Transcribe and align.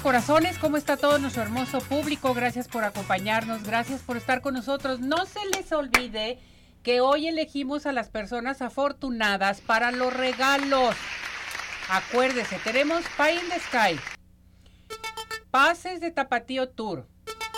Corazones, 0.00 0.58
¿cómo 0.58 0.76
está 0.76 0.96
todo 0.96 1.18
nuestro 1.18 1.42
hermoso 1.42 1.80
público? 1.80 2.34
Gracias 2.34 2.68
por 2.68 2.84
acompañarnos, 2.84 3.62
gracias 3.62 4.02
por 4.02 4.16
estar 4.16 4.40
con 4.40 4.54
nosotros. 4.54 5.00
No 5.00 5.26
se 5.26 5.40
les 5.56 5.72
olvide 5.72 6.38
que 6.82 7.00
hoy 7.00 7.28
elegimos 7.28 7.86
a 7.86 7.92
las 7.92 8.08
personas 8.08 8.62
afortunadas 8.62 9.60
para 9.60 9.90
los 9.90 10.12
regalos. 10.12 10.94
Acuérdese, 11.90 12.58
tenemos 12.64 13.02
Pie 13.16 13.34
in 13.34 13.48
the 13.48 13.60
Sky, 13.60 14.00
pases 15.50 16.00
de 16.00 16.10
Tapatío 16.10 16.68
Tour, 16.68 17.06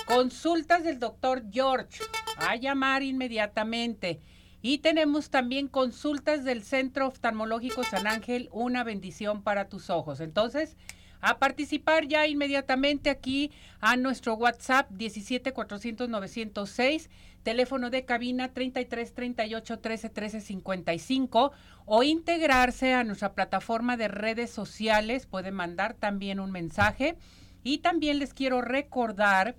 consultas 0.06 0.84
del 0.84 0.98
doctor 0.98 1.42
George, 1.50 2.00
a 2.36 2.56
llamar 2.56 3.02
inmediatamente. 3.02 4.20
Y 4.62 4.78
tenemos 4.78 5.30
también 5.30 5.68
consultas 5.68 6.44
del 6.44 6.62
Centro 6.62 7.06
Oftalmológico 7.06 7.82
San 7.82 8.06
Ángel, 8.06 8.48
una 8.52 8.84
bendición 8.84 9.42
para 9.42 9.68
tus 9.68 9.88
ojos. 9.88 10.20
Entonces, 10.20 10.76
a 11.20 11.38
participar 11.38 12.06
ya 12.06 12.26
inmediatamente 12.26 13.10
aquí 13.10 13.50
a 13.80 13.96
nuestro 13.96 14.34
WhatsApp 14.34 14.90
17 14.90 15.52
400 15.52 16.08
906, 16.08 17.10
teléfono 17.42 17.90
de 17.90 18.04
cabina 18.04 18.52
33 18.52 19.14
38 19.14 19.78
13 19.78 20.08
13 20.10 20.40
55 20.40 21.52
o 21.86 22.02
integrarse 22.02 22.94
a 22.94 23.04
nuestra 23.04 23.34
plataforma 23.34 23.96
de 23.96 24.08
redes 24.08 24.50
sociales, 24.50 25.26
pueden 25.26 25.54
mandar 25.54 25.94
también 25.94 26.40
un 26.40 26.50
mensaje 26.50 27.16
y 27.62 27.78
también 27.78 28.18
les 28.18 28.34
quiero 28.34 28.62
recordar 28.62 29.56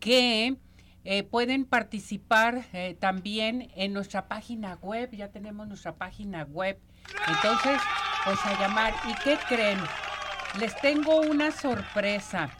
que 0.00 0.56
eh, 1.04 1.24
pueden 1.24 1.64
participar 1.64 2.64
eh, 2.72 2.96
también 2.98 3.70
en 3.74 3.92
nuestra 3.92 4.28
página 4.28 4.78
web, 4.82 5.10
ya 5.12 5.28
tenemos 5.28 5.66
nuestra 5.66 5.96
página 5.96 6.44
web. 6.44 6.78
Entonces, 7.26 7.80
pues 8.24 8.38
a 8.44 8.60
llamar. 8.60 8.94
¿Y 9.08 9.14
qué 9.24 9.36
creen? 9.48 9.78
Les 10.60 10.78
tengo 10.80 11.20
una 11.20 11.50
sorpresa, 11.50 12.50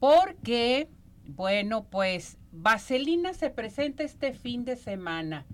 porque, 0.00 0.88
bueno, 1.26 1.84
pues 1.84 2.38
Vaselina 2.50 3.34
se 3.34 3.50
presenta 3.50 4.04
este 4.04 4.32
fin 4.32 4.64
de 4.64 4.76
semana. 4.76 5.44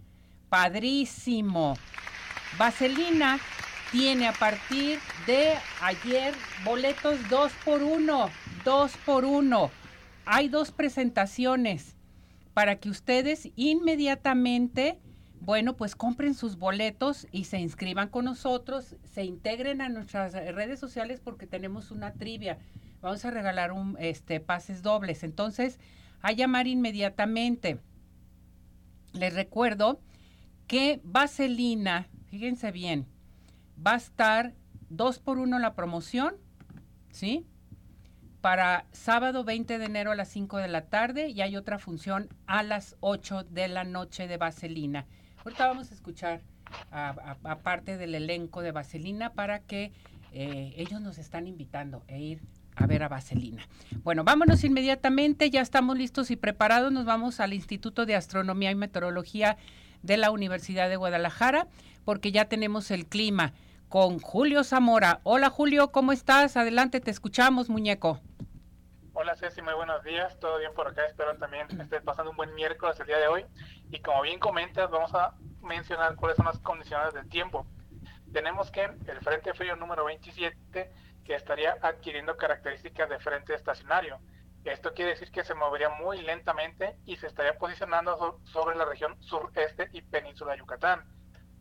Padrísimo. 0.49 1.75
Vaselina 2.57 3.41
tiene 3.91 4.29
a 4.29 4.33
partir 4.33 5.01
de 5.27 5.55
ayer 5.81 6.35
boletos 6.65 7.29
dos 7.29 7.51
por 7.65 7.83
uno, 7.83 8.31
dos 8.65 8.93
por 9.05 9.25
uno. 9.25 9.71
Hay 10.25 10.49
dos 10.49 10.71
presentaciones 10.71 11.97
para 12.55 12.77
que 12.77 12.91
ustedes 12.91 13.49
inmediatamente 13.57 15.01
bueno, 15.45 15.77
pues 15.77 15.97
compren 15.97 16.35
sus 16.35 16.57
boletos 16.57 17.27
y 17.33 17.45
se 17.45 17.59
inscriban 17.59 18.09
con 18.09 18.27
nosotros, 18.27 18.95
se 19.03 19.25
integren 19.25 19.81
a 19.81 19.89
nuestras 19.89 20.35
redes 20.35 20.79
sociales 20.79 21.19
porque 21.19 21.49
tenemos 21.49 21.91
una 21.91 22.13
trivia. 22.13 22.59
Vamos 23.01 23.25
a 23.25 23.33
regalar 23.33 23.73
un 23.73 23.97
este 23.99 24.39
pases 24.39 24.83
dobles. 24.83 25.25
Entonces, 25.25 25.81
a 26.21 26.31
llamar 26.31 26.69
inmediatamente. 26.69 27.81
Les 29.15 29.35
recuerdo 29.35 30.01
que 30.69 31.01
Vaselina, 31.03 32.07
fíjense 32.29 32.71
bien, 32.71 33.09
va 33.85 33.95
a 33.95 33.97
estar 33.97 34.55
dos 34.91 35.19
por 35.19 35.39
uno 35.39 35.59
la 35.59 35.75
promoción, 35.75 36.37
¿sí? 37.11 37.49
Para 38.41 38.87
sábado 38.93 39.43
20 39.43 39.79
de 39.79 39.85
enero 39.87 40.13
a 40.13 40.15
las 40.15 40.29
5 40.29 40.59
de 40.59 40.69
la 40.69 40.87
tarde 40.87 41.31
y 41.31 41.41
hay 41.41 41.57
otra 41.57 41.81
función 41.81 42.29
a 42.47 42.63
las 42.63 42.97
8 43.01 43.43
de 43.43 43.67
la 43.67 43.83
noche 43.83 44.29
de 44.29 44.37
Vaselina. 44.37 45.05
Ahorita 45.45 45.67
vamos 45.67 45.91
a 45.91 45.95
escuchar 45.95 46.41
a, 46.93 47.59
parte 47.63 47.99
del 47.99 48.15
elenco 48.15 48.63
de 48.63 48.71
Vaselina 48.71 49.33
para 49.33 49.61
que 49.61 49.93
eh, 50.33 50.73
ellos 50.77 51.01
nos 51.01 51.19
están 51.19 51.47
invitando 51.47 52.05
a 52.09 52.17
ir 52.17 52.41
a 52.77 52.87
ver 52.87 53.03
a 53.03 53.09
Vaselina. 53.09 53.67
Bueno, 54.03 54.25
vámonos 54.25 54.65
inmediatamente, 54.65 55.51
ya 55.51 55.61
estamos 55.61 55.99
listos 55.99 56.31
y 56.31 56.37
preparados, 56.37 56.93
nos 56.93 57.05
vamos 57.05 57.41
al 57.41 57.53
Instituto 57.53 58.07
de 58.07 58.15
Astronomía 58.15 58.71
y 58.71 58.75
Meteorología 58.75 59.57
de 60.03 60.17
la 60.17 60.31
Universidad 60.31 60.89
de 60.89 60.97
Guadalajara, 60.97 61.67
porque 62.05 62.33
ya 62.33 62.47
tenemos 62.47 62.91
el 62.91 63.07
clima 63.07 63.53
con 63.89 64.21
Julio 64.21 64.65
Zamora. 64.65 65.21
Hola 65.23 65.51
Julio, 65.51 65.93
¿cómo 65.93 66.13
estás? 66.13 66.57
Adelante, 66.57 67.01
te 67.01 67.11
escuchamos, 67.11 67.69
muñeco. 67.69 68.21
Hola 69.15 69.37
Ceci, 69.37 69.61
muy 69.61 69.75
buenos 69.75 70.03
días, 70.05 70.41
todo 70.41 70.59
bien 70.59 70.73
por 70.73 70.89
acá, 70.89 71.05
espero 71.05 71.37
también 71.37 71.67
estés 71.79 72.01
pasando 72.01 72.31
un 72.31 72.37
buen 72.39 72.55
miércoles 72.55 72.99
el 72.99 73.07
día 73.07 73.19
de 73.19 73.29
hoy. 73.29 73.45
Y 73.91 74.01
como 74.01 74.23
bien 74.23 74.39
comentas, 74.39 74.91
vamos 74.91 75.15
a 75.15 75.35
mencionar 75.61 76.17
cuáles 76.17 76.39
son 76.39 76.47
las 76.47 76.59
condiciones 76.61 77.13
del 77.13 77.29
tiempo. 77.29 77.67
Tenemos 78.33 78.71
que 78.71 78.85
el 78.85 79.21
Frente 79.21 79.53
Frío 79.53 79.77
número 79.77 80.07
27, 80.07 80.91
que 81.27 81.35
estaría 81.35 81.77
adquiriendo 81.83 82.39
características 82.39 83.11
de 83.11 83.19
frente 83.19 83.55
estacionario. 83.55 84.19
Esto 84.65 84.95
quiere 84.95 85.11
decir 85.11 85.31
que 85.31 85.45
se 85.45 85.55
movería 85.55 85.91
muy 85.91 86.23
lentamente 86.23 86.97
y 87.05 87.17
se 87.17 87.27
estaría 87.27 87.59
posicionando 87.59 88.41
sobre 88.45 88.77
la 88.77 88.87
región 88.87 89.23
sureste 89.23 89.91
y 89.93 90.01
península 90.01 90.53
de 90.53 90.61
Yucatán. 90.61 91.05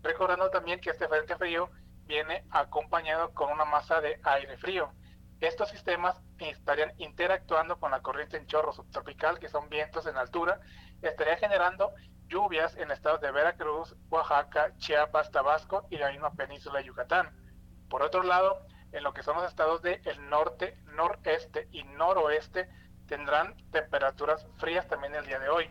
Recordando 0.01 0.49
también 0.51 0.79
que 0.79 0.91
este 0.91 1.09
Frente 1.09 1.35
Frío 1.35 1.69
viene 2.05 2.45
acompañado 2.49 3.33
con 3.33 3.51
una 3.51 3.65
masa 3.65 3.99
de 3.99 4.21
aire 4.23 4.57
frío. 4.57 4.93
Estos 5.41 5.69
sistemas 5.69 6.21
estarían 6.37 6.93
interactuando 6.97 7.79
con 7.79 7.91
la 7.91 8.01
corriente 8.01 8.37
en 8.37 8.45
chorro 8.45 8.71
subtropical, 8.71 9.39
que 9.39 9.49
son 9.49 9.69
vientos 9.69 10.05
en 10.05 10.15
altura, 10.15 10.61
estaría 11.01 11.35
generando 11.35 11.91
lluvias 12.27 12.77
en 12.77 12.91
estados 12.91 13.21
de 13.21 13.31
Veracruz, 13.31 13.95
Oaxaca, 14.09 14.73
Chiapas, 14.77 15.31
Tabasco 15.31 15.87
y 15.89 15.97
la 15.97 16.11
misma 16.11 16.31
península 16.33 16.79
de 16.79 16.85
Yucatán. 16.85 17.35
Por 17.89 18.03
otro 18.03 18.23
lado, 18.23 18.65
en 18.91 19.03
lo 19.03 19.13
que 19.13 19.23
son 19.23 19.35
los 19.35 19.47
estados 19.47 19.81
del 19.81 20.29
norte, 20.29 20.77
noreste 20.85 21.67
y 21.71 21.83
noroeste, 21.83 22.69
tendrán 23.07 23.57
temperaturas 23.71 24.47
frías 24.57 24.87
también 24.87 25.15
el 25.15 25.25
día 25.25 25.39
de 25.39 25.49
hoy. 25.49 25.69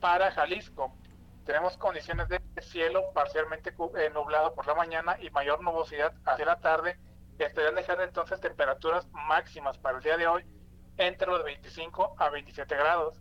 Para 0.00 0.32
Jalisco, 0.32 0.96
tenemos 1.44 1.76
condiciones 1.76 2.28
de 2.28 2.40
cielo 2.60 3.04
parcialmente 3.14 3.74
eh, 3.98 4.10
nublado 4.12 4.54
por 4.54 4.66
la 4.66 4.74
mañana 4.74 5.16
y 5.20 5.30
mayor 5.30 5.62
nubosidad 5.62 6.14
hacia 6.24 6.46
la 6.46 6.60
tarde. 6.60 6.98
Estarían 7.38 7.74
dejando 7.74 8.02
entonces 8.02 8.40
temperaturas 8.40 9.06
máximas 9.12 9.78
para 9.78 9.98
el 9.98 10.04
día 10.04 10.16
de 10.16 10.26
hoy 10.26 10.44
entre 10.96 11.28
los 11.28 11.44
25 11.44 12.16
a 12.18 12.30
27 12.30 12.74
grados 12.74 13.20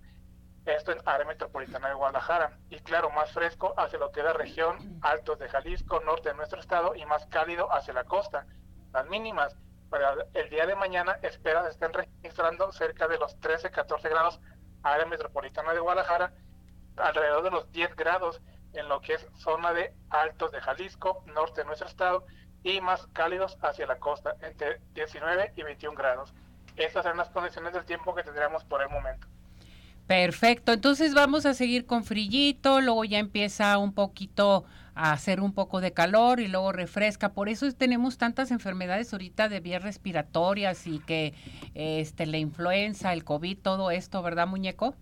esto 0.65 0.91
en 0.91 0.99
área 1.05 1.27
metropolitana 1.27 1.89
de 1.89 1.93
Guadalajara, 1.93 2.57
y 2.69 2.79
claro, 2.79 3.11
más 3.11 3.31
fresco 3.31 3.73
hacia 3.77 3.99
lo 3.99 4.11
que 4.11 4.21
es 4.21 4.25
la 4.25 4.33
región 4.33 4.99
altos 5.01 5.37
de 5.37 5.47
Jalisco, 5.47 5.99
norte 6.01 6.29
de 6.29 6.35
nuestro 6.35 6.59
estado, 6.59 6.95
y 6.95 7.05
más 7.05 7.25
cálido 7.27 7.71
hacia 7.71 7.93
la 7.93 8.03
costa. 8.03 8.47
Las 8.91 9.05
mínimas 9.07 9.55
para 9.89 10.15
el 10.33 10.49
día 10.49 10.65
de 10.65 10.75
mañana 10.75 11.19
espera 11.21 11.67
estén 11.69 11.93
registrando 11.93 12.71
cerca 12.71 13.07
de 13.07 13.19
los 13.19 13.39
13-14 13.39 14.09
grados 14.09 14.39
área 14.81 15.05
metropolitana 15.05 15.73
de 15.73 15.79
Guadalajara, 15.79 16.33
alrededor 16.97 17.43
de 17.43 17.51
los 17.51 17.71
10 17.71 17.95
grados 17.95 18.41
en 18.73 18.89
lo 18.89 19.01
que 19.01 19.13
es 19.13 19.27
zona 19.35 19.71
de 19.73 19.93
altos 20.09 20.51
de 20.51 20.61
Jalisco, 20.61 21.23
norte 21.27 21.61
de 21.61 21.67
nuestro 21.67 21.87
estado, 21.87 22.25
y 22.65 22.81
más 22.81 23.07
cálidos 23.13 23.57
hacia 23.61 23.85
la 23.85 23.99
costa, 23.99 24.35
entre 24.41 24.81
19 24.95 25.53
y 25.55 25.61
21 25.61 25.95
grados. 25.95 26.33
Estas 26.75 27.05
son 27.05 27.15
las 27.15 27.29
condiciones 27.29 27.73
del 27.73 27.85
tiempo 27.85 28.13
que 28.15 28.23
tendremos 28.23 28.63
por 28.65 28.81
el 28.81 28.89
momento. 28.89 29.27
Perfecto, 30.07 30.73
entonces 30.73 31.13
vamos 31.13 31.45
a 31.45 31.53
seguir 31.53 31.85
con 31.85 32.03
frillito, 32.03 32.81
luego 32.81 33.05
ya 33.05 33.19
empieza 33.19 33.77
un 33.77 33.93
poquito 33.93 34.65
a 34.95 35.11
hacer 35.11 35.41
un 35.41 35.53
poco 35.53 35.79
de 35.79 35.93
calor 35.93 36.39
y 36.39 36.47
luego 36.47 36.71
refresca. 36.71 37.33
Por 37.33 37.49
eso 37.49 37.71
tenemos 37.71 38.17
tantas 38.17 38.49
enfermedades 38.49 39.13
ahorita 39.13 39.47
de 39.47 39.59
vías 39.59 39.83
respiratorias 39.83 40.87
y 40.87 40.99
que 40.99 41.33
este 41.75 42.25
la 42.25 42.37
influenza, 42.37 43.13
el 43.13 43.23
COVID, 43.23 43.59
todo 43.59 43.91
esto, 43.91 44.21
¿verdad, 44.23 44.47
muñeco? 44.47 44.95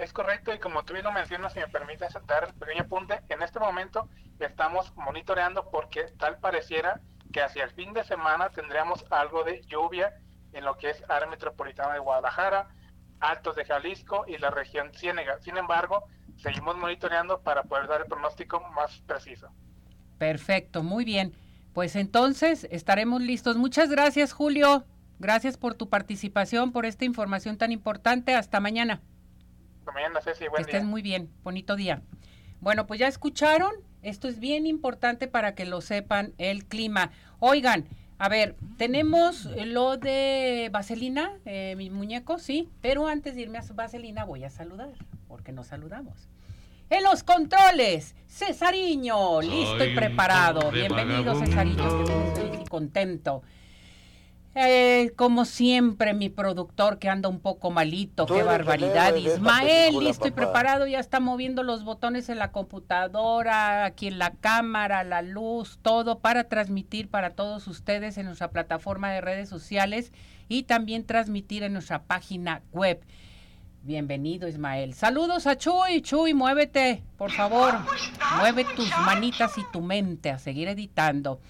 Es 0.00 0.14
correcto 0.14 0.54
y 0.54 0.58
como 0.58 0.82
tú 0.82 0.94
bien 0.94 1.04
lo 1.04 1.12
mencionas, 1.12 1.52
si 1.52 1.58
me 1.58 1.68
permites 1.68 2.16
dar 2.26 2.44
el 2.44 2.54
pequeño 2.54 2.84
apunte, 2.84 3.20
en 3.28 3.42
este 3.42 3.60
momento 3.60 4.08
estamos 4.38 4.96
monitoreando 4.96 5.68
porque 5.70 6.04
tal 6.18 6.38
pareciera 6.38 7.02
que 7.34 7.42
hacia 7.42 7.64
el 7.64 7.70
fin 7.72 7.92
de 7.92 8.02
semana 8.04 8.48
tendríamos 8.48 9.04
algo 9.10 9.44
de 9.44 9.60
lluvia 9.66 10.14
en 10.54 10.64
lo 10.64 10.78
que 10.78 10.88
es 10.88 11.04
área 11.10 11.28
metropolitana 11.28 11.92
de 11.92 11.98
Guadalajara, 11.98 12.70
Altos 13.20 13.56
de 13.56 13.66
Jalisco 13.66 14.24
y 14.26 14.38
la 14.38 14.50
región 14.50 14.90
Ciénega. 14.94 15.38
Sin 15.42 15.58
embargo, 15.58 16.04
seguimos 16.38 16.78
monitoreando 16.78 17.42
para 17.42 17.64
poder 17.64 17.86
dar 17.86 18.00
el 18.00 18.06
pronóstico 18.06 18.58
más 18.74 19.02
preciso. 19.06 19.50
Perfecto, 20.16 20.82
muy 20.82 21.04
bien. 21.04 21.34
Pues 21.74 21.94
entonces 21.94 22.66
estaremos 22.70 23.20
listos. 23.20 23.58
Muchas 23.58 23.90
gracias, 23.90 24.32
Julio. 24.32 24.86
Gracias 25.18 25.58
por 25.58 25.74
tu 25.74 25.90
participación, 25.90 26.72
por 26.72 26.86
esta 26.86 27.04
información 27.04 27.58
tan 27.58 27.70
importante. 27.70 28.34
Hasta 28.34 28.60
mañana. 28.60 29.02
Hasta 29.80 29.92
mañana, 29.92 30.20
Ceci. 30.20 30.48
Buen 30.48 30.64
que 30.64 30.70
estés 30.70 30.84
muy 30.84 31.02
bien. 31.02 31.30
Bonito 31.42 31.74
día. 31.74 32.02
Bueno, 32.60 32.86
pues 32.86 33.00
ya 33.00 33.08
escucharon. 33.08 33.72
Esto 34.02 34.28
es 34.28 34.38
bien 34.38 34.66
importante 34.66 35.26
para 35.26 35.54
que 35.54 35.64
lo 35.64 35.80
sepan 35.80 36.32
el 36.38 36.64
clima. 36.66 37.10
Oigan, 37.38 37.86
a 38.18 38.28
ver, 38.28 38.56
tenemos 38.76 39.46
lo 39.66 39.96
de 39.96 40.68
Vaselina, 40.72 41.32
eh, 41.44 41.74
mi 41.76 41.90
muñeco, 41.90 42.38
sí, 42.38 42.68
pero 42.80 43.08
antes 43.08 43.34
de 43.34 43.42
irme 43.42 43.58
a 43.58 43.62
Vaselina 43.74 44.24
voy 44.24 44.44
a 44.44 44.50
saludar, 44.50 44.90
porque 45.28 45.52
nos 45.52 45.68
saludamos. 45.68 46.28
En 46.90 47.02
los 47.02 47.22
controles, 47.22 48.14
Cesariño, 48.26 49.40
listo 49.40 49.84
y 49.84 49.94
preparado. 49.94 50.70
Bienvenido, 50.70 51.34
Cesariño, 51.34 52.04
que 52.04 52.28
estoy 52.28 52.64
contento. 52.66 53.42
Eh, 54.56 55.12
como 55.14 55.44
siempre, 55.44 56.12
mi 56.12 56.28
productor 56.28 56.98
que 56.98 57.08
anda 57.08 57.28
un 57.28 57.38
poco 57.38 57.70
malito, 57.70 58.26
qué 58.26 58.42
barbaridad. 58.42 59.14
Ismael, 59.14 59.96
listo 60.00 60.26
y 60.26 60.32
preparado, 60.32 60.88
ya 60.88 60.98
está 60.98 61.20
moviendo 61.20 61.62
los 61.62 61.84
botones 61.84 62.28
en 62.28 62.38
la 62.38 62.50
computadora, 62.50 63.84
aquí 63.84 64.08
en 64.08 64.18
la 64.18 64.32
cámara, 64.32 65.04
la 65.04 65.22
luz, 65.22 65.78
todo 65.82 66.18
para 66.18 66.44
transmitir 66.44 67.08
para 67.08 67.30
todos 67.30 67.68
ustedes 67.68 68.18
en 68.18 68.26
nuestra 68.26 68.50
plataforma 68.50 69.12
de 69.12 69.20
redes 69.20 69.48
sociales 69.48 70.12
y 70.48 70.64
también 70.64 71.06
transmitir 71.06 71.62
en 71.62 71.72
nuestra 71.72 72.02
página 72.02 72.62
web. 72.72 73.00
Bienvenido, 73.82 74.48
Ismael. 74.48 74.94
Saludos 74.94 75.46
a 75.46 75.56
Chuy. 75.56 76.02
Chuy, 76.02 76.34
muévete, 76.34 77.04
por 77.16 77.30
favor. 77.30 77.78
Mueve 78.38 78.66
tus 78.76 78.90
manitas 79.06 79.56
y 79.56 79.62
tu 79.72 79.80
mente 79.80 80.30
a 80.30 80.38
seguir 80.40 80.66
editando. 80.66 81.40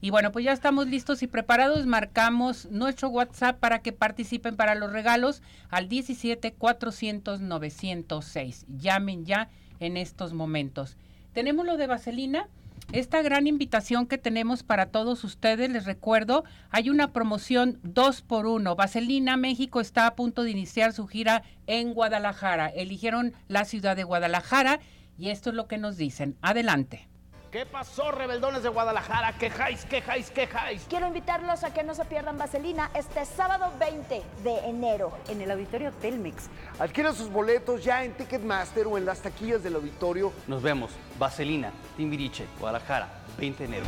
Y 0.00 0.10
bueno, 0.10 0.32
pues 0.32 0.44
ya 0.44 0.52
estamos 0.52 0.86
listos 0.86 1.22
y 1.22 1.26
preparados. 1.26 1.86
Marcamos 1.86 2.70
nuestro 2.70 3.08
WhatsApp 3.08 3.58
para 3.58 3.80
que 3.80 3.92
participen 3.92 4.56
para 4.56 4.74
los 4.74 4.92
regalos 4.92 5.42
al 5.68 5.88
17 5.88 6.52
400 6.52 7.40
906. 7.40 8.66
Llamen 8.68 9.26
ya 9.26 9.48
en 9.78 9.96
estos 9.96 10.32
momentos. 10.32 10.96
Tenemos 11.34 11.66
lo 11.66 11.76
de 11.76 11.86
Vaselina. 11.86 12.48
Esta 12.92 13.22
gran 13.22 13.46
invitación 13.46 14.06
que 14.06 14.18
tenemos 14.18 14.62
para 14.62 14.86
todos 14.86 15.22
ustedes, 15.22 15.70
les 15.70 15.84
recuerdo, 15.84 16.44
hay 16.70 16.90
una 16.90 17.12
promoción 17.12 17.78
2 17.84 18.22
por 18.22 18.46
1 18.46 18.74
Vaselina 18.74 19.36
México 19.36 19.80
está 19.80 20.08
a 20.08 20.16
punto 20.16 20.42
de 20.42 20.50
iniciar 20.50 20.92
su 20.92 21.06
gira 21.06 21.44
en 21.68 21.94
Guadalajara. 21.94 22.68
Eligieron 22.68 23.32
la 23.46 23.64
ciudad 23.64 23.94
de 23.94 24.02
Guadalajara 24.02 24.80
y 25.18 25.28
esto 25.28 25.50
es 25.50 25.56
lo 25.56 25.68
que 25.68 25.78
nos 25.78 25.98
dicen. 25.98 26.36
Adelante. 26.40 27.09
¿Qué 27.50 27.66
pasó, 27.66 28.12
rebeldones 28.12 28.62
de 28.62 28.68
Guadalajara? 28.68 29.36
¿Quejáis, 29.36 29.84
quejáis, 29.84 30.30
quejáis? 30.30 30.86
Quiero 30.88 31.08
invitarlos 31.08 31.64
a 31.64 31.74
que 31.74 31.82
no 31.82 31.96
se 31.96 32.04
pierdan 32.04 32.38
Vaselina 32.38 32.92
este 32.94 33.24
sábado 33.24 33.72
20 33.80 34.22
de 34.44 34.58
enero 34.68 35.12
en 35.28 35.40
el 35.40 35.50
Auditorio 35.50 35.90
Telmex. 35.90 36.48
Adquiera 36.78 37.12
sus 37.12 37.28
boletos 37.28 37.82
ya 37.82 38.04
en 38.04 38.12
Ticketmaster 38.12 38.86
o 38.86 38.96
en 38.96 39.04
las 39.04 39.20
taquillas 39.20 39.64
del 39.64 39.74
auditorio. 39.74 40.32
Nos 40.46 40.62
vemos. 40.62 40.92
Vaselina, 41.18 41.72
Timbiriche, 41.96 42.46
Guadalajara, 42.60 43.08
20 43.36 43.66
de 43.66 43.68
enero. 43.68 43.86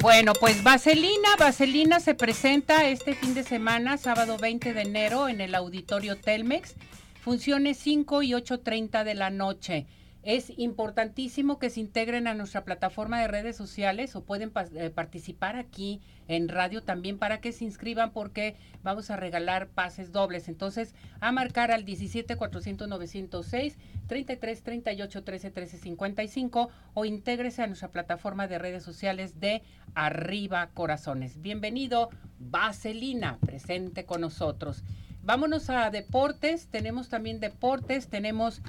Bueno, 0.00 0.34
pues 0.34 0.62
Vaselina, 0.62 1.34
Vaselina 1.36 1.98
se 1.98 2.14
presenta 2.14 2.84
este 2.84 3.16
fin 3.16 3.34
de 3.34 3.42
semana, 3.42 3.98
sábado 3.98 4.36
20 4.38 4.72
de 4.72 4.82
enero, 4.82 5.26
en 5.26 5.40
el 5.40 5.56
Auditorio 5.56 6.16
Telmex. 6.16 6.76
Funciones 7.24 7.78
5 7.78 8.22
y 8.22 8.32
8.30 8.32 9.02
de 9.02 9.14
la 9.14 9.30
noche. 9.30 9.86
Es 10.24 10.52
importantísimo 10.58 11.58
que 11.58 11.70
se 11.70 11.80
integren 11.80 12.26
a 12.26 12.34
nuestra 12.34 12.66
plataforma 12.66 13.18
de 13.18 13.28
redes 13.28 13.56
sociales 13.56 14.14
o 14.14 14.24
pueden 14.24 14.52
eh, 14.74 14.90
participar 14.90 15.56
aquí 15.56 16.02
en 16.28 16.50
radio 16.50 16.82
también 16.82 17.18
para 17.18 17.40
que 17.40 17.52
se 17.52 17.64
inscriban 17.64 18.12
porque 18.12 18.56
vamos 18.82 19.10
a 19.10 19.16
regalar 19.16 19.68
pases 19.68 20.12
dobles. 20.12 20.48
Entonces, 20.48 20.94
a 21.18 21.32
marcar 21.32 21.70
al 21.70 21.86
17 21.86 22.36
400 22.36 22.88
906 22.88 23.78
33 24.06 24.62
38 24.62 25.24
13 25.24 25.50
13 25.50 25.78
55 25.78 26.68
o 26.92 27.04
intégrese 27.06 27.62
a 27.62 27.66
nuestra 27.68 27.88
plataforma 27.88 28.48
de 28.48 28.58
redes 28.58 28.82
sociales 28.82 29.40
de 29.40 29.62
Arriba 29.94 30.68
Corazones. 30.74 31.40
Bienvenido, 31.40 32.10
Vaselina, 32.38 33.38
presente 33.40 34.04
con 34.04 34.20
nosotros. 34.20 34.84
Vámonos 35.24 35.70
a 35.70 35.90
deportes, 35.90 36.66
tenemos 36.66 37.08
también 37.08 37.40
deportes, 37.40 38.08
tenemos, 38.08 38.60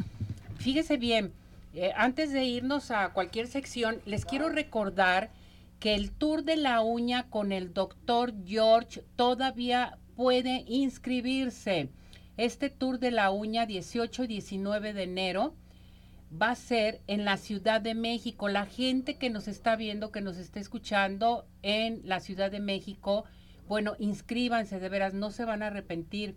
fíjese 0.58 0.96
bien, 0.96 1.34
eh, 1.74 1.92
antes 1.98 2.32
de 2.32 2.46
irnos 2.46 2.92
a 2.92 3.10
cualquier 3.10 3.48
sección, 3.48 4.00
les 4.06 4.24
quiero 4.24 4.48
recordar 4.48 5.32
que 5.82 5.96
el 5.96 6.12
tour 6.12 6.46
de 6.46 6.56
la 6.56 6.80
uña 6.80 7.30
con 7.30 7.52
el 7.52 7.74
doctor 7.74 8.34
George 8.46 9.04
todavía 9.18 9.98
puede 10.16 10.64
inscribirse. 10.68 11.90
Este 12.38 12.70
tour 12.70 13.00
de 13.00 13.12
la 13.12 13.32
uña 13.32 13.66
18 13.66 14.24
y 14.24 14.28
19 14.28 14.94
de 14.94 15.04
enero 15.04 15.56
va 16.42 16.52
a 16.52 16.56
ser 16.56 17.02
en 17.08 17.26
la 17.26 17.36
Ciudad 17.36 17.82
de 17.82 17.96
México. 17.96 18.48
La 18.48 18.66
gente 18.66 19.18
que 19.18 19.30
nos 19.30 19.50
está 19.50 19.76
viendo, 19.76 20.14
que 20.14 20.22
nos 20.22 20.38
está 20.38 20.62
escuchando 20.62 21.46
en 21.64 22.00
la 22.06 22.22
Ciudad 22.22 22.50
de 22.50 22.62
México, 22.62 23.26
bueno, 23.68 23.96
inscríbanse, 24.00 24.80
de 24.80 24.90
veras, 24.90 25.14
no 25.14 25.32
se 25.32 25.46
van 25.46 25.64
a 25.64 25.68
arrepentir. 25.68 26.36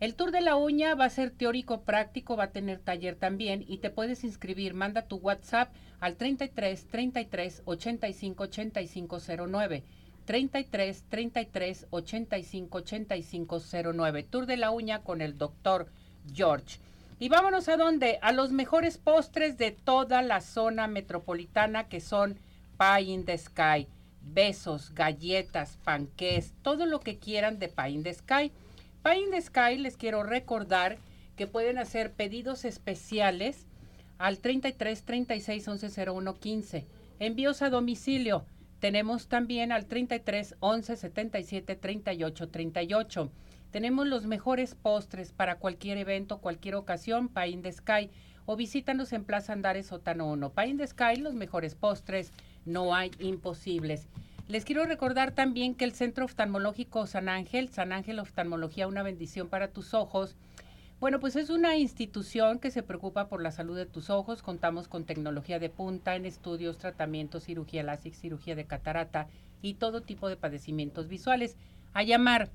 El 0.00 0.16
tour 0.16 0.32
de 0.32 0.40
la 0.40 0.56
uña 0.56 0.96
va 0.96 1.04
a 1.04 1.10
ser 1.10 1.30
teórico 1.30 1.82
práctico, 1.82 2.36
va 2.36 2.44
a 2.44 2.50
tener 2.50 2.80
taller 2.80 3.14
también 3.14 3.64
y 3.68 3.78
te 3.78 3.88
puedes 3.90 4.24
inscribir. 4.24 4.74
Manda 4.74 5.02
tu 5.02 5.16
WhatsApp 5.16 5.72
al 6.00 6.16
33 6.16 6.86
33 6.88 7.62
85 7.64 8.42
85 8.42 9.18
09. 9.46 9.84
33 10.24 11.04
33 11.08 11.86
85 11.90 12.78
85 12.78 13.60
09. 13.94 14.22
Tour 14.24 14.46
de 14.46 14.56
la 14.56 14.72
uña 14.72 15.02
con 15.02 15.20
el 15.20 15.38
doctor 15.38 15.86
George. 16.34 16.80
Y 17.20 17.28
vámonos 17.28 17.68
a 17.68 17.76
dónde? 17.76 18.18
A 18.22 18.32
los 18.32 18.50
mejores 18.50 18.98
postres 18.98 19.56
de 19.56 19.70
toda 19.70 20.22
la 20.22 20.40
zona 20.40 20.88
metropolitana 20.88 21.88
que 21.88 22.00
son 22.00 22.40
Pie 22.76 23.02
in 23.02 23.24
the 23.24 23.38
Sky. 23.38 23.86
Besos, 24.24 24.94
galletas, 24.94 25.78
panqués, 25.84 26.54
todo 26.62 26.86
lo 26.86 27.00
que 27.00 27.18
quieran 27.18 27.58
de 27.58 27.68
Pie 27.68 27.90
in 27.90 28.02
the 28.02 28.14
Sky. 28.14 28.52
Pie 29.02 29.24
in 29.24 29.30
the 29.30 29.40
Sky 29.40 29.78
les 29.78 29.96
quiero 29.96 30.22
recordar 30.22 30.98
que 31.36 31.46
pueden 31.46 31.78
hacer 31.78 32.12
pedidos 32.12 32.64
especiales 32.64 33.66
al 34.18 34.38
33 34.38 35.02
36 35.02 35.68
11 35.68 36.10
01 36.10 36.34
15. 36.34 36.86
Envíos 37.18 37.62
a 37.62 37.70
domicilio. 37.70 38.44
Tenemos 38.78 39.28
también 39.28 39.72
al 39.72 39.86
33 39.86 40.56
11 40.60 40.96
77 40.96 41.76
38 41.76 42.48
38. 42.48 43.32
Tenemos 43.70 44.06
los 44.06 44.26
mejores 44.26 44.74
postres 44.74 45.32
para 45.32 45.56
cualquier 45.56 45.98
evento, 45.98 46.38
cualquier 46.38 46.74
ocasión, 46.74 47.28
Pie 47.28 47.48
in 47.48 47.62
the 47.62 47.72
Sky. 47.72 48.10
O 48.44 48.56
visítanos 48.56 49.12
en 49.12 49.24
Plaza 49.24 49.52
Andares 49.52 49.86
Sótano 49.86 50.26
1. 50.26 50.52
Pie 50.52 50.66
in 50.66 50.78
the 50.78 50.86
Sky, 50.86 51.16
los 51.16 51.34
mejores 51.34 51.74
postres, 51.74 52.32
no 52.64 52.94
hay 52.94 53.10
imposibles. 53.18 54.08
Les 54.48 54.64
quiero 54.64 54.84
recordar 54.84 55.32
también 55.32 55.74
que 55.74 55.84
el 55.84 55.92
Centro 55.92 56.24
Oftalmológico 56.24 57.06
San 57.06 57.28
Ángel, 57.28 57.68
San 57.70 57.92
Ángel 57.92 58.18
Oftalmología, 58.18 58.88
una 58.88 59.02
bendición 59.02 59.48
para 59.48 59.68
tus 59.68 59.94
ojos. 59.94 60.36
Bueno, 61.00 61.20
pues 61.20 61.36
es 61.36 61.50
una 61.50 61.76
institución 61.76 62.58
que 62.58 62.70
se 62.70 62.82
preocupa 62.82 63.28
por 63.28 63.42
la 63.42 63.50
salud 63.50 63.76
de 63.76 63.86
tus 63.86 64.10
ojos. 64.10 64.42
Contamos 64.42 64.88
con 64.88 65.04
tecnología 65.04 65.58
de 65.58 65.70
punta 65.70 66.16
en 66.16 66.26
estudios, 66.26 66.78
tratamientos, 66.78 67.44
cirugía 67.44 67.82
láser, 67.82 68.14
cirugía 68.14 68.54
de 68.54 68.66
catarata 68.66 69.26
y 69.62 69.74
todo 69.74 70.02
tipo 70.02 70.28
de 70.28 70.36
padecimientos 70.36 71.08
visuales. 71.08 71.56
A 71.92 72.02
llamar, 72.02 72.50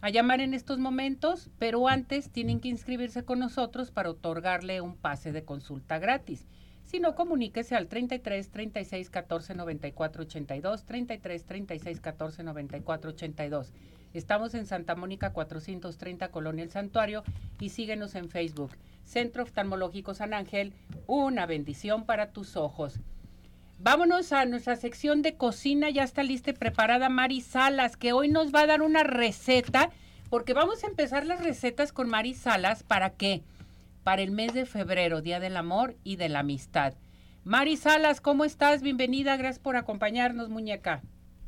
a 0.00 0.10
llamar 0.10 0.40
en 0.40 0.54
estos 0.54 0.78
momentos, 0.78 1.50
pero 1.58 1.88
antes 1.88 2.30
tienen 2.30 2.60
que 2.60 2.68
inscribirse 2.68 3.24
con 3.24 3.38
nosotros 3.38 3.90
para 3.90 4.10
otorgarle 4.10 4.80
un 4.80 4.96
pase 4.96 5.32
de 5.32 5.44
consulta 5.44 5.98
gratis. 5.98 6.46
Si 6.88 7.00
no, 7.00 7.14
comuníquese 7.14 7.76
al 7.76 7.86
33 7.86 8.48
36 8.48 9.10
14 9.10 9.54
94 9.54 10.22
82, 10.22 10.84
33 10.84 11.44
36 11.44 12.00
14 12.00 12.42
94 12.42 13.10
82. 13.10 13.74
Estamos 14.14 14.54
en 14.54 14.64
Santa 14.64 14.94
Mónica 14.94 15.34
430 15.34 16.30
Colonia 16.30 16.64
El 16.64 16.70
Santuario 16.70 17.24
y 17.60 17.68
síguenos 17.68 18.14
en 18.14 18.30
Facebook. 18.30 18.70
Centro 19.04 19.42
Oftalmológico 19.42 20.14
San 20.14 20.32
Ángel, 20.32 20.72
una 21.06 21.44
bendición 21.44 22.06
para 22.06 22.30
tus 22.30 22.56
ojos. 22.56 23.00
Vámonos 23.78 24.32
a 24.32 24.46
nuestra 24.46 24.76
sección 24.76 25.20
de 25.20 25.34
cocina, 25.34 25.90
ya 25.90 26.04
está 26.04 26.22
lista 26.22 26.52
y 26.52 26.54
preparada 26.54 27.10
Mari 27.10 27.42
Salas, 27.42 27.98
que 27.98 28.14
hoy 28.14 28.28
nos 28.30 28.54
va 28.54 28.62
a 28.62 28.66
dar 28.66 28.80
una 28.80 29.02
receta, 29.02 29.90
porque 30.30 30.54
vamos 30.54 30.82
a 30.84 30.86
empezar 30.86 31.26
las 31.26 31.44
recetas 31.44 31.92
con 31.92 32.08
Mari 32.08 32.32
Salas 32.32 32.82
para 32.82 33.10
para 33.10 33.42
el 34.16 34.30
mes 34.30 34.54
de 34.54 34.66
febrero, 34.66 35.20
Día 35.20 35.40
del 35.40 35.56
Amor 35.56 35.96
y 36.02 36.16
de 36.16 36.28
la 36.28 36.40
Amistad. 36.40 36.94
Mari 37.44 37.76
Salas, 37.76 38.20
¿cómo 38.20 38.44
estás? 38.44 38.82
Bienvenida, 38.82 39.36
gracias 39.36 39.58
por 39.58 39.76
acompañarnos, 39.76 40.48
muñeca. 40.48 41.02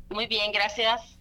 Muy 0.09 0.27
bien, 0.27 0.51
gracias. 0.51 1.19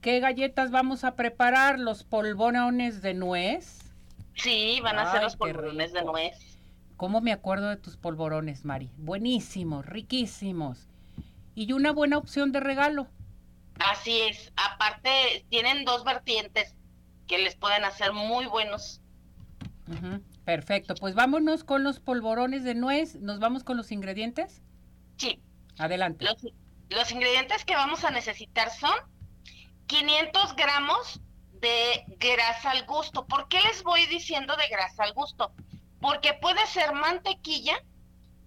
¿Qué 0.00 0.20
galletas 0.20 0.70
vamos 0.70 1.04
a 1.04 1.16
preparar? 1.16 1.78
¿Los 1.78 2.04
polvorones 2.04 3.02
de 3.02 3.14
nuez? 3.14 3.92
Sí, 4.34 4.80
van 4.82 4.98
a 4.98 5.10
ser 5.10 5.22
los 5.22 5.36
polvorones 5.36 5.92
de 5.92 6.04
nuez. 6.04 6.58
¿Cómo 6.96 7.20
me 7.20 7.32
acuerdo 7.32 7.68
de 7.68 7.76
tus 7.76 7.96
polvorones, 7.96 8.64
Mari? 8.64 8.90
Buenísimos, 8.96 9.86
riquísimos. 9.86 10.88
Y 11.54 11.72
una 11.72 11.92
buena 11.92 12.18
opción 12.18 12.52
de 12.52 12.60
regalo. 12.60 13.08
Así 13.78 14.20
es. 14.20 14.52
Aparte, 14.56 15.44
tienen 15.48 15.84
dos 15.84 16.04
vertientes 16.04 16.74
que 17.26 17.38
les 17.38 17.56
pueden 17.56 17.84
hacer 17.84 18.12
muy 18.12 18.46
buenos. 18.46 19.00
Ujú, 19.88 20.22
Perfecto, 20.48 20.94
pues 20.94 21.14
vámonos 21.14 21.62
con 21.62 21.84
los 21.84 22.00
polvorones 22.00 22.64
de 22.64 22.74
nuez. 22.74 23.16
¿Nos 23.16 23.38
vamos 23.38 23.64
con 23.64 23.76
los 23.76 23.92
ingredientes? 23.92 24.62
Sí, 25.18 25.42
Adelante. 25.76 26.24
los, 26.24 26.36
los 26.88 27.12
ingredientes 27.12 27.66
que 27.66 27.74
vamos 27.74 28.02
a 28.02 28.10
necesitar 28.10 28.70
son 28.70 28.94
500 29.88 30.56
gramos 30.56 31.20
de 31.60 32.02
grasa 32.18 32.70
al 32.70 32.86
gusto. 32.86 33.26
¿Por 33.26 33.48
qué 33.48 33.60
les 33.60 33.82
voy 33.82 34.06
diciendo 34.06 34.56
de 34.56 34.66
grasa 34.68 35.02
al 35.04 35.12
gusto? 35.12 35.52
Porque 36.00 36.32
puede 36.32 36.66
ser 36.68 36.94
mantequilla, 36.94 37.84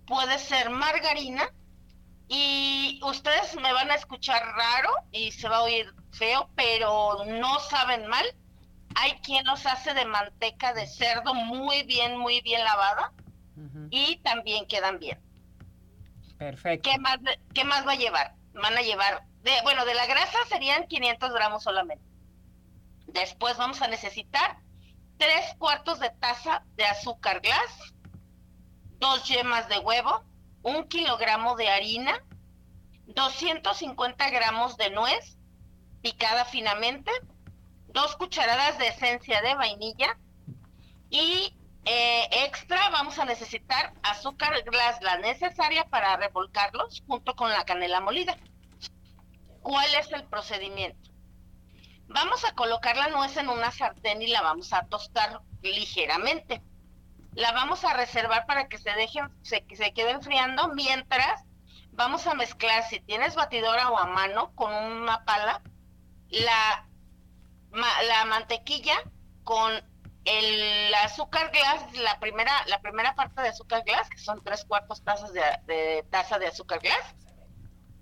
puede 0.08 0.40
ser 0.40 0.72
margarina 0.72 1.52
y 2.28 3.00
ustedes 3.04 3.56
me 3.58 3.74
van 3.74 3.92
a 3.92 3.94
escuchar 3.94 4.42
raro 4.42 4.90
y 5.12 5.32
se 5.34 5.48
va 5.48 5.58
a 5.58 5.64
oír 5.66 5.94
feo, 6.14 6.50
pero 6.56 7.26
no 7.26 7.60
saben 7.60 8.08
mal. 8.08 8.26
Hay 8.96 9.14
quien 9.24 9.46
los 9.46 9.66
hace 9.66 9.94
de 9.94 10.06
manteca 10.06 10.74
de 10.74 10.88
cerdo 10.88 11.34
muy 11.34 11.84
bien, 11.84 12.18
muy 12.18 12.42
bien 12.42 12.64
lavada 12.64 13.14
y 13.90 14.18
también 14.18 14.66
quedan 14.66 15.00
bien. 15.00 15.20
Perfecto. 16.38 16.90
¿Qué 16.90 16.98
más, 16.98 17.20
¿Qué 17.54 17.64
más 17.64 17.86
va 17.86 17.92
a 17.92 17.96
llevar? 17.96 18.34
Van 18.54 18.76
a 18.76 18.82
llevar, 18.82 19.24
de, 19.44 19.52
bueno, 19.64 19.86
de 19.86 19.94
la 19.94 20.08
grasa 20.08 20.38
serían 20.50 20.88
500 20.88 21.32
gramos 21.32 21.64
solamente. 21.64 22.04
Después 23.08 23.58
vamos 23.58 23.82
a 23.82 23.88
necesitar 23.88 24.58
tres 25.18 25.54
cuartos 25.60 26.00
de 26.00 26.10
taza 26.10 26.64
de 26.76 26.86
azúcar 26.86 27.42
glass, 27.42 27.94
dos 29.00 29.28
yemas 29.28 29.70
de 29.70 29.80
huevo, 29.80 30.24
un 30.64 30.88
kilogramo 30.88 31.56
de 31.56 31.70
harina, 31.70 32.24
250 33.08 34.30
gramos 34.30 34.78
de 34.78 34.90
nuez 34.90 35.38
picada 36.02 36.46
finamente, 36.46 37.12
dos 37.94 38.16
cucharadas 38.16 38.78
de 38.78 38.88
esencia 38.88 39.42
de 39.42 39.56
vainilla 39.56 40.18
y 41.10 41.56
eh, 41.86 42.28
extra 42.46 42.90
vamos 42.90 43.18
a 43.20 43.26
necesitar 43.26 43.94
azúcar 44.04 44.64
glass, 44.64 45.02
la 45.02 45.18
necesaria 45.18 45.84
para 45.86 46.16
revolcarlos 46.18 47.04
junto 47.08 47.36
con 47.36 47.50
la 47.50 47.66
canela 47.66 48.00
molida. 48.02 48.38
¿Cuál 49.62 49.94
es 49.96 50.12
el 50.12 50.24
procedimiento? 50.24 51.10
Vamos 52.08 52.44
a 52.46 52.54
colocar 52.54 52.98
la 52.98 53.10
nuez 53.10 53.38
en 53.38 53.50
una 53.50 53.72
sartén 53.72 54.22
y 54.22 54.28
la 54.28 54.42
vamos 54.42 54.74
a 54.74 54.86
tostar 54.86 55.42
ligeramente. 55.62 56.62
La 57.34 57.52
vamos 57.54 57.86
a 57.86 57.94
reservar 57.94 58.46
para 58.46 58.68
que 58.68 58.78
se 58.78 58.92
dejen, 58.92 59.30
se, 59.42 59.66
se 59.74 59.94
quede 59.94 60.12
enfriando 60.12 60.70
mientras 60.70 61.46
vamos 61.92 62.28
a 62.28 62.34
mezclar, 62.34 62.84
si 62.90 63.00
tienes 63.00 63.36
batidora 63.36 63.90
o 63.90 63.98
a 63.98 64.06
mano, 64.08 64.54
con 64.56 64.74
una 64.74 65.24
pala, 65.24 65.62
la, 66.30 66.88
la 67.72 68.26
mantequilla 68.26 68.96
con 69.44 69.72
el 70.26 70.94
azúcar 70.96 71.52
glass, 71.52 71.94
la 71.98 72.20
primera, 72.20 72.52
la 72.68 72.80
primera 72.82 73.16
parte 73.16 73.42
de 73.42 73.50
azúcar 73.50 73.84
glass, 73.86 74.10
que 74.10 74.20
son 74.20 74.44
tres 74.44 74.66
cuartos 74.66 75.04
tazas 75.04 75.32
de, 75.34 76.06
taza 76.12 76.38
de 76.38 76.48
azúcar 76.48 76.80
glass, 76.80 77.16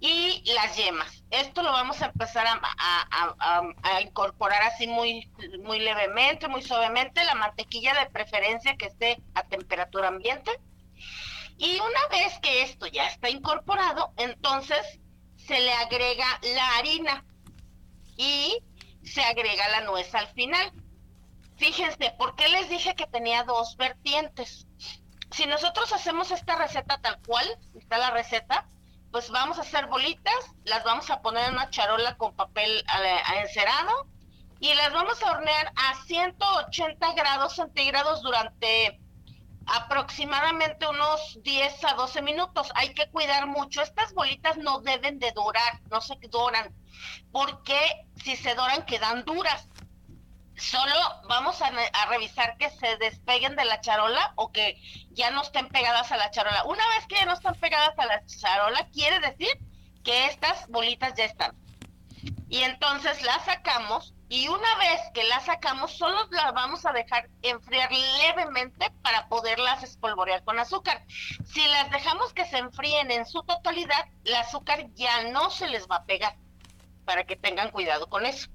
y 0.01 0.43
las 0.53 0.75
yemas. 0.77 1.23
Esto 1.29 1.61
lo 1.61 1.71
vamos 1.71 2.01
a 2.01 2.05
empezar 2.07 2.47
a- 2.47 3.73
a 3.83 4.01
incorporar 4.01 4.61
así 4.63 4.88
muy, 4.88 5.29
muy 5.61 5.79
levemente, 5.79 6.47
muy 6.47 6.61
suavemente, 6.61 7.23
la 7.25 7.35
mantequilla 7.35 7.93
de 7.93 8.09
preferencia 8.09 8.77
que 8.77 8.88
esté 8.88 9.21
a 9.35 9.43
temperatura 9.43 10.07
ambiente. 10.07 10.51
Y 11.57 11.75
una 11.79 12.07
vez 12.09 12.39
que 12.41 12.63
esto 12.63 12.88
ya 12.88 13.07
está 13.07 13.29
incorporado, 13.29 14.13
entonces 14.15 14.99
se 15.35 15.59
le 15.59 15.73
agrega 15.73 16.39
la 16.55 16.77
harina 16.77 17.25
y 18.15 18.63
se 19.03 19.22
agrega 19.22 19.68
la 19.70 19.82
nuez 19.82 20.13
al 20.15 20.27
final. 20.29 20.72
Fíjense, 21.58 22.13
¿por 22.18 22.36
qué 22.36 22.48
les 22.48 22.70
dije 22.70 22.96
que 22.96 23.08
tenía 23.08 23.44
dos 23.44 23.75
vertientes? 23.77 24.68
Si 25.32 25.46
nosotros 25.46 25.91
hacemos 25.94 26.32
esta 26.32 26.56
receta 26.56 27.00
tal 27.01 27.20
cual, 27.22 27.48
está 27.75 27.98
la 27.98 28.12
receta, 28.12 28.65
pues 29.12 29.29
vamos 29.29 29.58
a 29.58 29.62
hacer 29.62 29.88
bolitas, 29.88 30.56
las 30.65 30.84
vamos 30.84 31.10
a 31.10 31.22
poner 31.22 31.48
en 31.48 31.53
una 31.53 31.70
charola 31.70 32.15
con 32.15 32.36
papel 32.36 32.70
eh, 32.79 33.18
encerado 33.41 34.08
y 34.60 34.74
las 34.74 34.94
vamos 34.94 35.22
a 35.24 35.32
hornear 35.32 35.72
a 35.75 35.96
180 36.06 37.13
grados 37.13 37.56
centígrados 37.56 38.22
durante 38.22 39.00
aproximadamente 39.65 40.88
unos 40.88 41.39
10 41.44 41.86
a 41.86 41.94
12 41.94 42.22
minutos. 42.22 42.72
Hay 42.75 42.94
que 42.94 43.10
cuidar 43.10 43.48
mucho. 43.48 43.82
Estas 43.82 44.13
bolitas 44.13 44.58
no 44.58 44.79
deben 44.82 45.20
de 45.20 45.32
dorar, 45.32 45.82
no 45.89 46.01
se 46.01 46.15
doran, 46.29 46.74
porque 47.31 47.79
si 48.24 48.36
se 48.36 48.55
doran 48.55 48.86
quedan 48.86 49.24
duras. 49.25 49.67
Solo 50.58 50.93
vamos 51.29 51.62
a, 51.62 51.69
re- 51.69 51.89
a 51.93 52.05
revisar 52.08 52.58
que 52.58 52.69
se 52.69 52.98
despeguen 52.98 53.55
de 53.55 53.63
la 53.63 53.79
charola 53.79 54.34
o 54.36 54.51
que 54.51 54.75
ya 55.12 55.31
no 55.31 55.41
estén 55.41 55.69
pegadas 55.69 56.12
a 56.12 56.17
la 56.17 56.31
charola. 56.31 56.65
Una 56.65 56.86
vez 56.89 57.08
que 57.08 57.15
ya 57.15 57.25
no 57.25 57.34
están 57.34 57.55
pegadas 57.55 57.98
a 57.98 58.05
la 58.05 58.25
charola, 58.25 58.86
quiere 58.91 59.19
decir 59.22 59.48
que 60.03 60.25
estas 60.25 60.67
bolitas 60.67 61.13
ya 61.15 61.24
están. 61.24 61.55
Y 62.50 62.63
entonces 62.63 63.22
las 63.22 63.46
sacamos 63.46 64.13
y 64.27 64.50
una 64.50 64.75
vez 64.75 65.00
que 65.13 65.24
las 65.24 65.46
sacamos, 65.46 65.93
solo 65.98 66.27
las 66.31 66.53
vamos 66.53 66.86
a 66.86 66.91
dejar 66.91 67.29
enfriar 67.41 67.89
levemente 67.91 68.91
para 69.01 69.29
poderlas 69.29 69.81
espolvorear 69.84 70.43
con 70.43 70.60
azúcar. 70.60 71.05
Si 71.46 71.65
las 71.69 71.89
dejamos 71.89 72.34
que 72.34 72.46
se 72.46 72.58
enfríen 72.58 73.12
en 73.12 73.25
su 73.25 73.43
totalidad, 73.43 74.05
el 74.25 74.36
azúcar 74.36 74.88
ya 74.96 75.24
no 75.31 75.50
se 75.50 75.67
les 75.67 75.88
va 75.88 75.98
a 75.98 76.05
pegar, 76.05 76.36
para 77.10 77.24
que 77.24 77.36
tengan 77.36 77.72
cuidado 77.72 78.08
con 78.08 78.28
eso. 78.28 78.51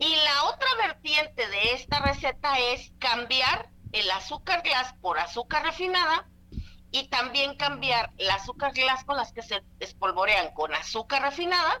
Y 0.00 0.08
la 0.08 0.42
otra 0.52 0.66
vertiente 0.82 1.46
de 1.46 1.72
esta 1.72 2.00
receta 2.00 2.58
es 2.58 2.90
cambiar 2.98 3.70
el 3.92 4.10
azúcar 4.10 4.60
glass 4.64 4.92
por 5.00 5.20
azúcar 5.20 5.62
refinada 5.62 6.28
y 6.90 7.06
también 7.10 7.56
cambiar 7.56 8.10
el 8.18 8.28
azúcar 8.28 8.72
glass 8.72 9.04
con 9.04 9.16
las 9.16 9.32
que 9.32 9.42
se 9.42 9.62
espolvorean 9.78 10.52
con 10.52 10.74
azúcar 10.74 11.22
refinada 11.22 11.80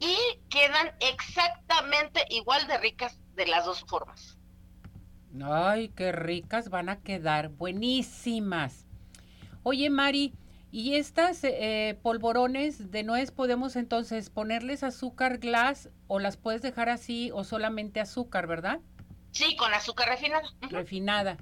y 0.00 0.16
quedan 0.48 0.90
exactamente 0.98 2.24
igual 2.30 2.66
de 2.66 2.78
ricas 2.78 3.20
de 3.36 3.46
las 3.46 3.66
dos 3.66 3.84
formas. 3.86 4.38
Ay, 5.40 5.90
qué 5.90 6.10
ricas 6.10 6.68
van 6.68 6.88
a 6.88 7.00
quedar, 7.00 7.50
buenísimas. 7.50 8.88
Oye, 9.62 9.88
Mari, 9.88 10.34
¿y 10.70 10.94
estas 10.94 11.42
eh, 11.44 11.98
polvorones 12.02 12.90
de 12.90 13.02
nuez 13.02 13.30
podemos 13.30 13.76
entonces 13.76 14.30
ponerles 14.30 14.82
azúcar 14.82 15.38
glass 15.38 15.90
o 16.06 16.18
las 16.18 16.36
puedes 16.36 16.62
dejar 16.62 16.88
así 16.88 17.30
o 17.32 17.44
solamente 17.44 18.00
azúcar, 18.00 18.46
verdad? 18.46 18.80
Sí, 19.32 19.56
con 19.56 19.72
azúcar 19.72 20.08
refinada. 20.08 20.48
Refinada. 20.70 21.36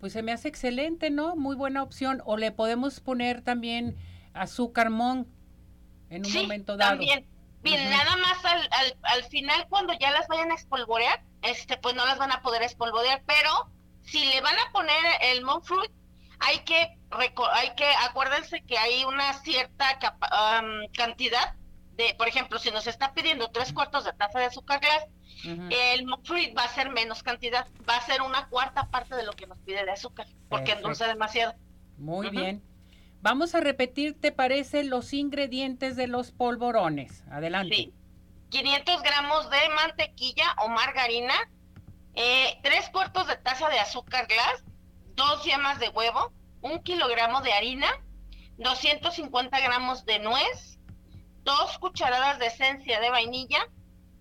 Pues 0.00 0.12
se 0.12 0.22
me 0.22 0.32
hace 0.32 0.48
excelente, 0.48 1.10
¿no? 1.10 1.36
Muy 1.36 1.56
buena 1.56 1.82
opción. 1.82 2.22
O 2.24 2.36
le 2.36 2.52
podemos 2.52 3.00
poner 3.00 3.42
también 3.42 3.96
azúcar 4.34 4.90
mon 4.90 5.26
en 6.10 6.24
un 6.24 6.30
Sí, 6.30 6.42
momento 6.42 6.76
dado. 6.76 6.90
También. 6.90 7.26
Bien, 7.62 7.90
nada 7.90 8.16
más 8.16 8.44
al, 8.44 8.60
al, 8.70 8.96
al 9.02 9.24
final, 9.24 9.66
cuando 9.68 9.92
ya 9.98 10.12
las 10.12 10.28
vayan 10.28 10.52
a 10.52 10.54
espolvorear, 10.54 11.24
este, 11.42 11.76
pues 11.78 11.96
no 11.96 12.04
las 12.06 12.18
van 12.18 12.30
a 12.30 12.40
poder 12.40 12.62
espolvorear, 12.62 13.22
pero 13.26 13.50
si 14.02 14.24
le 14.24 14.40
van 14.40 14.54
a 14.54 14.70
poner 14.72 14.96
el 15.22 15.42
monk 15.42 15.64
fruit, 15.64 15.90
hay 16.40 16.58
que, 16.60 16.98
hay 17.10 17.74
que, 17.76 17.86
acuérdense 18.08 18.62
que 18.62 18.78
hay 18.78 19.04
una 19.04 19.32
cierta 19.34 19.98
capa- 19.98 20.28
am, 20.58 20.88
cantidad 20.96 21.54
de, 21.96 22.14
por 22.18 22.28
ejemplo, 22.28 22.58
si 22.58 22.70
nos 22.70 22.86
está 22.86 23.14
pidiendo 23.14 23.48
tres 23.50 23.72
cuartos 23.72 24.04
de 24.04 24.12
taza 24.12 24.38
de 24.38 24.44
azúcar 24.46 24.80
glass, 24.80 25.04
Ujú. 25.44 25.68
el 25.70 26.04
monk 26.06 26.26
fruit 26.26 26.56
va 26.56 26.64
a 26.64 26.68
ser 26.68 26.90
menos 26.90 27.22
cantidad, 27.22 27.66
va 27.88 27.96
a 27.96 28.00
ser 28.02 28.20
una 28.22 28.48
cuarta 28.48 28.88
parte 28.90 29.14
de 29.14 29.22
lo 29.24 29.32
que 29.32 29.46
nos 29.46 29.58
pide 29.60 29.84
de 29.84 29.92
azúcar, 29.92 30.26
porque 30.48 30.64
Perfecto. 30.66 30.78
endulza 30.78 31.06
demasiado. 31.06 31.54
Muy 31.98 32.26
Ujú. 32.26 32.36
bien. 32.36 32.62
Vamos 33.22 33.54
a 33.54 33.60
repetir, 33.60 34.20
¿te 34.20 34.30
parece 34.30 34.84
los 34.84 35.12
ingredientes 35.14 35.96
de 35.96 36.06
los 36.06 36.32
polvorones? 36.32 37.24
Adelante. 37.30 37.74
Sí. 37.74 37.92
500 38.50 39.02
gramos 39.02 39.50
de 39.50 39.68
mantequilla 39.74 40.54
o 40.62 40.68
margarina, 40.68 41.34
eh, 42.14 42.58
tres 42.62 42.88
cuartos 42.90 43.26
de 43.26 43.36
taza 43.36 43.68
de 43.68 43.80
azúcar 43.80 44.26
glass, 44.26 44.62
dos 45.16 45.44
yemas 45.44 45.80
de 45.80 45.88
huevo, 45.88 46.32
un 46.62 46.82
kilogramo 46.82 47.40
de 47.40 47.52
harina, 47.52 47.88
250 48.58 49.58
gramos 49.60 50.04
de 50.04 50.18
nuez, 50.20 50.78
dos 51.44 51.78
cucharadas 51.78 52.38
de 52.38 52.46
esencia 52.46 53.00
de 53.00 53.10
vainilla, 53.10 53.68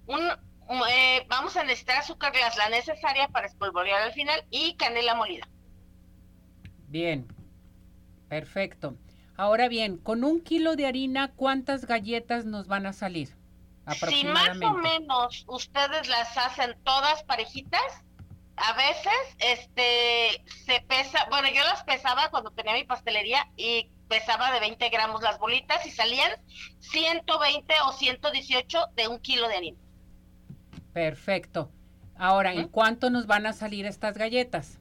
un, 0.08 0.22
un, 0.68 0.82
eh, 0.90 1.25
vamos 1.28 1.56
a 1.58 1.64
necesitar 1.64 1.98
azúcar 1.98 2.34
la 2.58 2.70
necesaria 2.70 3.28
para 3.28 3.48
espolvorear 3.48 4.02
al 4.02 4.14
final, 4.14 4.44
y 4.50 4.75
canela 4.75 5.16
molida. 5.16 5.48
Bien. 6.88 7.28
Perfecto. 8.30 8.96
Ahora 9.38 9.68
bien, 9.68 9.98
con 9.98 10.24
un 10.24 10.42
kilo 10.42 10.75
de 10.75 10.88
harina, 10.88 11.32
¿cuántas 11.36 11.86
galletas 11.86 12.46
nos 12.46 12.68
van 12.68 12.86
a 12.86 12.94
salir? 12.94 13.36
Si 14.10 14.25
más 14.25 14.58
o 14.62 14.74
menos 14.74 15.46
ustedes 15.48 16.08
las 16.08 16.36
hacen 16.38 16.75
todas 16.84 17.24
parejitas, 17.24 18.04
a 18.57 18.74
veces 18.74 19.35
este 19.39 20.43
se 20.65 20.81
pesa, 20.81 21.25
bueno, 21.29 21.47
yo 21.50 21.63
las 21.63 21.83
pesaba 21.83 22.29
cuando 22.29 22.51
tenía 22.51 22.74
mi 22.74 22.83
pastelería 22.83 23.50
y 23.57 23.89
pesaba 24.07 24.51
de 24.51 24.59
20 24.59 24.89
gramos 24.89 25.21
las 25.21 25.39
bolitas 25.39 25.85
y 25.85 25.91
salían 25.91 26.31
120 26.79 27.74
o 27.88 27.93
118 27.93 28.88
de 28.95 29.07
un 29.07 29.19
kilo 29.19 29.47
de 29.47 29.55
harina. 29.55 29.77
Perfecto. 30.93 31.71
Ahora, 32.17 32.53
¿en 32.53 32.69
cuánto 32.69 33.09
nos 33.09 33.27
van 33.27 33.45
a 33.45 33.53
salir 33.53 33.85
estas 33.85 34.17
galletas? 34.17 34.79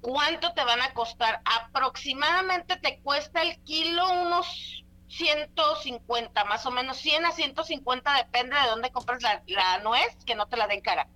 ¿Cuánto 0.00 0.54
te 0.54 0.64
van 0.64 0.80
a 0.80 0.94
costar? 0.94 1.40
Aproximadamente 1.44 2.76
te 2.76 3.00
cuesta 3.00 3.42
el 3.42 3.58
kilo 3.64 4.10
unos 4.22 4.84
150, 5.08 6.44
más 6.44 6.64
o 6.66 6.70
menos 6.70 6.96
100 6.98 7.26
a 7.26 7.32
150, 7.32 8.14
depende 8.14 8.56
de 8.56 8.68
dónde 8.68 8.90
compras 8.90 9.22
la, 9.22 9.78
nuez, 9.80 10.16
que 10.24 10.34
no 10.34 10.46
te 10.46 10.56
la 10.56 10.66
den 10.66 10.80
cara. 10.80 11.08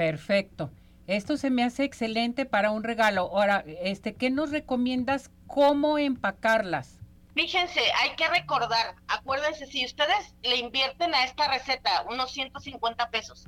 Perfecto. 0.00 0.70
Esto 1.06 1.36
se 1.36 1.50
me 1.50 1.62
hace 1.62 1.84
excelente 1.84 2.46
para 2.46 2.70
un 2.70 2.84
regalo. 2.84 3.20
Ahora, 3.20 3.62
este, 3.82 4.14
¿qué 4.14 4.30
nos 4.30 4.50
recomiendas 4.50 5.30
cómo 5.46 5.98
empacarlas? 5.98 6.98
Fíjense, 7.34 7.82
hay 8.00 8.16
que 8.16 8.26
recordar, 8.28 8.94
acuérdense, 9.08 9.66
si 9.66 9.84
ustedes 9.84 10.34
le 10.42 10.56
invierten 10.56 11.14
a 11.14 11.24
esta 11.24 11.48
receta 11.48 12.06
unos 12.08 12.30
150 12.32 13.10
pesos 13.10 13.46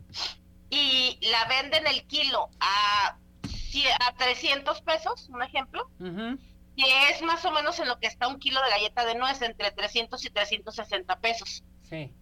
y 0.68 1.18
la 1.22 1.46
venden 1.46 1.86
el 1.86 2.04
kilo 2.04 2.50
a, 2.60 3.16
a 4.06 4.14
300 4.18 4.82
pesos, 4.82 5.30
un 5.30 5.42
ejemplo, 5.42 5.88
que 6.76 7.08
es 7.08 7.22
más 7.22 7.46
o 7.46 7.50
menos 7.50 7.80
en 7.80 7.88
lo 7.88 7.98
que 7.98 8.08
está 8.08 8.28
un 8.28 8.38
kilo 8.38 8.60
de 8.60 8.70
galleta 8.72 9.06
de 9.06 9.14
nuez, 9.14 9.40
entre 9.40 9.70
300 9.70 10.22
y 10.22 10.28
360 10.28 11.18
pesos. 11.18 11.64
Sí 11.80 12.12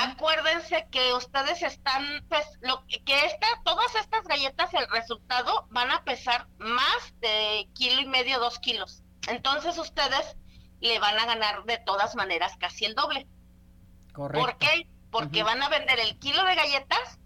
acuérdense 0.00 0.86
que 0.90 1.12
ustedes 1.14 1.62
están, 1.62 2.24
pues, 2.28 2.44
lo 2.60 2.84
que 2.86 3.26
esta, 3.26 3.46
todas 3.64 3.94
estas 3.94 4.24
galletas, 4.24 4.72
el 4.74 4.88
resultado 4.88 5.66
van 5.70 5.90
a 5.90 6.04
pesar 6.04 6.48
más 6.58 7.14
de 7.20 7.68
kilo 7.74 8.00
y 8.00 8.06
medio, 8.06 8.38
dos 8.38 8.58
kilos. 8.58 9.02
Entonces 9.28 9.78
ustedes 9.78 10.36
le 10.80 10.98
van 10.98 11.18
a 11.18 11.26
ganar 11.26 11.64
de 11.64 11.78
todas 11.78 12.14
maneras 12.14 12.56
casi 12.58 12.84
el 12.84 12.94
doble. 12.94 13.26
Correcto. 14.12 14.46
¿Por 14.46 14.58
qué? 14.58 14.86
Porque 15.10 15.42
van 15.42 15.62
a 15.62 15.68
vender 15.68 15.98
el 16.00 16.18
kilo 16.18 16.44
de 16.44 16.54
galletas 16.54 17.18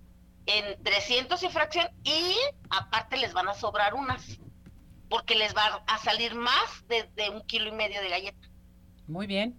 en 0.46 0.82
300 0.82 1.42
y 1.42 1.48
fracción 1.48 1.88
y 2.04 2.36
aparte 2.70 3.16
les 3.16 3.32
van 3.32 3.48
a 3.48 3.54
sobrar 3.54 3.94
unas, 3.94 4.38
porque 5.08 5.34
les 5.34 5.54
va 5.54 5.82
a 5.86 5.98
salir 5.98 6.34
más 6.34 6.86
de, 6.88 7.04
de 7.14 7.30
un 7.30 7.42
kilo 7.46 7.68
y 7.68 7.72
medio 7.72 8.00
de 8.00 8.08
galleta. 8.08 8.48
Muy 9.06 9.26
bien. 9.26 9.58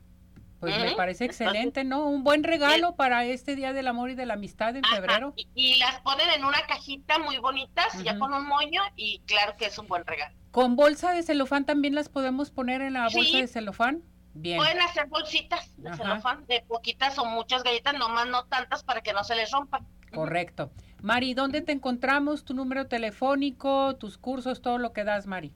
Pues 0.60 0.78
me 0.78 0.96
parece 0.96 1.26
excelente, 1.26 1.86
¿no? 1.86 2.08
Un 2.08 2.24
buen 2.24 2.44
regalo 2.44 2.96
para 2.96 3.24
este 3.24 3.56
Día 3.56 3.72
del 3.72 3.88
Amor 3.88 4.10
y 4.10 4.16
de 4.16 4.26
la 4.26 4.34
Amistad 4.34 4.76
en 4.76 4.84
febrero. 4.84 5.34
Y, 5.56 5.78
las 5.80 6.02
ponen 6.02 6.30
en 6.32 6.44
una 6.44 6.62
cajita 6.68 7.18
muy 7.18 7.38
bonitas, 7.38 8.04
ya 8.04 8.20
con 8.20 8.34
un 8.34 8.46
moño, 8.46 8.82
y 8.96 9.20
claro 9.26 9.56
que 9.58 9.68
es 9.68 9.78
un 9.78 9.88
buen 9.88 10.06
regalo. 10.06 10.36
¿Con 10.52 10.76
bolsa 10.76 11.14
de 11.14 11.24
celofán 11.24 11.66
también 11.66 11.96
las 11.96 12.10
podemos 12.10 12.52
poner 12.52 12.82
en 12.82 12.94
la 12.94 13.08
bolsa 13.08 13.38
de 13.38 13.48
celofán? 13.48 14.04
Bien. 14.34 14.58
Pueden 14.58 14.82
hacer 14.82 15.08
bolsitas 15.08 15.74
de 15.78 15.94
celofán, 15.96 16.46
de 16.48 16.62
poquitas 16.68 17.18
o 17.18 17.26
muchas 17.26 17.64
galletas, 17.64 17.94
nomás 17.94 18.28
no 18.28 18.46
tantas 18.46 18.84
para 18.84 19.02
que 19.02 19.14
no 19.14 19.24
se 19.24 19.36
les 19.36 19.52
rompan. 19.52 19.88
Correcto. 20.14 20.72
Mari, 21.02 21.34
¿dónde 21.34 21.62
te 21.62 21.72
encontramos? 21.72 22.44
Tu 22.44 22.54
número 22.54 22.88
telefónico, 22.88 23.96
tus 23.96 24.18
cursos, 24.18 24.62
todo 24.62 24.78
lo 24.78 24.92
que 24.92 25.06
das, 25.06 25.26
Mari 25.26 25.54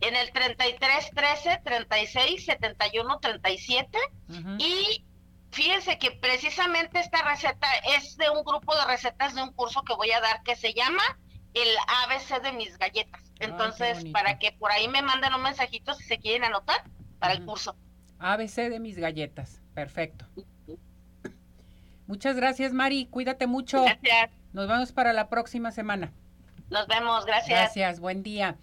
en 0.00 0.16
el 0.16 0.32
33 0.32 1.10
13 1.10 1.60
36 1.64 2.44
71 2.44 3.18
37 3.20 3.98
y 4.58 5.04
fíjense 5.50 5.98
que 5.98 6.12
precisamente 6.12 7.00
esta 7.00 7.22
receta 7.22 7.68
es 7.96 8.16
de 8.16 8.30
un 8.30 8.42
grupo 8.44 8.74
de 8.74 8.84
recetas 8.86 9.34
de 9.34 9.42
un 9.42 9.52
curso 9.52 9.82
que 9.82 9.94
voy 9.94 10.10
a 10.12 10.20
dar 10.20 10.42
que 10.42 10.56
se 10.56 10.72
llama 10.72 11.02
el 11.54 11.68
ABC 12.06 12.42
de 12.42 12.52
mis 12.52 12.78
galletas. 12.78 13.22
Entonces, 13.40 14.04
para 14.12 14.38
que 14.38 14.52
por 14.52 14.70
ahí 14.70 14.86
me 14.88 15.02
manden 15.02 15.34
un 15.34 15.42
mensajito 15.42 15.94
si 15.94 16.04
se 16.04 16.18
quieren 16.18 16.44
anotar 16.44 16.84
para 17.18 17.34
el 17.34 17.44
curso. 17.44 17.74
ABC 18.18 18.68
de 18.68 18.78
mis 18.80 18.98
galletas. 18.98 19.60
Perfecto. 19.74 20.26
Muchas 22.06 22.36
gracias, 22.36 22.72
Mari. 22.72 23.06
Cuídate 23.06 23.46
mucho. 23.46 23.84
Gracias. 23.84 24.30
Nos 24.52 24.68
vemos 24.68 24.92
para 24.92 25.12
la 25.12 25.28
próxima 25.28 25.70
semana. 25.70 26.12
Nos 26.68 26.86
vemos. 26.86 27.24
Gracias. 27.24 27.58
Gracias. 27.58 28.00
Buen 28.00 28.22
día. 28.22 28.56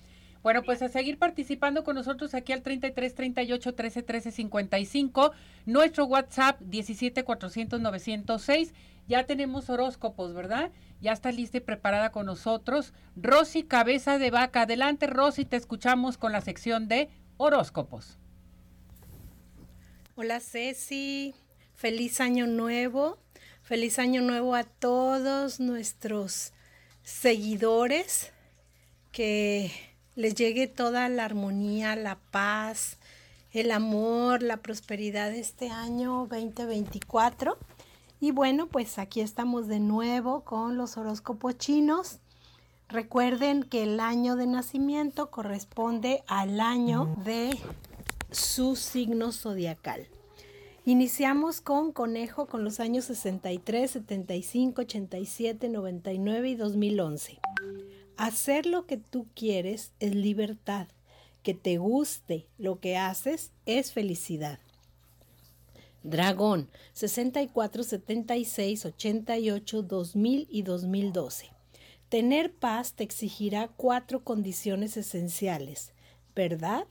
Bueno, 0.48 0.64
pues 0.64 0.82
a 0.82 0.88
seguir 0.88 1.20
participando 1.20 1.84
con 1.84 1.96
nosotros 1.96 2.34
aquí 2.34 2.54
al 2.54 2.62
33 2.62 3.16
38 3.16 3.76
13 3.76 4.02
13 4.02 4.32
55, 4.32 5.34
nuestro 5.66 6.06
WhatsApp 6.06 6.62
17 6.62 7.26
400 7.26 7.82
906. 7.82 8.74
Ya 9.10 9.26
tenemos 9.26 9.70
horóscopos, 9.70 10.34
¿verdad? 10.34 10.72
Ya 11.02 11.12
está 11.12 11.34
lista 11.34 11.58
y 11.58 11.60
preparada 11.60 12.14
con 12.14 12.28
nosotros. 12.28 12.94
Rosy 13.18 13.64
Cabeza 13.64 14.20
de 14.20 14.32
Vaca. 14.32 14.62
Adelante, 14.62 15.08
Rosy, 15.08 15.44
te 15.44 15.58
escuchamos 15.58 16.18
con 16.18 16.32
la 16.32 16.40
sección 16.40 16.88
de 16.88 17.10
horóscopos. 17.36 18.18
Hola, 20.16 20.40
Ceci. 20.40 21.36
Feliz 21.76 22.22
año 22.22 22.48
nuevo. 22.48 23.18
Feliz 23.64 24.00
año 24.00 24.22
nuevo 24.22 24.56
a 24.56 24.64
todos 24.64 25.60
nuestros 25.60 26.54
seguidores 27.04 28.32
que 29.12 29.87
les 30.18 30.34
llegue 30.34 30.66
toda 30.68 31.08
la 31.10 31.26
armonía, 31.26 31.96
la 31.96 32.18
paz, 32.32 32.98
el 33.52 33.70
amor, 33.70 34.42
la 34.42 34.58
prosperidad 34.58 35.30
de 35.30 35.40
este 35.40 35.70
año 35.70 36.28
2024. 36.28 37.56
Y 38.20 38.32
bueno, 38.32 38.66
pues 38.68 38.98
aquí 38.98 39.22
estamos 39.22 39.68
de 39.68 39.80
nuevo 39.80 40.44
con 40.44 40.76
los 40.76 40.98
horóscopos 40.98 41.60
chinos. 41.60 42.18
Recuerden 42.90 43.62
que 43.62 43.84
el 43.84 44.00
año 44.00 44.36
de 44.36 44.48
nacimiento 44.48 45.30
corresponde 45.30 46.24
al 46.26 46.60
año 46.62 47.16
de 47.24 47.56
su 48.32 48.76
signo 48.76 49.32
zodiacal. 49.32 50.08
Iniciamos 50.84 51.62
con 51.62 51.92
conejo 51.92 52.48
con 52.48 52.64
los 52.64 52.80
años 52.80 53.06
63, 53.06 53.92
75, 53.92 54.82
87, 54.82 55.70
99 55.70 56.50
y 56.50 56.56
2011. 56.56 57.40
Hacer 58.18 58.66
lo 58.66 58.88
que 58.88 58.98
tú 58.98 59.28
quieres 59.36 59.92
es 60.00 60.16
libertad. 60.16 60.88
Que 61.44 61.54
te 61.54 61.78
guste 61.78 62.48
lo 62.58 62.80
que 62.80 62.98
haces 62.98 63.52
es 63.66 63.94
felicidad. 63.94 64.60
Dragón 66.04 66.70
64, 66.94 67.84
76, 67.84 68.86
88, 68.86 69.82
2000 69.84 70.48
y 70.50 70.62
2012. 70.64 71.52
Tener 72.10 72.54
paz 72.54 72.94
te 72.94 73.04
exigirá 73.04 73.68
cuatro 73.68 74.24
condiciones 74.24 74.98
esenciales. 74.98 75.94
Verdad, 76.36 76.86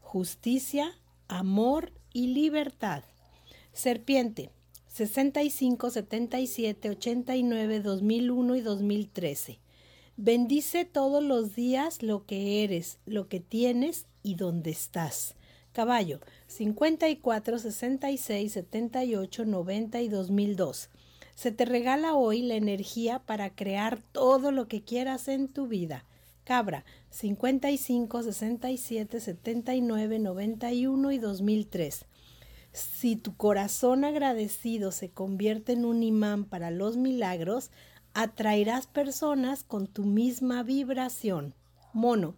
justicia, 0.00 0.98
amor 1.28 1.92
y 2.12 2.28
libertad. 2.28 3.04
Serpiente 3.72 4.50
65, 4.88 5.90
77, 5.90 6.90
89, 6.90 7.80
2001 7.80 8.56
y 8.56 8.60
2013. 8.60 9.58
Bendice 10.18 10.84
todos 10.84 11.24
los 11.24 11.54
días 11.54 12.02
lo 12.02 12.26
que 12.26 12.62
eres, 12.64 12.98
lo 13.06 13.28
que 13.28 13.40
tienes 13.40 14.04
y 14.22 14.34
dónde 14.34 14.70
estás. 14.70 15.36
Caballo 15.72 16.20
54 16.48 17.58
66 17.58 18.52
78 18.52 19.44
90 19.46 20.00
y 20.02 20.08
2002. 20.08 20.90
Se 21.34 21.50
te 21.50 21.64
regala 21.64 22.14
hoy 22.14 22.42
la 22.42 22.56
energía 22.56 23.20
para 23.20 23.54
crear 23.54 24.02
todo 24.12 24.52
lo 24.52 24.68
que 24.68 24.82
quieras 24.82 25.28
en 25.28 25.48
tu 25.48 25.66
vida. 25.66 26.04
Cabra 26.44 26.84
55 27.08 28.22
67 28.22 29.18
79 29.18 30.18
91 30.18 31.12
y 31.12 31.18
2003. 31.18 32.04
Si 32.72 33.16
tu 33.16 33.34
corazón 33.34 34.04
agradecido 34.04 34.92
se 34.92 35.08
convierte 35.08 35.72
en 35.72 35.86
un 35.86 36.02
imán 36.02 36.44
para 36.44 36.70
los 36.70 36.98
milagros, 36.98 37.70
atraerás 38.14 38.86
personas 38.86 39.64
con 39.64 39.86
tu 39.86 40.04
misma 40.04 40.62
vibración. 40.62 41.54
Mono 41.92 42.34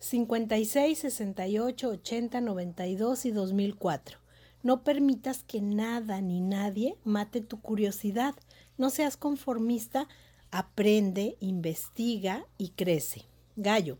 56, 0.00 0.98
68, 0.98 1.88
80, 1.88 2.40
92 2.40 3.24
y 3.24 3.30
2004. 3.30 4.18
No 4.62 4.82
permitas 4.82 5.42
que 5.42 5.60
nada 5.60 6.20
ni 6.20 6.40
nadie 6.40 6.96
mate 7.04 7.40
tu 7.40 7.60
curiosidad. 7.60 8.34
No 8.76 8.90
seas 8.90 9.16
conformista, 9.16 10.08
aprende, 10.50 11.36
investiga 11.40 12.46
y 12.58 12.70
crece. 12.70 13.22
Gallo 13.56 13.98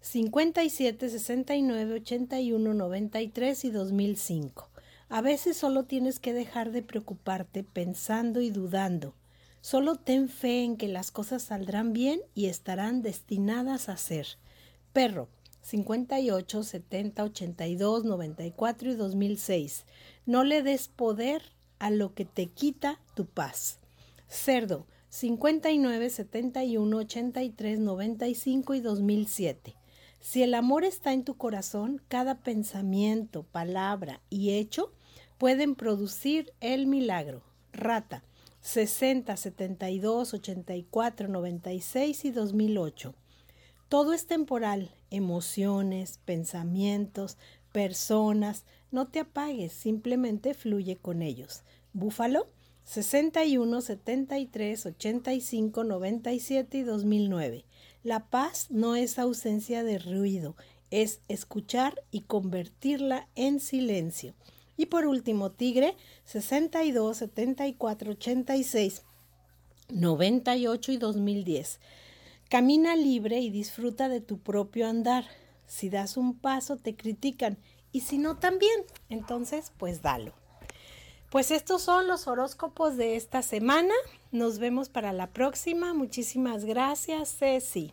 57, 0.00 1.10
69, 1.10 1.94
81, 1.94 2.74
93 2.74 3.64
y 3.64 3.70
2005. 3.70 4.68
A 5.08 5.20
veces 5.20 5.56
solo 5.56 5.84
tienes 5.84 6.18
que 6.18 6.32
dejar 6.32 6.70
de 6.70 6.82
preocuparte 6.82 7.64
pensando 7.64 8.40
y 8.40 8.50
dudando 8.50 9.14
Solo 9.66 9.96
ten 9.96 10.28
fe 10.28 10.62
en 10.62 10.76
que 10.76 10.86
las 10.86 11.10
cosas 11.10 11.42
saldrán 11.42 11.92
bien 11.92 12.20
y 12.36 12.46
estarán 12.46 13.02
destinadas 13.02 13.88
a 13.88 13.96
ser. 13.96 14.38
Perro, 14.92 15.28
58, 15.62 16.62
70, 16.62 17.24
82, 17.24 18.04
94 18.04 18.92
y 18.92 18.94
2006. 18.94 19.84
No 20.24 20.44
le 20.44 20.62
des 20.62 20.86
poder 20.86 21.42
a 21.80 21.90
lo 21.90 22.14
que 22.14 22.24
te 22.24 22.46
quita 22.46 23.00
tu 23.16 23.26
paz. 23.26 23.80
Cerdo 24.28 24.86
59 25.08 26.10
71 26.10 26.96
83 26.98 27.80
95 27.80 28.74
y 28.74 28.80
2007. 28.80 29.74
Si 30.20 30.44
el 30.44 30.54
amor 30.54 30.84
está 30.84 31.12
en 31.12 31.24
tu 31.24 31.36
corazón, 31.36 32.00
cada 32.06 32.38
pensamiento, 32.38 33.42
palabra 33.42 34.20
y 34.30 34.52
hecho 34.52 34.92
pueden 35.38 35.74
producir 35.74 36.52
el 36.60 36.86
milagro. 36.86 37.42
Rata 37.72 38.22
60 38.66 39.36
72 39.36 40.34
84 40.34 41.28
96 41.28 42.24
y 42.24 42.30
2008. 42.32 43.14
Todo 43.88 44.12
es 44.12 44.26
temporal, 44.26 44.90
emociones, 45.08 46.18
pensamientos, 46.24 47.38
personas. 47.70 48.64
No 48.90 49.06
te 49.06 49.20
apagues, 49.20 49.72
simplemente 49.72 50.52
fluye 50.52 50.96
con 50.96 51.22
ellos. 51.22 51.62
Búfalo 51.92 52.48
61 52.82 53.80
73 53.82 54.86
85 54.86 55.84
97 55.84 56.78
y 56.78 56.82
2009. 56.82 57.64
La 58.02 58.26
paz 58.26 58.66
no 58.70 58.96
es 58.96 59.20
ausencia 59.20 59.84
de 59.84 60.00
ruido, 60.00 60.56
es 60.90 61.20
escuchar 61.28 62.02
y 62.10 62.22
convertirla 62.22 63.28
en 63.36 63.60
silencio. 63.60 64.34
Y 64.76 64.86
por 64.86 65.06
último, 65.06 65.52
Tigre 65.52 65.96
62 66.24 67.16
74 67.16 68.12
86 68.12 69.02
98 69.88 70.92
y 70.92 70.96
2010. 70.96 71.80
Camina 72.48 72.94
libre 72.96 73.40
y 73.40 73.50
disfruta 73.50 74.08
de 74.08 74.20
tu 74.20 74.38
propio 74.38 74.86
andar. 74.86 75.24
Si 75.66 75.90
das 75.90 76.16
un 76.16 76.38
paso 76.38 76.76
te 76.76 76.94
critican 76.94 77.58
y 77.92 78.00
si 78.00 78.18
no 78.18 78.38
también. 78.38 78.84
Entonces, 79.08 79.72
pues 79.76 80.02
dalo. 80.02 80.32
Pues 81.30 81.50
estos 81.50 81.82
son 81.82 82.06
los 82.06 82.28
horóscopos 82.28 82.96
de 82.96 83.16
esta 83.16 83.42
semana. 83.42 83.94
Nos 84.30 84.58
vemos 84.58 84.88
para 84.88 85.12
la 85.12 85.32
próxima. 85.32 85.92
Muchísimas 85.92 86.64
gracias, 86.64 87.36
Ceci. 87.36 87.92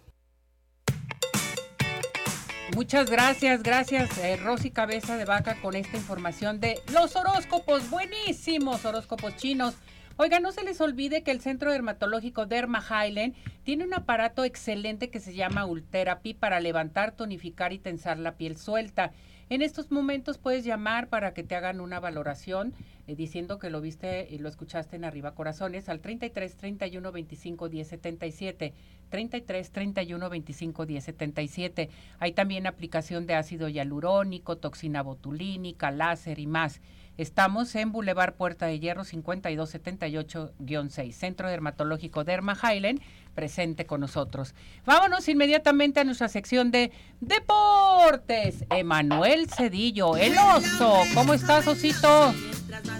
Muchas 2.76 3.08
gracias, 3.08 3.62
gracias 3.62 4.18
eh, 4.18 4.36
Rosy 4.36 4.72
Cabeza 4.72 5.16
de 5.16 5.26
Vaca 5.26 5.62
con 5.62 5.76
esta 5.76 5.96
información 5.96 6.60
de 6.60 6.80
los 6.92 7.16
horóscopos, 7.16 7.88
buenísimos 7.92 8.84
horóscopos 8.84 9.36
chinos. 9.36 9.76
Oiga, 10.18 10.40
no 10.40 10.52
se 10.52 10.64
les 10.64 10.82
olvide 10.82 11.22
que 11.22 11.30
el 11.30 11.40
Centro 11.40 11.72
Dermatológico 11.72 12.48
Derma 12.48 12.84
Highland 12.84 13.36
tiene 13.64 13.84
un 13.84 13.94
aparato 13.94 14.44
excelente 14.44 15.12
que 15.12 15.20
se 15.20 15.36
llama 15.36 15.68
Ultherapy 15.68 16.34
para 16.34 16.60
levantar, 16.60 17.12
tonificar 17.12 17.74
y 17.74 17.80
tensar 17.80 18.18
la 18.18 18.38
piel 18.38 18.58
suelta. 18.58 19.12
En 19.50 19.62
estos 19.62 19.92
momentos 19.92 20.40
puedes 20.40 20.64
llamar 20.64 21.10
para 21.10 21.34
que 21.34 21.44
te 21.44 21.56
hagan 21.56 21.80
una 21.80 22.00
valoración 22.00 22.74
eh, 23.06 23.16
diciendo 23.16 23.60
que 23.60 23.70
lo 23.70 23.82
viste 23.82 24.28
y 24.30 24.40
lo 24.40 24.50
escuchaste 24.50 24.96
en 24.96 25.06
Arriba 25.06 25.36
Corazones 25.36 25.90
al 25.90 26.00
33 26.00 26.56
31 26.58 27.12
25 27.12 27.70
10 27.70 27.88
77. 27.88 28.74
33 29.14 29.70
31 29.70 30.28
25 30.28 30.88
10 30.88 31.04
77. 31.04 31.90
Hay 32.18 32.32
también 32.32 32.66
aplicación 32.66 33.28
de 33.28 33.36
ácido 33.36 33.70
hialurónico, 33.70 34.58
toxina 34.58 35.04
botulínica, 35.04 35.92
láser 35.92 36.40
y 36.40 36.48
más. 36.48 36.82
Estamos 37.16 37.76
en 37.76 37.92
Boulevard 37.92 38.34
Puerta 38.34 38.66
de 38.66 38.80
Hierro 38.80 39.04
5278-6, 39.04 41.12
Centro 41.12 41.48
Dermatológico 41.48 42.24
Derma 42.24 42.56
Highland, 42.56 43.02
presente 43.34 43.86
con 43.86 44.02
nosotros. 44.02 44.54
Vámonos 44.86 45.28
inmediatamente 45.28 46.00
a 46.00 46.04
nuestra 46.04 46.30
sección 46.30 46.72
de 46.72 46.92
Deportes. 47.20 48.66
Emanuel 48.70 49.50
Cedillo, 49.50 50.18
el 50.18 50.36
oso. 50.38 51.00
¿Cómo 51.14 51.34
estás, 51.34 51.68
Osito? 51.68 52.34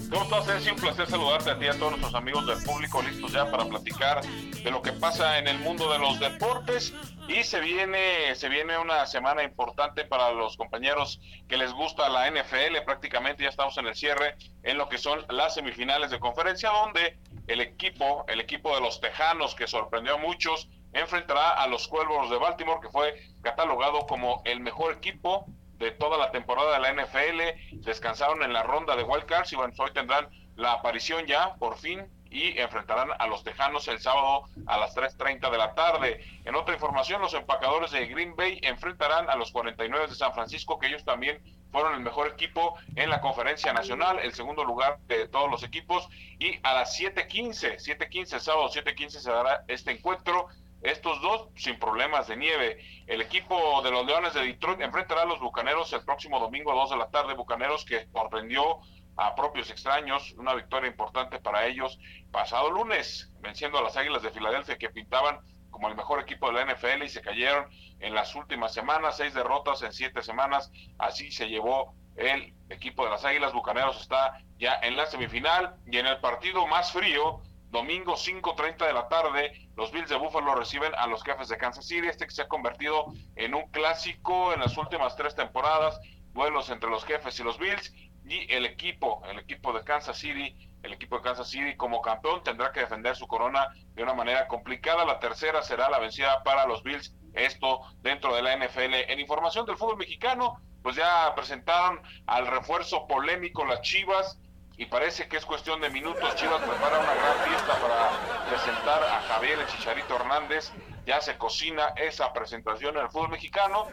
¿Cómo 0.10 0.24
estás, 0.24 0.46
Ceci? 0.46 0.70
Un 0.70 0.76
placer 0.76 1.08
saludarte 1.08 1.50
a 1.50 1.58
ti 1.58 1.66
y 1.66 1.68
a 1.68 1.74
todos 1.74 1.92
nuestros 1.92 2.14
amigos 2.14 2.46
del 2.46 2.62
público 2.64 3.02
listos 3.02 3.32
ya 3.32 3.50
para 3.50 3.66
platicar 3.66 4.22
de 4.24 4.70
lo 4.70 4.82
que 4.82 4.94
pasa 4.94 5.40
en 5.40 5.48
el 5.48 5.58
mundo 5.60 5.92
de 5.92 5.98
los 5.98 6.20
deportes. 6.20 6.94
Y 7.28 7.44
se 7.44 7.60
viene, 7.60 8.36
se 8.36 8.50
viene 8.50 8.78
una 8.78 9.06
semana 9.08 9.44
importante 9.44 10.04
para 10.04 10.32
los 10.32 10.58
compañeros 10.58 11.20
que 11.48 11.58
les 11.58 11.72
gusta 11.74 12.10
la 12.10 12.30
NFL. 12.30 12.84
Prácticamente 12.86 13.44
ya 13.44 13.50
estamos 13.50 13.78
en 13.78 13.88
el 13.88 13.96
cierre 13.96 14.36
en 14.62 14.78
lo 14.78 14.90
que 14.90 14.98
son 14.98 15.26
las 15.30 15.56
semifinales 15.56 16.12
de 16.12 16.20
conferencia, 16.20 16.70
donde 16.70 17.18
el 17.48 17.62
equipo, 17.62 18.26
el 18.28 18.40
equipo 18.40 18.74
de 18.76 18.82
los 18.82 19.02
Tejanos, 19.02 19.56
que 19.56 19.68
sorprendió 19.68 20.16
a 20.16 20.18
muchos, 20.18 20.70
enfrentará 20.94 21.52
a 21.52 21.68
los 21.68 21.88
Cuervos 21.88 22.30
de 22.30 22.38
Baltimore, 22.38 22.80
que 22.82 22.90
fue 22.90 23.16
catalogado 23.42 24.06
como 24.08 24.42
el 24.46 24.60
mejor 24.60 24.94
equipo 24.94 25.46
de 25.78 25.92
toda 25.92 26.18
la 26.18 26.32
temporada 26.32 26.74
de 26.74 26.80
la 26.80 27.04
NFL. 27.04 27.82
Descansaron 27.84 28.44
en 28.44 28.54
la 28.54 28.64
ronda 28.64 28.96
de 28.96 29.04
Wild 29.04 29.26
Cards 29.26 29.52
y 29.52 29.56
bueno, 29.56 29.74
hoy 29.78 29.92
tendrán 29.92 30.30
la 30.56 30.74
aparición 30.74 31.26
ya, 31.26 31.56
por 31.56 31.78
fin, 31.78 32.08
y 32.30 32.58
enfrentarán 32.60 33.10
a 33.20 33.28
los 33.28 33.44
Tejanos 33.44 33.88
el 33.88 34.00
sábado 34.00 34.44
a 34.66 34.78
las 34.78 34.96
3.30 34.96 35.52
de 35.52 35.58
la 35.58 35.76
tarde. 35.76 36.26
En 36.46 36.56
otra 36.56 36.74
información, 36.74 37.22
los 37.22 37.34
empacadores 37.34 37.92
de 37.92 38.08
Green 38.08 38.36
Bay 38.36 38.60
enfrentarán 38.64 39.30
a 39.30 39.36
los 39.36 39.52
49 39.52 40.08
de 40.08 40.16
San 40.16 40.34
Francisco, 40.34 40.80
que 40.80 40.88
ellos 40.88 41.06
también 41.06 41.42
fueron 41.74 41.96
el 41.96 42.02
mejor 42.02 42.28
equipo 42.28 42.76
en 42.96 43.10
la 43.10 43.20
conferencia 43.20 43.74
nacional, 43.74 44.20
el 44.20 44.32
segundo 44.34 44.64
lugar 44.64 45.00
de 45.08 45.28
todos 45.28 45.50
los 45.50 45.64
equipos, 45.64 46.08
y 46.38 46.60
a 46.62 46.76
las 46.76 46.98
7.15, 47.00 47.80
7.15, 47.80 48.34
el 48.36 48.42
sábado 48.42 48.70
7.15 48.70 49.10
se 49.10 49.32
dará 49.32 49.66
este 49.68 49.92
encuentro. 49.92 50.48
Estos 50.84 51.22
dos 51.22 51.48
sin 51.56 51.80
problemas 51.80 52.28
de 52.28 52.36
nieve. 52.36 52.78
El 53.08 53.22
equipo 53.22 53.82
de 53.82 53.90
los 53.90 54.06
Leones 54.06 54.34
de 54.34 54.42
Detroit 54.42 54.82
enfrentará 54.82 55.22
a 55.22 55.26
los 55.26 55.40
Bucaneros 55.40 55.94
el 55.94 56.04
próximo 56.04 56.42
domingo 56.42 56.74
a 56.74 56.76
2 56.76 56.90
de 56.90 56.98
la 56.98 57.10
tarde. 57.10 57.36
Bucaneros 57.36 57.86
que 57.86 58.06
sorprendió 58.12 58.80
a 59.16 59.34
propios 59.34 59.70
extraños, 59.70 60.34
una 60.34 60.54
victoria 60.54 60.90
importante 60.90 61.40
para 61.40 61.66
ellos 61.68 61.98
pasado 62.32 62.70
lunes, 62.70 63.32
venciendo 63.40 63.78
a 63.78 63.82
las 63.82 63.96
Águilas 63.96 64.24
de 64.24 64.32
Filadelfia 64.32 64.78
que 64.78 64.90
pintaban 64.90 65.40
como 65.74 65.90
el 65.90 65.96
mejor 65.96 66.22
equipo 66.22 66.48
de 66.48 66.54
la 66.54 66.74
NFL 66.74 67.04
y 67.04 67.10
se 67.10 67.22
cayeron 67.22 67.68
en 68.00 68.14
las 68.14 68.36
últimas 68.36 68.74
semanas, 68.74 69.18
seis 69.18 69.34
derrotas 69.34 69.82
en 69.82 69.92
siete 69.92 70.22
semanas, 70.22 70.72
así 71.00 71.32
se 71.32 71.50
llevó 71.50 71.96
el 72.16 72.54
equipo 72.70 73.04
de 73.04 73.10
las 73.10 73.26
Águilas, 73.26 73.54
Bucaneros 73.54 74.00
está 74.00 74.38
ya 74.58 74.80
en 74.84 74.96
la 74.96 75.08
semifinal 75.08 75.76
y 75.86 75.98
en 75.98 76.06
el 76.06 76.20
partido 76.20 76.68
más 76.68 76.92
frío, 76.92 77.42
domingo 77.72 78.14
5.30 78.14 78.86
de 78.86 78.94
la 78.94 79.08
tarde, 79.10 79.70
los 79.76 79.92
Bills 79.92 80.10
de 80.10 80.16
Buffalo 80.16 80.54
reciben 80.54 80.94
a 80.96 81.08
los 81.08 81.24
jefes 81.24 81.50
de 81.50 81.58
Kansas 81.58 81.88
City, 81.88 82.08
este 82.08 82.26
que 82.26 82.32
se 82.32 82.44
ha 82.44 82.48
convertido 82.48 83.08
en 83.36 83.56
un 83.56 83.70
clásico 83.72 84.54
en 84.54 84.60
las 84.60 84.78
últimas 84.78 85.16
tres 85.16 85.36
temporadas, 85.36 86.00
vuelos 86.34 86.70
entre 86.70 86.92
los 86.92 87.04
jefes 87.04 87.40
y 87.40 87.44
los 87.44 87.58
Bills, 87.58 87.92
y 88.26 88.54
el 88.54 88.66
equipo, 88.68 89.24
el 89.26 89.40
equipo 89.40 89.74
de 89.74 89.84
Kansas 89.84 90.18
City, 90.18 90.56
el 90.84 90.94
equipo 90.94 91.18
de 91.18 91.24
Kansas 91.24 91.50
City 91.50 91.76
como 91.76 92.02
campeón 92.02 92.44
tendrá 92.44 92.72
que 92.72 92.82
defender 92.82 93.16
su 93.16 93.26
corona 93.26 93.70
de 93.96 94.04
una 94.04 94.14
manera 94.14 94.48
complicada. 94.48 95.06
La 95.06 95.20
tercera 95.20 95.62
será 95.64 95.90
la 95.90 96.00
vencida 96.00 96.44
para 96.44 96.68
los 96.68 96.84
Bills, 96.84 97.16
esto 97.34 97.82
dentro 98.02 98.36
de 98.36 98.42
la 98.42 98.56
NFL. 98.56 98.94
En 99.10 99.20
información 99.20 99.66
del 99.66 99.78
fútbol 99.78 99.98
mexicano, 99.98 100.62
pues 100.84 100.96
ya 100.98 101.34
presentaron 101.36 102.02
al 102.28 102.48
refuerzo 102.48 103.08
polémico 103.08 103.66
las 103.66 103.82
Chivas 103.82 104.38
y 104.76 104.86
parece 104.86 105.28
que 105.28 105.38
es 105.38 105.46
cuestión 105.46 105.80
de 105.82 105.90
minutos. 105.90 106.36
Chivas 106.36 106.62
prepara 106.62 107.00
una 107.00 107.14
gran 107.14 107.38
fiesta 107.48 107.74
para 107.76 108.50
presentar 108.50 109.04
a 109.04 109.22
Javier 109.22 109.60
el 109.60 109.68
Chicharito 109.68 110.16
Hernández. 110.16 110.72
Ya 111.06 111.22
se 111.22 111.38
cocina 111.38 111.94
esa 111.96 112.32
presentación 112.34 112.96
en 112.98 113.04
el 113.04 113.10
fútbol 113.10 113.30
mexicano. 113.30 113.88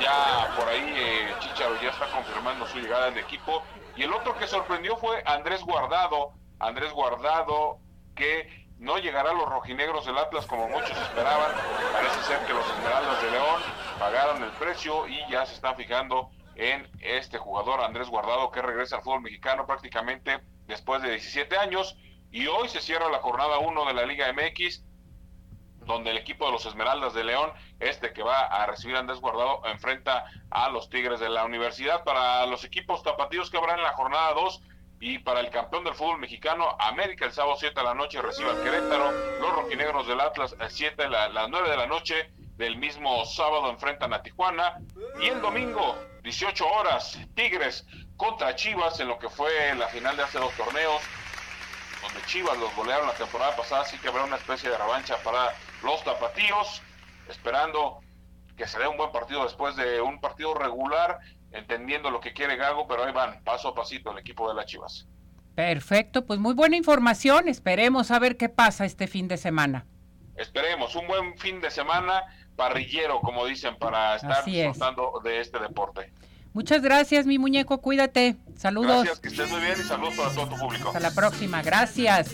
Ya 0.00 0.54
por 0.56 0.68
ahí 0.68 0.94
eh, 0.96 1.34
ya 1.82 1.90
está 1.90 2.06
confirmando 2.10 2.66
su 2.66 2.78
llegada 2.78 3.06
al 3.06 3.18
equipo. 3.18 3.62
Y 3.96 4.02
el 4.02 4.12
otro 4.12 4.36
que 4.36 4.46
sorprendió 4.46 4.96
fue 4.96 5.22
Andrés 5.26 5.62
Guardado. 5.62 6.32
Andrés 6.58 6.92
Guardado 6.92 7.78
que 8.14 8.64
no 8.78 8.98
llegará 8.98 9.30
a 9.30 9.34
los 9.34 9.48
rojinegros 9.48 10.04
del 10.06 10.18
Atlas 10.18 10.46
como 10.46 10.68
muchos 10.68 10.90
esperaban. 10.90 11.52
Parece 11.92 12.22
ser 12.22 12.38
que 12.46 12.52
los 12.52 12.68
Esmeraldas 12.68 13.22
de 13.22 13.30
León 13.30 13.62
pagaron 13.98 14.42
el 14.42 14.50
precio 14.50 15.06
y 15.06 15.20
ya 15.30 15.46
se 15.46 15.54
están 15.54 15.76
fijando 15.76 16.30
en 16.56 16.88
este 17.00 17.38
jugador 17.38 17.80
Andrés 17.80 18.08
Guardado 18.08 18.50
que 18.50 18.62
regresa 18.62 18.96
al 18.96 19.02
fútbol 19.02 19.22
mexicano 19.22 19.66
prácticamente 19.66 20.40
después 20.66 21.02
de 21.02 21.10
17 21.10 21.56
años 21.56 21.96
y 22.30 22.46
hoy 22.46 22.68
se 22.68 22.80
cierra 22.80 23.08
la 23.10 23.18
jornada 23.18 23.58
1 23.58 23.84
de 23.86 23.94
la 23.94 24.06
Liga 24.06 24.32
MX 24.32 24.84
donde 25.86 26.10
el 26.10 26.18
equipo 26.18 26.46
de 26.46 26.52
los 26.52 26.66
Esmeraldas 26.66 27.14
de 27.14 27.24
León, 27.24 27.52
este 27.80 28.12
que 28.12 28.22
va 28.22 28.40
a 28.40 28.66
recibir 28.66 28.96
a 28.96 29.00
Andrés 29.00 29.20
Guardado, 29.20 29.62
enfrenta 29.66 30.24
a 30.50 30.68
los 30.70 30.88
Tigres 30.88 31.20
de 31.20 31.28
la 31.28 31.44
Universidad. 31.44 32.04
Para 32.04 32.46
los 32.46 32.64
equipos 32.64 33.02
tapatíos 33.02 33.50
que 33.50 33.56
habrá 33.56 33.74
en 33.74 33.82
la 33.82 33.92
jornada 33.92 34.32
2 34.34 34.62
y 35.00 35.18
para 35.18 35.40
el 35.40 35.50
campeón 35.50 35.84
del 35.84 35.94
fútbol 35.94 36.18
mexicano, 36.18 36.76
América 36.78 37.26
el 37.26 37.32
sábado 37.32 37.56
7 37.58 37.78
de 37.78 37.84
la 37.84 37.94
noche 37.94 38.22
recibe 38.22 38.50
al 38.50 38.62
Querétaro, 38.62 39.12
los 39.40 39.52
rojinegros 39.54 40.06
del 40.06 40.20
Atlas 40.20 40.56
el 40.58 40.70
7 40.70 41.08
la, 41.08 41.28
las 41.28 41.48
9 41.48 41.70
de 41.70 41.76
la 41.76 41.86
noche 41.86 42.30
del 42.56 42.76
mismo 42.76 43.24
sábado 43.26 43.70
enfrentan 43.70 44.12
a 44.14 44.22
Tijuana. 44.22 44.78
Y 45.20 45.26
el 45.26 45.40
domingo 45.40 45.98
18 46.22 46.66
horas 46.66 47.18
Tigres 47.34 47.86
contra 48.16 48.54
Chivas 48.54 48.98
en 49.00 49.08
lo 49.08 49.18
que 49.18 49.28
fue 49.28 49.74
la 49.74 49.88
final 49.88 50.16
de 50.16 50.22
hace 50.22 50.38
dos 50.38 50.52
torneos 50.54 51.02
donde 52.02 52.26
Chivas 52.26 52.58
los 52.58 52.74
golearon 52.76 53.06
la 53.06 53.14
temporada 53.14 53.56
pasada, 53.56 53.82
así 53.82 53.98
que 53.98 54.08
habrá 54.08 54.24
una 54.24 54.36
especie 54.36 54.70
de 54.70 54.76
revancha 54.76 55.16
para 55.22 55.54
los 55.84 56.02
tapatíos, 56.02 56.82
esperando 57.28 58.00
que 58.56 58.66
se 58.66 58.78
dé 58.78 58.88
un 58.88 58.96
buen 58.96 59.12
partido 59.12 59.44
después 59.44 59.76
de 59.76 60.00
un 60.00 60.20
partido 60.20 60.54
regular, 60.54 61.18
entendiendo 61.52 62.10
lo 62.10 62.20
que 62.20 62.32
quiere 62.32 62.56
Gago, 62.56 62.86
pero 62.86 63.04
ahí 63.04 63.12
van, 63.12 63.42
paso 63.44 63.68
a 63.68 63.74
pasito 63.74 64.12
el 64.12 64.18
equipo 64.18 64.48
de 64.48 64.54
las 64.54 64.66
Chivas. 64.66 65.06
Perfecto, 65.54 66.26
pues 66.26 66.40
muy 66.40 66.54
buena 66.54 66.76
información. 66.76 67.48
Esperemos 67.48 68.10
a 68.10 68.18
ver 68.18 68.36
qué 68.36 68.48
pasa 68.48 68.84
este 68.84 69.06
fin 69.06 69.28
de 69.28 69.36
semana. 69.36 69.86
Esperemos, 70.36 70.96
un 70.96 71.06
buen 71.06 71.38
fin 71.38 71.60
de 71.60 71.70
semana 71.70 72.24
parrillero, 72.56 73.20
como 73.20 73.46
dicen, 73.46 73.76
para 73.76 74.16
estar 74.16 74.40
es. 74.40 74.46
disfrutando 74.46 75.20
de 75.22 75.40
este 75.40 75.60
deporte. 75.60 76.12
Muchas 76.54 76.82
gracias, 76.82 77.26
mi 77.26 77.36
muñeco. 77.36 77.78
Cuídate. 77.78 78.36
Saludos. 78.56 79.02
Gracias, 79.02 79.18
que 79.18 79.28
estés 79.28 79.50
muy 79.50 79.60
bien 79.60 79.74
y 79.76 79.82
saludos 79.82 80.14
para 80.14 80.30
todo 80.32 80.48
tu 80.48 80.56
público. 80.56 80.86
Hasta 80.86 81.00
la 81.00 81.10
próxima. 81.10 81.62
Gracias. 81.62 82.30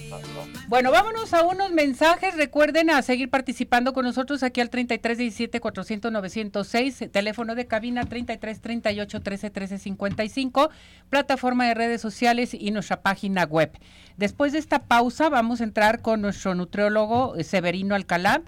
Bueno, 0.69 0.91
vámonos 0.91 1.33
a 1.33 1.43
unos 1.43 1.73
mensajes. 1.73 2.37
Recuerden 2.37 2.91
a 2.91 3.01
seguir 3.01 3.31
participando 3.31 3.95
con 3.95 4.05
nosotros 4.05 4.43
aquí 4.43 4.61
al 4.61 4.69
3317 4.69 5.61
400 5.61 6.13
906, 6.13 7.05
teléfono 7.11 7.55
de 7.55 7.67
cabina 7.67 8.05
33 8.05 8.61
38 8.61 9.23
13 9.23 9.51
13 9.51 9.79
55, 9.79 10.71
plataforma 11.09 11.67
de 11.67 11.73
redes 11.73 12.03
sociales 12.03 12.53
y 12.53 12.71
nuestra 12.73 13.01
página 13.01 13.45
web. 13.45 13.73
Después 14.19 14.53
de 14.53 14.59
esta 14.59 14.83
pausa 14.83 15.31
vamos 15.31 15.63
a 15.63 15.65
entrar 15.65 16.03
con 16.03 16.21
nuestro 16.21 16.55
nutriólogo 16.55 17.37
eh, 17.37 17.45
Severino 17.45 17.95
Alcalá, 17.95 18.43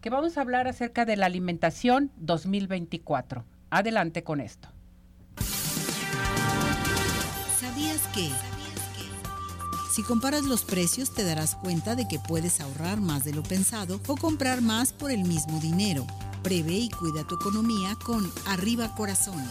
que 0.00 0.08
vamos 0.08 0.38
a 0.38 0.42
hablar 0.42 0.68
acerca 0.68 1.04
de 1.04 1.16
la 1.16 1.26
alimentación 1.26 2.12
2024. 2.18 3.44
Adelante 3.70 4.22
con 4.22 4.40
esto. 4.40 4.75
¿Sabías 7.60 8.02
que? 8.08 8.28
Si 9.90 10.02
comparas 10.02 10.44
los 10.44 10.64
precios 10.64 11.14
te 11.14 11.24
darás 11.24 11.54
cuenta 11.54 11.94
de 11.94 12.06
que 12.06 12.18
puedes 12.18 12.60
ahorrar 12.60 13.00
más 13.00 13.24
de 13.24 13.32
lo 13.32 13.42
pensado 13.42 13.98
o 14.08 14.16
comprar 14.16 14.60
más 14.60 14.92
por 14.92 15.10
el 15.10 15.24
mismo 15.24 15.58
dinero. 15.60 16.06
Prevé 16.42 16.74
y 16.74 16.90
cuida 16.90 17.26
tu 17.26 17.36
economía 17.36 17.96
con 18.04 18.30
Arriba 18.46 18.94
Corazones. 18.94 19.48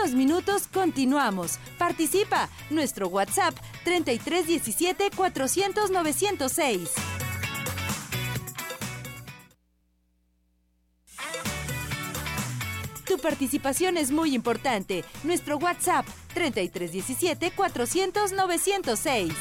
Unos 0.00 0.14
minutos 0.14 0.66
continuamos. 0.72 1.58
Participa. 1.78 2.48
Nuestro 2.70 3.08
WhatsApp 3.08 3.54
3317 3.84 5.10
400 5.14 5.90
906. 5.90 6.90
Tu 13.06 13.18
participación 13.18 13.96
es 13.96 14.10
muy 14.10 14.34
importante. 14.34 15.04
Nuestro 15.24 15.58
WhatsApp 15.58 16.06
3317 16.34 17.50
400 17.50 18.32
906. 18.32 19.34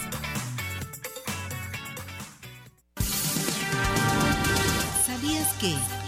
¿Sabías 5.06 5.54
que? 5.60 5.99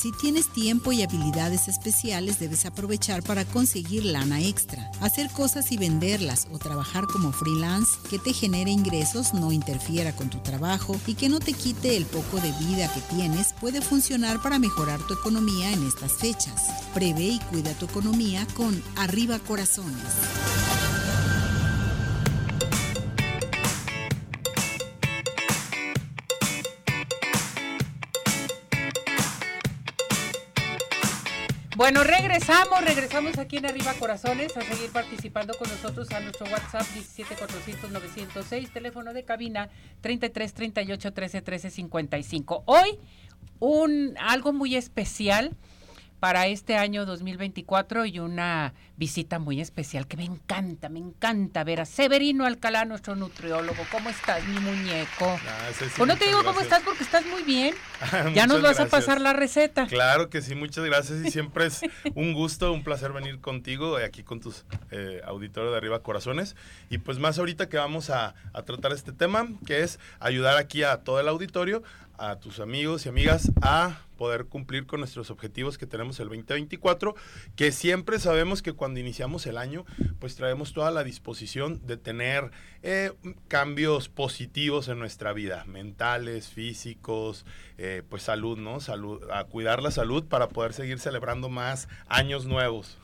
Si 0.00 0.12
tienes 0.12 0.46
tiempo 0.46 0.92
y 0.92 1.02
habilidades 1.02 1.66
especiales, 1.66 2.38
debes 2.38 2.66
aprovechar 2.66 3.24
para 3.24 3.44
conseguir 3.44 4.04
lana 4.04 4.40
extra. 4.40 4.88
Hacer 5.00 5.28
cosas 5.28 5.72
y 5.72 5.76
venderlas 5.76 6.46
o 6.52 6.58
trabajar 6.58 7.06
como 7.06 7.32
freelance 7.32 7.98
que 8.08 8.20
te 8.20 8.32
genere 8.32 8.70
ingresos, 8.70 9.34
no 9.34 9.50
interfiera 9.50 10.14
con 10.14 10.30
tu 10.30 10.38
trabajo 10.38 10.94
y 11.08 11.14
que 11.16 11.28
no 11.28 11.40
te 11.40 11.52
quite 11.52 11.96
el 11.96 12.06
poco 12.06 12.36
de 12.36 12.52
vida 12.64 12.88
que 12.94 13.00
tienes 13.12 13.54
puede 13.54 13.82
funcionar 13.82 14.40
para 14.40 14.60
mejorar 14.60 15.04
tu 15.08 15.14
economía 15.14 15.72
en 15.72 15.84
estas 15.84 16.12
fechas. 16.12 16.68
Prevé 16.94 17.30
y 17.30 17.40
cuida 17.50 17.72
tu 17.72 17.86
economía 17.86 18.46
con 18.54 18.80
Arriba 18.94 19.40
Corazones. 19.40 20.77
Bueno, 31.78 32.02
regresamos, 32.02 32.84
regresamos 32.84 33.38
aquí 33.38 33.58
en 33.58 33.66
Arriba 33.66 33.94
Corazones 33.94 34.56
a 34.56 34.62
seguir 34.62 34.90
participando 34.90 35.54
con 35.54 35.68
nosotros 35.70 36.10
a 36.10 36.18
nuestro 36.18 36.46
WhatsApp 36.46 36.82
17400-906, 36.82 38.72
teléfono 38.72 39.14
de 39.14 39.22
cabina 39.22 39.68
33 40.00 40.54
38 40.54 41.12
13 41.12 41.40
13 41.40 41.70
55. 41.70 42.64
Hoy, 42.66 42.98
un, 43.60 44.16
algo 44.18 44.52
muy 44.52 44.74
especial 44.74 45.54
para 46.20 46.46
este 46.46 46.76
año 46.76 47.06
2024 47.06 48.04
y 48.06 48.18
una 48.18 48.74
visita 48.96 49.38
muy 49.38 49.60
especial 49.60 50.06
que 50.08 50.16
me 50.16 50.24
encanta, 50.24 50.88
me 50.88 50.98
encanta 50.98 51.62
ver 51.62 51.80
a 51.80 51.84
Severino 51.84 52.44
Alcalá, 52.44 52.84
nuestro 52.84 53.14
nutriólogo. 53.14 53.84
¿Cómo 53.92 54.10
estás, 54.10 54.44
mi 54.48 54.58
muñeco? 54.58 55.38
Ah, 55.46 55.70
pues 55.78 56.08
no 56.08 56.16
te 56.16 56.26
digo 56.26 56.42
cómo 56.42 56.60
estás 56.60 56.82
porque 56.82 57.04
estás 57.04 57.24
muy 57.26 57.44
bien. 57.44 57.74
Muchas 58.00 58.34
ya 58.34 58.46
nos 58.46 58.62
vas 58.62 58.80
a 58.80 58.86
pasar 58.86 59.20
la 59.20 59.32
receta. 59.32 59.86
Claro 59.86 60.28
que 60.30 60.42
sí, 60.42 60.54
muchas 60.54 60.84
gracias 60.84 61.24
y 61.24 61.30
siempre 61.38 61.66
es 61.66 61.80
un 62.14 62.32
gusto, 62.32 62.72
un 62.72 62.82
placer 62.82 63.12
venir 63.12 63.40
contigo 63.40 63.96
aquí 63.96 64.24
con 64.24 64.40
tus 64.40 64.64
eh, 64.90 65.20
auditores 65.24 65.70
de 65.70 65.76
Arriba 65.76 66.02
Corazones 66.02 66.56
y 66.90 66.98
pues 66.98 67.18
más 67.18 67.38
ahorita 67.38 67.68
que 67.68 67.76
vamos 67.76 68.10
a, 68.10 68.34
a 68.52 68.62
tratar 68.62 68.92
este 68.92 69.12
tema 69.12 69.48
que 69.66 69.82
es 69.82 70.00
ayudar 70.18 70.56
aquí 70.56 70.82
a 70.82 70.98
todo 70.98 71.20
el 71.20 71.28
auditorio, 71.28 71.82
a 72.18 72.38
tus 72.40 72.60
amigos 72.60 73.06
y 73.06 73.08
amigas 73.08 73.50
a 73.62 74.02
poder 74.16 74.46
cumplir 74.46 74.86
con 74.86 75.00
nuestros 75.00 75.30
objetivos 75.30 75.78
que 75.78 75.86
tenemos 75.86 76.18
el 76.20 76.28
2024, 76.28 77.14
que 77.56 77.72
siempre 77.72 78.18
sabemos 78.18 78.62
que 78.62 78.72
cuando 78.72 79.00
iniciamos 79.00 79.46
el 79.46 79.56
año, 79.56 79.84
pues 80.18 80.34
traemos 80.34 80.72
toda 80.72 80.90
la 80.90 81.04
disposición 81.04 81.86
de 81.86 81.96
tener 81.96 82.50
eh, 82.82 83.12
cambios 83.46 84.08
positivos 84.08 84.88
en 84.88 84.98
nuestra 84.98 85.32
vida, 85.32 85.64
mentales, 85.66 86.48
físicos, 86.48 87.46
eh, 87.78 88.02
pues 88.08 88.24
salud, 88.24 88.58
¿no? 88.58 88.80
Salud, 88.80 89.22
a 89.32 89.44
cuidar 89.44 89.82
la 89.82 89.92
salud 89.92 90.24
para 90.24 90.48
poder 90.48 90.72
seguir 90.72 90.98
celebrando 90.98 91.48
más 91.48 91.88
años 92.08 92.44
nuevos. 92.44 92.98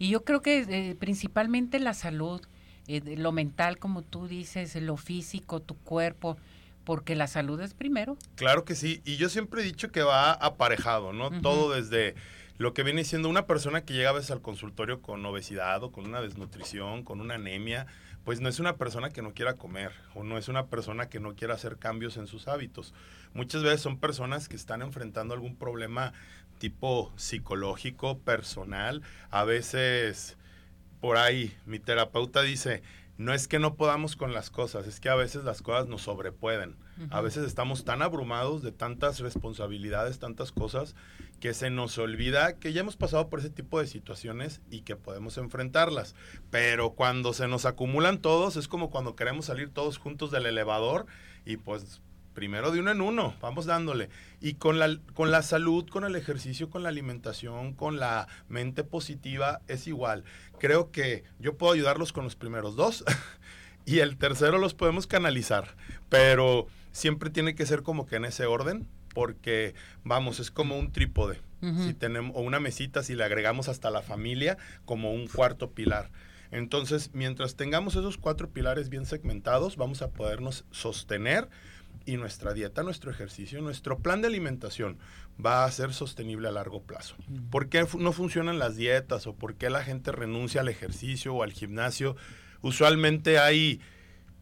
Y 0.00 0.08
yo 0.08 0.24
creo 0.24 0.40
que 0.40 0.60
eh, 0.60 0.96
principalmente 0.98 1.78
la 1.78 1.92
salud, 1.92 2.40
eh, 2.88 3.16
lo 3.18 3.32
mental, 3.32 3.78
como 3.78 4.00
tú 4.00 4.28
dices, 4.28 4.74
lo 4.76 4.96
físico, 4.96 5.60
tu 5.60 5.76
cuerpo, 5.76 6.38
porque 6.84 7.14
la 7.14 7.26
salud 7.26 7.60
es 7.60 7.74
primero. 7.74 8.16
Claro 8.36 8.64
que 8.64 8.74
sí, 8.74 9.02
y 9.04 9.16
yo 9.16 9.28
siempre 9.28 9.60
he 9.60 9.64
dicho 9.64 9.90
que 9.90 10.02
va 10.02 10.32
aparejado, 10.32 11.12
¿no? 11.12 11.30
Todo 11.40 11.72
desde 11.72 12.14
lo 12.58 12.74
que 12.74 12.82
viene 12.82 13.04
siendo 13.04 13.28
una 13.28 13.46
persona 13.46 13.84
que 13.84 13.94
llega 13.94 14.10
a 14.10 14.14
veces 14.14 14.30
al 14.30 14.42
consultorio 14.42 15.00
con 15.00 15.24
obesidad 15.24 15.82
o 15.82 15.92
con 15.92 16.06
una 16.06 16.20
desnutrición, 16.20 17.04
con 17.04 17.20
una 17.20 17.36
anemia, 17.36 17.86
pues 18.24 18.40
no 18.40 18.48
es 18.48 18.60
una 18.60 18.76
persona 18.76 19.10
que 19.10 19.22
no 19.22 19.32
quiera 19.32 19.54
comer 19.54 19.92
o 20.14 20.24
no 20.24 20.36
es 20.36 20.48
una 20.48 20.66
persona 20.66 21.08
que 21.08 21.20
no 21.20 21.34
quiera 21.34 21.54
hacer 21.54 21.78
cambios 21.78 22.16
en 22.16 22.26
sus 22.26 22.48
hábitos. 22.48 22.92
Muchas 23.32 23.62
veces 23.62 23.80
son 23.80 23.98
personas 23.98 24.48
que 24.48 24.56
están 24.56 24.82
enfrentando 24.82 25.32
algún 25.32 25.56
problema 25.56 26.12
tipo 26.58 27.12
psicológico, 27.16 28.18
personal, 28.18 29.02
a 29.30 29.44
veces 29.44 30.36
por 31.00 31.16
ahí 31.16 31.56
mi 31.64 31.78
terapeuta 31.78 32.42
dice, 32.42 32.82
no 33.20 33.34
es 33.34 33.48
que 33.48 33.58
no 33.58 33.74
podamos 33.74 34.16
con 34.16 34.32
las 34.32 34.48
cosas, 34.48 34.86
es 34.86 34.98
que 34.98 35.10
a 35.10 35.14
veces 35.14 35.44
las 35.44 35.60
cosas 35.60 35.86
nos 35.88 36.00
sobrepueden. 36.00 36.74
A 37.10 37.20
veces 37.20 37.44
estamos 37.44 37.84
tan 37.84 38.00
abrumados 38.00 38.62
de 38.62 38.72
tantas 38.72 39.20
responsabilidades, 39.20 40.18
tantas 40.18 40.52
cosas, 40.52 40.94
que 41.38 41.52
se 41.52 41.68
nos 41.68 41.98
olvida 41.98 42.54
que 42.58 42.72
ya 42.72 42.80
hemos 42.80 42.96
pasado 42.96 43.28
por 43.28 43.40
ese 43.40 43.50
tipo 43.50 43.78
de 43.78 43.86
situaciones 43.86 44.62
y 44.70 44.82
que 44.82 44.96
podemos 44.96 45.36
enfrentarlas. 45.36 46.14
Pero 46.50 46.92
cuando 46.92 47.34
se 47.34 47.46
nos 47.46 47.66
acumulan 47.66 48.22
todos, 48.22 48.56
es 48.56 48.68
como 48.68 48.88
cuando 48.88 49.16
queremos 49.16 49.44
salir 49.44 49.68
todos 49.68 49.98
juntos 49.98 50.30
del 50.30 50.46
elevador 50.46 51.04
y 51.44 51.58
pues 51.58 52.00
primero 52.34 52.70
de 52.70 52.80
uno 52.80 52.90
en 52.90 53.00
uno, 53.00 53.34
vamos 53.40 53.66
dándole. 53.66 54.08
Y 54.40 54.54
con 54.54 54.78
la, 54.78 54.98
con 55.14 55.30
la 55.30 55.42
salud, 55.42 55.88
con 55.88 56.04
el 56.04 56.16
ejercicio, 56.16 56.70
con 56.70 56.82
la 56.82 56.88
alimentación, 56.88 57.74
con 57.74 57.98
la 57.98 58.28
mente 58.48 58.84
positiva, 58.84 59.60
es 59.68 59.86
igual. 59.86 60.24
Creo 60.58 60.90
que 60.90 61.24
yo 61.38 61.56
puedo 61.56 61.72
ayudarlos 61.72 62.12
con 62.12 62.24
los 62.24 62.36
primeros 62.36 62.76
dos 62.76 63.04
y 63.84 63.98
el 63.98 64.16
tercero 64.16 64.58
los 64.58 64.74
podemos 64.74 65.06
canalizar, 65.06 65.76
pero 66.08 66.66
siempre 66.92 67.30
tiene 67.30 67.54
que 67.54 67.66
ser 67.66 67.82
como 67.82 68.06
que 68.06 68.16
en 68.16 68.24
ese 68.24 68.46
orden, 68.46 68.86
porque 69.14 69.74
vamos, 70.04 70.40
es 70.40 70.50
como 70.50 70.78
un 70.78 70.92
trípode. 70.92 71.40
Si 71.86 71.92
tenemos 71.92 72.34
o 72.34 72.40
una 72.40 72.58
mesita 72.58 73.02
si 73.02 73.14
le 73.14 73.22
agregamos 73.22 73.68
hasta 73.68 73.90
la 73.90 74.00
familia 74.00 74.56
como 74.86 75.12
un 75.12 75.26
cuarto 75.26 75.72
pilar. 75.72 76.10
Entonces, 76.50 77.10
mientras 77.12 77.54
tengamos 77.54 77.96
esos 77.96 78.16
cuatro 78.16 78.48
pilares 78.48 78.88
bien 78.88 79.04
segmentados, 79.04 79.76
vamos 79.76 80.00
a 80.00 80.08
podernos 80.08 80.64
sostener 80.70 81.48
y 82.06 82.16
nuestra 82.16 82.52
dieta, 82.52 82.82
nuestro 82.82 83.10
ejercicio, 83.10 83.60
nuestro 83.60 83.98
plan 83.98 84.20
de 84.20 84.28
alimentación 84.28 84.98
va 85.44 85.64
a 85.64 85.70
ser 85.70 85.92
sostenible 85.92 86.48
a 86.48 86.52
largo 86.52 86.82
plazo. 86.82 87.16
¿Por 87.50 87.68
qué 87.68 87.86
no 87.98 88.12
funcionan 88.12 88.58
las 88.58 88.76
dietas 88.76 89.26
o 89.26 89.34
por 89.34 89.54
qué 89.54 89.70
la 89.70 89.82
gente 89.82 90.12
renuncia 90.12 90.60
al 90.60 90.68
ejercicio 90.68 91.34
o 91.34 91.42
al 91.42 91.52
gimnasio? 91.52 92.16
Usualmente 92.62 93.38
hay 93.38 93.80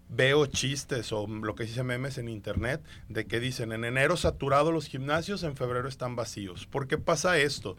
veo 0.08 0.46
chistes 0.46 1.12
o 1.12 1.26
lo 1.26 1.54
que 1.54 1.64
dice 1.64 1.82
memes 1.82 2.18
en 2.18 2.28
internet 2.28 2.82
de 3.08 3.26
que 3.26 3.40
dicen 3.40 3.72
en 3.72 3.84
enero 3.84 4.16
saturado 4.16 4.72
los 4.72 4.86
gimnasios, 4.86 5.42
en 5.42 5.56
febrero 5.56 5.88
están 5.88 6.16
vacíos. 6.16 6.66
¿Por 6.66 6.88
qué 6.88 6.98
pasa 6.98 7.38
esto? 7.38 7.76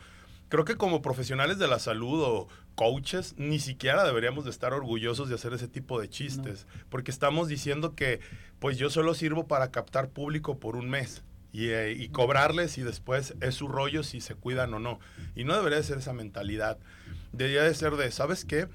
Creo 0.50 0.66
que 0.66 0.76
como 0.76 1.02
profesionales 1.02 1.60
de 1.60 1.68
la 1.68 1.80
salud 1.80 2.22
o 2.24 2.48
coaches 2.76 3.36
ni 3.38 3.60
siquiera 3.60 4.04
deberíamos 4.04 4.46
de 4.46 4.52
estar 4.52 4.74
orgullosos 4.74 5.30
de 5.30 5.36
hacer 5.36 5.54
ese 5.54 5.68
tipo 5.68 6.02
de 6.02 6.10
chistes, 6.10 6.66
porque 6.90 7.12
estamos 7.12 7.48
diciendo 7.48 7.96
que 7.96 8.20
pues 8.60 8.78
yo 8.78 8.90
solo 8.90 9.14
sirvo 9.14 9.48
para 9.48 9.70
captar 9.72 10.10
público 10.10 10.60
por 10.60 10.76
un 10.76 10.90
mes. 10.90 11.24
Y, 11.52 11.70
eh, 11.70 11.94
y, 11.94 12.10
cobrarles 12.10 12.78
y 12.78 12.84
después 12.84 13.34
es 13.42 13.56
su 13.56 13.68
rollo 13.68 14.04
si 14.04 14.22
se 14.22 14.36
cuidan 14.36 14.74
o 14.74 14.80
no. 14.80 15.00
Y 15.36 15.44
no 15.44 15.56
debería 15.56 15.78
de 15.78 15.84
ser 15.84 15.98
esa 15.98 16.14
mentalidad. 16.14 16.78
Debería 17.32 17.64
de 17.64 17.74
ser 17.74 17.94
de, 17.94 18.12
¿sabes 18.12 18.46
qué? 18.46 18.68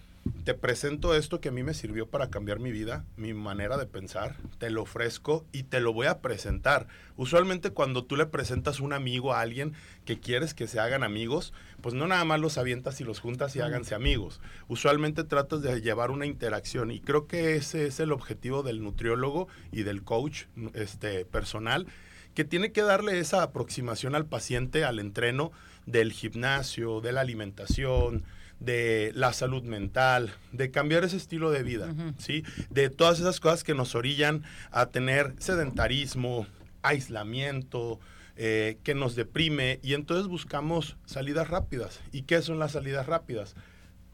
te 0.45 0.55
presento 0.55 1.15
esto 1.15 1.41
que 1.41 1.51
a 1.51 1.53
mí 1.53 1.63
me 1.63 1.75
sirvió 1.75 2.07
para 2.09 2.31
cambiar 2.31 2.59
mi 2.59 2.73
vida, 2.73 3.05
mi 3.17 3.35
manera 3.35 3.77
de 3.77 3.87
pensar, 3.87 4.37
te 4.59 4.71
lo 4.71 4.83
ofrezco 4.83 5.45
y 5.53 5.65
te 5.65 5.81
lo 5.81 5.93
voy 5.93 6.07
a 6.07 6.21
presentar. 6.21 6.87
Usualmente 7.17 7.71
cuando 7.71 8.05
tú 8.05 8.17
le 8.17 8.27
presentas 8.27 8.81
un 8.81 8.93
amigo 8.93 9.33
a 9.33 9.41
alguien 9.41 9.75
que 10.05 10.21
quieres 10.21 10.55
que 10.55 10.67
se 10.67 10.81
hagan 10.81 11.03
amigos, 11.03 11.53
pues 11.81 11.95
no 11.95 12.07
nada 12.07 12.25
más 12.25 12.41
los 12.41 12.59
avientas 12.59 13.01
y 13.01 13.05
los 13.05 13.21
juntas 13.21 13.55
y 13.57 13.61
háganse 13.61 13.95
amigos. 13.95 14.41
Usualmente 14.69 15.25
tratas 15.25 15.63
de 15.63 15.81
llevar 15.81 16.11
una 16.11 16.27
interacción 16.27 16.91
y 16.91 17.01
creo 17.01 17.27
que 17.27 17.57
ese 17.57 17.87
es 17.87 18.01
el 18.01 18.13
objetivo 18.13 18.63
del 18.63 18.83
nutriólogo 18.83 19.49
y 19.73 19.83
del 19.83 20.03
coach 20.03 20.45
este, 20.73 21.25
personal, 21.27 21.87
que 22.35 22.45
tiene 22.45 22.73
que 22.73 22.83
darle 22.83 23.19
esa 23.19 23.43
aproximación 23.43 24.15
al 24.15 24.27
paciente, 24.27 24.85
al 24.85 24.99
entreno 24.99 25.53
del 25.87 26.13
gimnasio, 26.13 27.01
de 27.01 27.13
la 27.13 27.21
alimentación, 27.21 28.25
de 28.61 29.13
la 29.15 29.33
salud 29.33 29.63
mental, 29.63 30.33
de 30.53 30.71
cambiar 30.71 31.05
ese 31.05 31.17
estilo 31.17 31.51
de 31.51 31.63
vida, 31.63 31.95
¿sí? 32.19 32.45
De 32.71 32.91
todas 32.91 33.21
esas 33.21 33.41
cosas 33.41 33.65
que 33.65 33.75
nos 33.75 33.95
orillan 33.95 34.43
a 34.71 34.87
tener 34.87 35.35
sedentarismo, 35.39 36.47
aislamiento, 36.83 38.01
eh, 38.37 38.79
que 38.83 38.95
nos 38.95 39.15
deprime 39.15 39.79
y 39.83 39.95
entonces 39.95 40.27
buscamos 40.27 40.97
salidas 41.05 41.49
rápidas. 41.49 42.01
¿Y 42.11 42.23
qué 42.23 42.43
son 42.43 42.59
las 42.59 42.73
salidas 42.73 43.07
rápidas? 43.07 43.55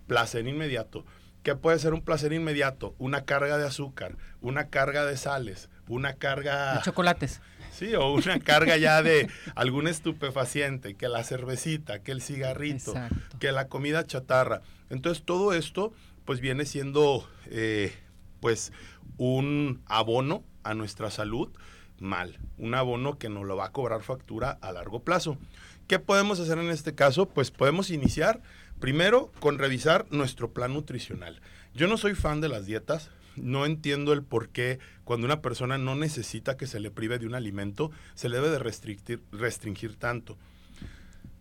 Placer 0.06 0.46
inmediato. 0.46 1.06
¿Qué 1.42 1.54
puede 1.54 1.78
ser 1.78 1.94
un 1.94 2.02
placer 2.02 2.35
inmediato? 2.35 2.94
Una 2.98 3.24
carga 3.24 3.56
de 3.56 3.66
azúcar, 3.66 4.16
una 4.42 4.68
carga 4.68 5.06
de 5.06 5.16
sales, 5.16 5.70
una 5.88 6.14
carga... 6.14 6.74
De 6.74 6.83
chocolates. 6.83 7.40
Sí, 7.72 7.94
o 7.94 8.12
una 8.12 8.38
carga 8.40 8.76
ya 8.76 9.02
de 9.02 9.28
algún 9.54 9.88
estupefaciente, 9.88 10.94
que 10.94 11.09
la 11.09 11.24
cervecita, 11.24 12.02
que 12.02 12.12
el 12.12 12.22
cigarrito, 12.22 12.94
que 13.38 13.52
la 13.52 13.68
comida 13.68 14.06
chatarra. 14.06 14.62
Entonces 14.90 15.24
todo 15.24 15.52
esto 15.52 15.92
pues 16.24 16.40
viene 16.40 16.64
siendo 16.66 17.28
eh, 17.46 17.92
pues 18.40 18.72
un 19.16 19.83
abono 19.87 20.44
a 20.62 20.74
nuestra 20.74 21.11
salud 21.11 21.50
mal, 21.98 22.38
un 22.59 22.74
abono 22.74 23.18
que 23.18 23.28
nos 23.28 23.44
lo 23.44 23.56
va 23.56 23.66
a 23.66 23.72
cobrar 23.72 24.02
factura 24.02 24.59
a 24.61 24.72
largo 24.72 25.02
plazo. 25.02 25.38
¿Qué 25.87 25.98
podemos 25.98 26.40
hacer 26.40 26.59
en 26.59 26.70
este 26.70 26.94
caso? 26.94 27.28
Pues 27.28 27.50
podemos 27.50 27.90
iniciar 27.90 28.40
primero 28.80 29.30
con 29.40 29.59
revisar 29.59 30.06
nuestro 30.11 30.52
plan 30.52 30.72
nutricional. 30.72 31.40
Yo 31.74 31.87
no 31.87 31.96
soy 31.96 32.14
fan 32.14 32.40
de 32.40 32.48
las 32.48 32.66
dietas, 32.66 33.11
no 33.40 33.66
entiendo 33.66 34.12
el 34.12 34.22
por 34.22 34.48
qué 34.48 34.79
cuando 35.05 35.26
una 35.26 35.42
persona 35.42 35.79
no 35.79 35.96
necesita 35.96 36.57
que 36.57 36.66
se 36.66 36.81
le 36.81 36.90
prive 36.90 37.18
de 37.18 37.26
un 37.26 37.35
alimento, 37.35 37.90
se 38.14 38.29
le 38.29 38.37
debe 38.37 38.50
de 38.50 38.59
restringir, 38.59 39.22
restringir 39.33 39.96
tanto. 39.96 40.37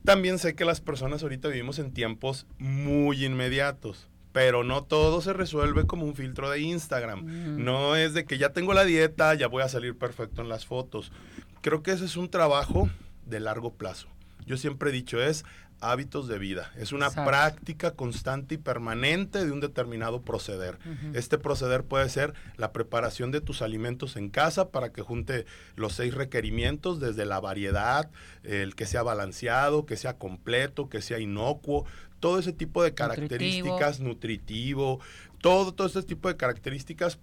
También 0.03 0.39
sé 0.39 0.55
que 0.55 0.65
las 0.65 0.81
personas 0.81 1.23
ahorita 1.23 1.49
vivimos 1.49 1.77
en 1.77 1.91
tiempos 1.91 2.47
muy 2.57 3.25
inmediatos, 3.25 4.07
pero 4.31 4.63
no 4.63 4.83
todo 4.83 5.21
se 5.21 5.33
resuelve 5.33 5.85
como 5.85 6.05
un 6.05 6.15
filtro 6.15 6.49
de 6.49 6.61
Instagram. 6.61 7.63
No 7.63 7.95
es 7.95 8.13
de 8.13 8.25
que 8.25 8.37
ya 8.37 8.53
tengo 8.53 8.73
la 8.73 8.85
dieta, 8.85 9.33
ya 9.33 9.47
voy 9.47 9.61
a 9.61 9.69
salir 9.69 9.97
perfecto 9.97 10.41
en 10.41 10.49
las 10.49 10.65
fotos. 10.65 11.11
Creo 11.61 11.83
que 11.83 11.91
ese 11.91 12.05
es 12.05 12.15
un 12.15 12.29
trabajo 12.29 12.89
de 13.25 13.39
largo 13.39 13.73
plazo. 13.73 14.07
Yo 14.45 14.57
siempre 14.57 14.89
he 14.89 14.93
dicho 14.93 15.21
es 15.21 15.45
hábitos 15.81 16.27
de 16.27 16.39
vida. 16.39 16.71
Es 16.77 16.91
una 16.91 17.09
práctica 17.09 17.91
constante 17.91 18.55
y 18.55 18.57
permanente 18.57 19.45
de 19.45 19.51
un 19.51 19.59
determinado 19.59 20.21
proceder. 20.21 20.77
Este 21.13 21.37
proceder 21.37 21.83
puede 21.83 22.09
ser 22.09 22.33
la 22.57 22.71
preparación 22.71 23.31
de 23.31 23.41
tus 23.41 23.61
alimentos 23.61 24.15
en 24.15 24.29
casa 24.29 24.69
para 24.69 24.91
que 24.91 25.01
junte 25.01 25.45
los 25.75 25.93
seis 25.93 26.13
requerimientos, 26.13 26.99
desde 26.99 27.25
la 27.25 27.39
variedad, 27.39 28.09
el 28.43 28.75
que 28.75 28.85
sea 28.85 29.03
balanceado, 29.03 29.85
que 29.85 29.97
sea 29.97 30.17
completo, 30.17 30.89
que 30.89 31.01
sea 31.01 31.19
inocuo, 31.19 31.85
todo 32.19 32.39
ese 32.39 32.53
tipo 32.53 32.83
de 32.83 32.93
características, 32.93 33.99
nutritivo, 33.99 34.99
todo, 35.41 35.73
todo 35.73 35.87
este 35.87 36.03
tipo 36.03 36.27
de 36.27 36.35
características, 36.35 37.19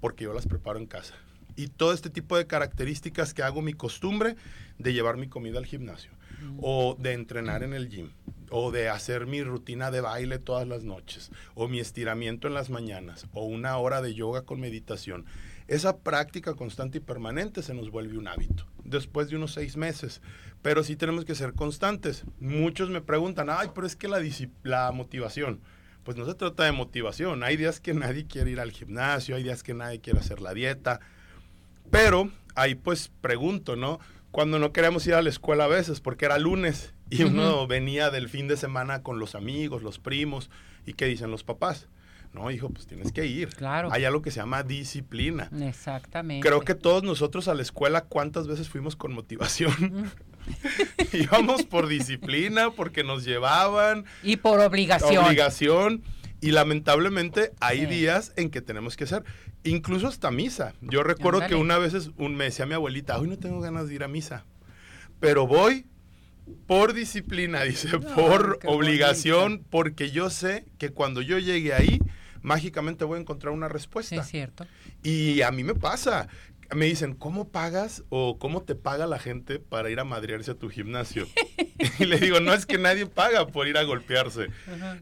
porque 0.00 0.24
yo 0.24 0.32
las 0.32 0.46
preparo 0.46 0.78
en 0.78 0.86
casa. 0.86 1.14
Y 1.56 1.66
todo 1.66 1.92
este 1.92 2.10
tipo 2.10 2.36
de 2.36 2.46
características 2.46 3.34
que 3.34 3.42
hago 3.42 3.60
mi 3.60 3.74
costumbre 3.74 4.36
de 4.78 4.92
llevar 4.92 5.16
mi 5.16 5.28
comida 5.28 5.58
al 5.58 5.66
gimnasio 5.66 6.12
o 6.60 6.96
de 6.98 7.12
entrenar 7.12 7.62
en 7.62 7.72
el 7.72 7.88
gym, 7.88 8.10
o 8.50 8.70
de 8.70 8.88
hacer 8.88 9.26
mi 9.26 9.42
rutina 9.42 9.90
de 9.90 10.00
baile 10.00 10.38
todas 10.38 10.66
las 10.66 10.84
noches, 10.84 11.30
o 11.54 11.68
mi 11.68 11.80
estiramiento 11.80 12.48
en 12.48 12.54
las 12.54 12.70
mañanas, 12.70 13.26
o 13.32 13.44
una 13.44 13.76
hora 13.78 14.02
de 14.02 14.14
yoga 14.14 14.42
con 14.42 14.60
meditación. 14.60 15.26
Esa 15.68 15.98
práctica 15.98 16.54
constante 16.54 16.98
y 16.98 17.00
permanente 17.00 17.62
se 17.62 17.74
nos 17.74 17.90
vuelve 17.90 18.18
un 18.18 18.26
hábito 18.26 18.66
después 18.84 19.30
de 19.30 19.36
unos 19.36 19.52
seis 19.52 19.76
meses. 19.76 20.20
Pero 20.62 20.82
sí 20.82 20.96
tenemos 20.96 21.24
que 21.24 21.34
ser 21.34 21.54
constantes. 21.54 22.24
Muchos 22.38 22.90
me 22.90 23.00
preguntan, 23.00 23.48
ay, 23.48 23.68
pero 23.74 23.86
es 23.86 23.96
que 23.96 24.08
la, 24.08 24.20
la 24.62 24.92
motivación. 24.92 25.60
Pues 26.04 26.16
no 26.16 26.26
se 26.26 26.34
trata 26.34 26.64
de 26.64 26.72
motivación. 26.72 27.42
Hay 27.42 27.56
días 27.56 27.80
que 27.80 27.94
nadie 27.94 28.26
quiere 28.26 28.50
ir 28.50 28.60
al 28.60 28.72
gimnasio, 28.72 29.36
hay 29.36 29.42
días 29.42 29.62
que 29.62 29.74
nadie 29.74 30.00
quiere 30.00 30.18
hacer 30.18 30.40
la 30.40 30.52
dieta. 30.52 31.00
Pero 31.90 32.30
ahí 32.54 32.74
pues 32.74 33.10
pregunto, 33.20 33.76
¿no? 33.76 34.00
Cuando 34.30 34.58
no 34.58 34.72
queríamos 34.72 35.06
ir 35.06 35.14
a 35.14 35.22
la 35.22 35.28
escuela 35.28 35.64
a 35.64 35.68
veces 35.68 36.00
porque 36.00 36.24
era 36.24 36.38
lunes 36.38 36.94
y 37.08 37.24
uno 37.24 37.66
venía 37.66 38.10
del 38.10 38.28
fin 38.28 38.48
de 38.48 38.56
semana 38.56 39.02
con 39.02 39.18
los 39.18 39.34
amigos, 39.34 39.82
los 39.82 39.98
primos 39.98 40.50
y 40.86 40.92
qué 40.92 41.06
dicen 41.06 41.30
los 41.30 41.44
papás. 41.44 41.88
No, 42.32 42.48
hijo, 42.52 42.70
pues 42.70 42.86
tienes 42.86 43.10
que 43.10 43.26
ir. 43.26 43.48
Claro. 43.48 43.88
Hay 43.90 44.04
algo 44.04 44.22
que 44.22 44.30
se 44.30 44.38
llama 44.38 44.62
disciplina. 44.62 45.50
Exactamente. 45.60 46.46
Creo 46.46 46.60
que 46.60 46.76
todos 46.76 47.02
nosotros 47.02 47.48
a 47.48 47.54
la 47.54 47.62
escuela, 47.62 48.02
¿cuántas 48.02 48.46
veces 48.46 48.68
fuimos 48.68 48.94
con 48.94 49.12
motivación? 49.12 50.12
Íbamos 51.12 51.64
por 51.64 51.88
disciplina, 51.88 52.70
porque 52.70 53.02
nos 53.02 53.24
llevaban. 53.24 54.04
Y 54.22 54.36
por 54.36 54.60
obligación. 54.60 55.24
Obligación. 55.24 56.04
Y 56.40 56.52
lamentablemente 56.52 57.52
hay 57.60 57.86
días 57.86 58.32
en 58.36 58.50
que 58.50 58.62
tenemos 58.62 58.96
que 58.96 59.04
hacer, 59.04 59.24
incluso 59.62 60.08
hasta 60.08 60.30
misa. 60.30 60.74
Yo 60.80 61.02
recuerdo 61.02 61.46
que 61.46 61.54
una 61.54 61.76
vez 61.78 62.10
un, 62.16 62.34
me 62.34 62.44
decía 62.44 62.66
mi 62.66 62.74
abuelita, 62.74 63.18
hoy 63.18 63.28
no 63.28 63.38
tengo 63.38 63.60
ganas 63.60 63.88
de 63.88 63.94
ir 63.94 64.04
a 64.04 64.08
misa, 64.08 64.44
pero 65.20 65.46
voy 65.46 65.86
por 66.66 66.94
disciplina, 66.94 67.62
dice, 67.64 67.98
por 67.98 68.58
obligación, 68.64 69.64
porque 69.70 70.10
yo 70.10 70.30
sé 70.30 70.64
que 70.78 70.90
cuando 70.90 71.20
yo 71.20 71.38
llegue 71.38 71.74
ahí, 71.74 72.00
mágicamente 72.42 73.04
voy 73.04 73.18
a 73.18 73.20
encontrar 73.20 73.52
una 73.52 73.68
respuesta. 73.68 74.16
es 74.16 74.26
cierto. 74.28 74.66
Y 75.02 75.42
a 75.42 75.50
mí 75.50 75.64
me 75.64 75.74
pasa. 75.74 76.28
Me 76.74 76.86
dicen, 76.86 77.14
¿cómo 77.14 77.48
pagas 77.48 78.04
o 78.10 78.38
cómo 78.38 78.62
te 78.62 78.76
paga 78.76 79.08
la 79.08 79.18
gente 79.18 79.58
para 79.58 79.90
ir 79.90 79.98
a 79.98 80.04
madrearse 80.04 80.52
a 80.52 80.54
tu 80.54 80.70
gimnasio? 80.70 81.26
y 81.98 82.04
le 82.04 82.18
digo, 82.18 82.38
no 82.38 82.54
es 82.54 82.64
que 82.64 82.78
nadie 82.78 83.06
paga 83.06 83.48
por 83.48 83.66
ir 83.66 83.76
a 83.76 83.82
golpearse. 83.82 84.46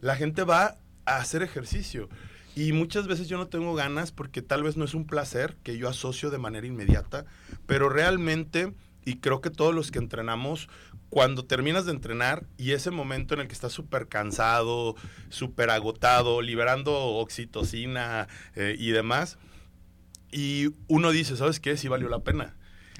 La 0.01 0.15
gente 0.15 0.43
va 0.43 0.77
hacer 1.17 1.41
ejercicio. 1.41 2.09
Y 2.55 2.73
muchas 2.73 3.07
veces 3.07 3.27
yo 3.27 3.37
no 3.37 3.47
tengo 3.47 3.73
ganas 3.75 4.11
porque 4.11 4.41
tal 4.41 4.63
vez 4.63 4.75
no 4.75 4.85
es 4.85 4.93
un 4.93 5.05
placer 5.05 5.55
que 5.63 5.77
yo 5.77 5.87
asocio 5.87 6.29
de 6.29 6.39
manera 6.39 6.67
inmediata, 6.67 7.25
pero 7.65 7.89
realmente, 7.89 8.73
y 9.05 9.17
creo 9.17 9.39
que 9.39 9.49
todos 9.49 9.73
los 9.73 9.91
que 9.91 9.99
entrenamos, 9.99 10.67
cuando 11.09 11.45
terminas 11.45 11.85
de 11.85 11.91
entrenar 11.91 12.45
y 12.57 12.71
ese 12.71 12.91
momento 12.91 13.33
en 13.33 13.41
el 13.41 13.47
que 13.47 13.53
estás 13.53 13.71
súper 13.71 14.07
cansado, 14.07 14.95
súper 15.29 15.69
agotado, 15.69 16.41
liberando 16.41 16.93
oxitocina 16.93 18.27
eh, 18.55 18.75
y 18.77 18.91
demás, 18.91 19.37
y 20.31 20.69
uno 20.87 21.11
dice, 21.11 21.35
¿sabes 21.37 21.59
qué? 21.59 21.77
Sí 21.77 21.87
valió 21.87 22.09
la 22.09 22.19
pena. 22.19 22.55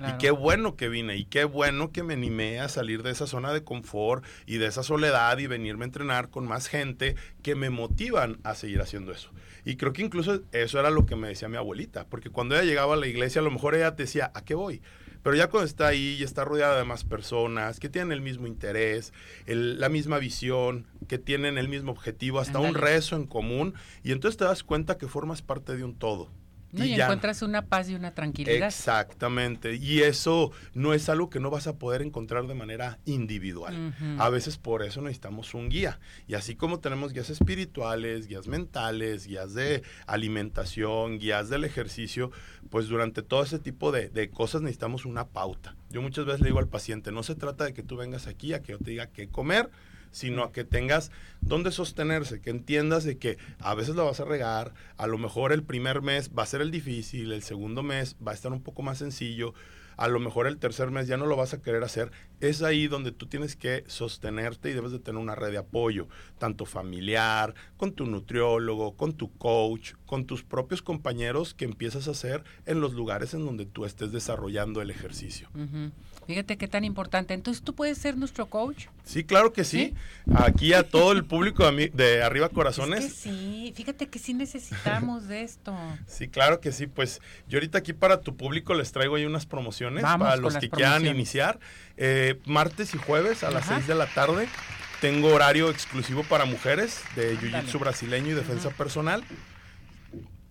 Y 0.07 0.17
qué 0.17 0.31
bueno 0.31 0.75
que 0.75 0.89
vine 0.89 1.17
y 1.17 1.25
qué 1.25 1.43
bueno 1.43 1.91
que 1.91 2.03
me 2.03 2.13
animé 2.13 2.59
a 2.59 2.69
salir 2.69 3.03
de 3.03 3.11
esa 3.11 3.27
zona 3.27 3.53
de 3.53 3.63
confort 3.63 4.23
y 4.45 4.57
de 4.57 4.67
esa 4.67 4.83
soledad 4.83 5.37
y 5.37 5.47
venirme 5.47 5.83
a 5.83 5.87
entrenar 5.87 6.29
con 6.29 6.47
más 6.47 6.67
gente 6.67 7.15
que 7.41 7.55
me 7.55 7.69
motivan 7.69 8.39
a 8.43 8.55
seguir 8.55 8.81
haciendo 8.81 9.11
eso. 9.11 9.31
Y 9.65 9.75
creo 9.75 9.93
que 9.93 10.01
incluso 10.01 10.41
eso 10.51 10.79
era 10.79 10.89
lo 10.89 11.05
que 11.05 11.15
me 11.15 11.27
decía 11.27 11.49
mi 11.49 11.57
abuelita, 11.57 12.05
porque 12.07 12.29
cuando 12.29 12.55
ella 12.55 12.63
llegaba 12.63 12.93
a 12.93 12.97
la 12.97 13.07
iglesia 13.07 13.41
a 13.41 13.43
lo 13.43 13.51
mejor 13.51 13.75
ella 13.75 13.95
te 13.95 14.03
decía, 14.03 14.31
¿a 14.33 14.43
qué 14.43 14.55
voy? 14.55 14.81
Pero 15.21 15.35
ya 15.35 15.49
cuando 15.49 15.67
está 15.67 15.87
ahí 15.87 16.15
y 16.17 16.23
está 16.23 16.45
rodeada 16.45 16.77
de 16.77 16.85
más 16.85 17.03
personas 17.03 17.79
que 17.79 17.89
tienen 17.89 18.13
el 18.13 18.21
mismo 18.21 18.47
interés, 18.47 19.13
la 19.45 19.89
misma 19.89 20.17
visión, 20.17 20.87
que 21.07 21.17
tienen 21.17 21.57
el 21.57 21.67
mismo 21.67 21.91
objetivo, 21.91 22.39
hasta 22.39 22.59
un 22.59 22.73
rezo 22.73 23.17
en 23.17 23.27
común, 23.27 23.73
y 24.01 24.13
entonces 24.13 24.37
te 24.37 24.45
das 24.45 24.63
cuenta 24.63 24.97
que 24.97 25.07
formas 25.07 25.41
parte 25.41 25.75
de 25.75 25.83
un 25.83 25.93
todo. 25.93 26.31
No, 26.71 26.85
y, 26.85 26.93
encuentras 26.93 27.41
una 27.41 27.65
paz 27.65 27.89
y 27.89 27.95
una 27.95 28.13
tranquilidad. 28.13 28.67
Exactamente. 28.67 29.75
Y 29.75 30.01
eso 30.01 30.51
no 30.73 30.93
es 30.93 31.09
algo 31.09 31.29
que 31.29 31.39
no 31.39 31.49
vas 31.49 31.67
a 31.67 31.77
poder 31.77 32.01
encontrar 32.01 32.45
de 32.47 32.53
manera 32.53 32.99
individual. 33.05 33.93
A 34.17 34.29
veces 34.29 34.57
por 34.57 34.83
eso 34.83 35.01
necesitamos 35.01 35.53
un 35.53 35.69
guía. 35.69 35.99
Y 36.27 36.35
así 36.35 36.55
como 36.55 36.79
tenemos 36.79 37.13
guías 37.13 37.29
espirituales, 37.29 38.27
guías 38.27 38.47
mentales, 38.47 39.25
guías 39.25 39.53
de 39.53 39.83
alimentación, 40.05 41.17
guías 41.17 41.49
del 41.49 41.63
ejercicio, 41.63 42.31
pues 42.69 42.87
durante 42.87 43.21
todo 43.21 43.43
ese 43.43 43.59
tipo 43.59 43.91
de, 43.91 44.09
de 44.09 44.29
cosas 44.29 44.61
necesitamos 44.61 45.05
una 45.05 45.27
pauta. 45.27 45.75
Yo 45.89 46.01
muchas 46.01 46.25
veces 46.25 46.41
le 46.41 46.47
digo 46.47 46.59
al 46.59 46.67
paciente, 46.67 47.11
no 47.11 47.23
se 47.23 47.35
trata 47.35 47.65
de 47.65 47.73
que 47.73 47.83
tú 47.83 47.97
vengas 47.97 48.27
aquí 48.27 48.53
a 48.53 48.61
que 48.61 48.73
yo 48.73 48.77
te 48.77 48.91
diga 48.91 49.07
qué 49.07 49.27
comer, 49.27 49.69
sino 50.11 50.43
a 50.43 50.51
que 50.51 50.63
tengas 50.63 51.11
donde 51.41 51.71
sostenerse, 51.71 52.41
que 52.41 52.49
entiendas 52.49 53.03
de 53.03 53.17
que 53.17 53.37
a 53.59 53.75
veces 53.75 53.95
la 53.95 54.03
vas 54.03 54.19
a 54.19 54.25
regar, 54.25 54.73
a 54.97 55.07
lo 55.07 55.17
mejor 55.17 55.51
el 55.53 55.63
primer 55.63 56.01
mes 56.01 56.31
va 56.37 56.43
a 56.43 56.47
ser 56.47 56.61
el 56.61 56.71
difícil, 56.71 57.31
el 57.31 57.43
segundo 57.43 57.83
mes 57.83 58.15
va 58.25 58.31
a 58.31 58.35
estar 58.35 58.51
un 58.51 58.61
poco 58.61 58.81
más 58.81 58.97
sencillo, 58.97 59.53
a 59.97 60.07
lo 60.07 60.19
mejor 60.19 60.47
el 60.47 60.57
tercer 60.57 60.91
mes 60.91 61.07
ya 61.07 61.17
no 61.17 61.25
lo 61.25 61.35
vas 61.35 61.53
a 61.53 61.61
querer 61.61 61.83
hacer, 61.83 62.11
es 62.41 62.61
ahí 62.61 62.87
donde 62.87 63.11
tú 63.11 63.27
tienes 63.27 63.55
que 63.55 63.83
sostenerte 63.87 64.69
y 64.69 64.73
debes 64.73 64.91
de 64.91 64.99
tener 64.99 65.21
una 65.21 65.35
red 65.35 65.51
de 65.51 65.57
apoyo, 65.57 66.07
tanto 66.37 66.65
familiar, 66.65 67.53
con 67.77 67.93
tu 67.93 68.05
nutriólogo, 68.05 68.95
con 68.95 69.13
tu 69.13 69.31
coach, 69.37 69.93
con 70.05 70.25
tus 70.25 70.43
propios 70.43 70.81
compañeros 70.81 71.53
que 71.53 71.65
empiezas 71.65 72.07
a 72.07 72.11
hacer 72.11 72.43
en 72.65 72.81
los 72.81 72.93
lugares 72.93 73.33
en 73.33 73.45
donde 73.45 73.65
tú 73.65 73.85
estés 73.85 74.11
desarrollando 74.11 74.81
el 74.81 74.89
ejercicio. 74.89 75.49
Fíjate 76.29 76.57
qué 76.57 76.67
tan 76.67 76.83
importante. 76.83 77.33
Entonces, 77.33 77.63
¿tú 77.63 77.73
puedes 77.73 77.97
ser 77.97 78.15
nuestro 78.15 78.45
coach? 78.45 78.85
Sí, 79.03 79.23
claro 79.23 79.51
que 79.51 79.63
sí. 79.63 79.95
Aquí 80.35 80.73
a 80.73 80.83
todo 80.83 81.11
el 81.11 81.25
público 81.25 81.69
de, 81.71 82.21
Arriba 82.21 82.49
Corazones. 82.49 83.11
sí, 83.13 83.73
fíjate 83.75 84.09
que 84.09 84.19
sí 84.19 84.35
necesitamos 84.35 85.27
de 85.27 85.41
esto. 85.41 85.75
Sí, 86.05 86.27
claro 86.27 86.59
que 86.59 86.71
sí. 86.71 86.85
Pues 86.85 87.19
yo 87.47 87.57
ahorita 87.57 87.79
aquí 87.79 87.93
para 87.93 88.21
tu 88.21 88.35
público 88.37 88.75
les 88.75 88.91
traigo 88.91 89.15
ahí 89.15 89.25
unas 89.25 89.47
promociones 89.47 90.03
para 90.03 90.35
los 90.35 90.57
que 90.57 90.69
quieran 90.69 91.07
iniciar. 91.07 91.59
Eh, 92.01 92.39
martes 92.45 92.95
y 92.95 92.97
jueves 92.97 93.43
a 93.43 93.51
las 93.51 93.65
6 93.65 93.85
de 93.85 93.93
la 93.93 94.05
tarde. 94.07 94.47
Tengo 95.01 95.33
horario 95.33 95.69
exclusivo 95.69 96.23
para 96.23 96.45
mujeres 96.45 97.01
de 97.17 97.37
Jiu-Jitsu 97.37 97.77
brasileño 97.77 98.27
y 98.27 98.33
defensa 98.35 98.69
personal. 98.69 99.21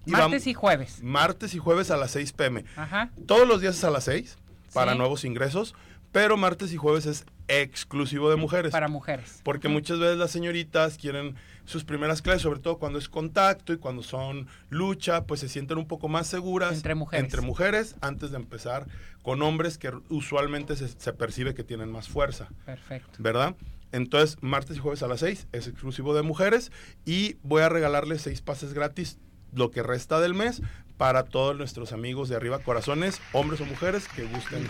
martes 0.05 0.47
y 0.47 0.53
jueves. 0.53 1.03
Martes 1.03 1.55
y 1.55 1.59
jueves 1.59 1.91
a 1.91 1.97
las 1.97 2.11
6 2.11 2.33
pm. 2.33 2.67
Ajá. 2.77 3.09
Todos 3.27 3.49
los 3.49 3.63
días 3.63 3.77
es 3.77 3.85
a 3.85 3.91
las 3.91 4.05
6 4.05 4.37
para 4.75 4.95
nuevos 4.95 5.25
ingresos, 5.25 5.75
pero 6.13 6.37
martes 6.37 6.73
y 6.73 6.77
jueves 6.77 7.07
es 7.07 7.25
exclusivo 7.49 8.31
de 8.31 8.37
mujeres. 8.37 8.73
Para 8.73 8.89
mujeres. 8.89 9.41
Porque 9.43 9.69
muchas 9.69 9.99
veces 9.99 10.19
las 10.19 10.31
señoritas 10.31 10.99
quieren 10.99 11.35
sus 11.65 11.85
primeras 11.85 12.23
clases, 12.23 12.43
sobre 12.43 12.61
todo 12.61 12.79
cuando 12.79 12.99
es 12.99 13.09
contacto 13.09 13.73
y 13.73 13.79
cuando 13.79 14.03
son 14.03 14.47
lucha, 14.71 15.25
pues 15.25 15.41
se 15.41 15.49
sienten 15.49 15.79
un 15.79 15.87
poco 15.87 16.09
más 16.09 16.27
seguras. 16.27 16.75
Entre 16.75 16.95
mujeres. 16.95 17.25
Entre 17.25 17.41
mujeres, 17.41 17.97
antes 18.01 18.31
de 18.31 18.37
empezar 18.37 18.87
con 19.23 19.43
hombres 19.43 19.79
que 19.79 19.93
usualmente 20.09 20.77
se, 20.77 20.89
se 20.89 21.13
percibe 21.13 21.55
que 21.55 21.65
tienen 21.65 21.91
más 21.91 22.09
fuerza. 22.09 22.49
Perfecto. 22.65 23.19
¿Verdad? 23.19 23.57
Entonces, 23.93 24.37
martes 24.43 24.77
y 24.77 24.81
jueves 24.81 25.03
a 25.03 25.09
las 25.09 25.21
6 25.21 25.49
es 25.53 25.67
exclusivo 25.67 26.15
de 26.15 26.23
mujeres 26.23 26.71
y 27.05 27.37
voy 27.43 27.63
a 27.63 27.69
regalarles 27.69 28.23
seis 28.23 28.43
pases 28.43 28.75
gratis 28.75 29.19
lo 29.53 29.71
que 29.71 29.83
resta 29.83 30.21
del 30.21 30.35
mes 30.35 30.61
para 30.99 31.23
todos 31.23 31.57
nuestros 31.57 31.93
amigos 31.93 32.29
de 32.29 32.37
Arriba 32.37 32.59
Corazones, 32.59 33.23
hombres 33.33 33.61
o 33.61 33.65
mujeres 33.65 34.07
que 34.09 34.25
gusten, 34.25 34.67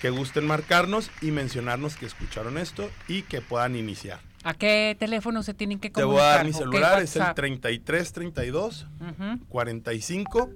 que 0.00 0.08
gusten 0.08 0.46
marcarnos 0.46 1.10
y 1.20 1.32
mencionarnos 1.32 1.96
que 1.96 2.06
escucharon 2.06 2.56
esto 2.56 2.88
y 3.08 3.22
que 3.22 3.42
puedan 3.42 3.76
iniciar. 3.76 4.20
¿A 4.44 4.54
qué 4.54 4.96
teléfono 4.98 5.42
se 5.42 5.52
tienen 5.52 5.80
que 5.80 5.90
comunicar? 5.90 6.16
Te 6.16 6.22
voy 6.22 6.32
a 6.32 6.36
dar 6.36 6.46
mi 6.46 6.52
celular, 6.52 7.02
es 7.02 7.16
el 7.16 7.34
33 7.34 8.12
32 8.12 8.86
45 9.48 10.50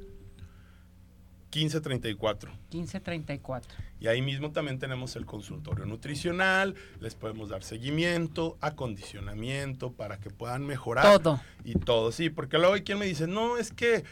15 1.51 1.81
34. 1.83 2.51
15 2.71 3.01
34. 3.01 3.75
Y 4.01 4.07
ahí 4.07 4.23
mismo 4.23 4.53
también 4.53 4.79
tenemos 4.79 5.17
el 5.17 5.27
consultorio 5.27 5.85
nutricional, 5.85 6.75
les 6.99 7.15
podemos 7.15 7.51
dar 7.51 7.63
seguimiento, 7.63 8.57
acondicionamiento 8.63 9.93
para 9.93 10.17
que 10.17 10.31
puedan 10.31 10.65
mejorar. 10.65 11.05
Todo. 11.05 11.43
Y 11.63 11.75
todo, 11.75 12.11
sí, 12.11 12.31
porque 12.31 12.57
luego 12.57 12.73
hay 12.73 12.83
quien 12.83 12.99
me 12.99 13.05
dice, 13.05 13.27
no, 13.27 13.59
es 13.59 13.71
que 13.71 14.03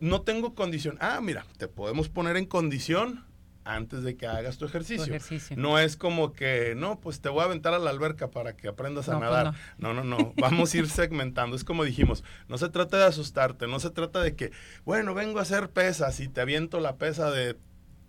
no 0.00 0.22
tengo 0.22 0.54
condición. 0.54 0.96
Ah, 1.00 1.20
mira, 1.22 1.44
te 1.58 1.68
podemos 1.68 2.08
poner 2.08 2.36
en 2.36 2.46
condición 2.46 3.24
antes 3.64 4.02
de 4.02 4.16
que 4.16 4.26
hagas 4.26 4.58
tu 4.58 4.64
ejercicio. 4.64 5.12
No 5.56 5.78
es 5.78 5.96
como 5.96 6.32
que, 6.32 6.74
no, 6.76 6.98
pues 6.98 7.20
te 7.20 7.28
voy 7.28 7.42
a 7.42 7.44
aventar 7.44 7.74
a 7.74 7.78
la 7.78 7.90
alberca 7.90 8.30
para 8.30 8.56
que 8.56 8.68
aprendas 8.68 9.08
a 9.08 9.18
pues 9.18 9.30
nadar. 9.30 9.54
no. 9.78 9.94
no, 9.94 10.04
no, 10.04 10.32
Vamos 10.36 10.74
a 10.74 10.78
ir 10.78 10.88
segmentando. 10.88 11.56
Es 11.56 11.64
como 11.64 11.84
dijimos, 11.84 12.24
no 12.48 12.58
se 12.58 12.68
trata 12.68 12.98
de 12.98 13.04
asustarte, 13.04 13.66
no 13.66 13.80
se 13.80 13.90
trata 13.90 14.20
de 14.20 14.34
que, 14.34 14.50
bueno, 14.84 15.14
vengo 15.14 15.38
a 15.38 15.42
hacer 15.42 15.70
pesas 15.70 16.20
y 16.20 16.28
te 16.28 16.40
aviento 16.40 16.80
la 16.80 16.96
pesa 16.96 17.30
de 17.30 17.56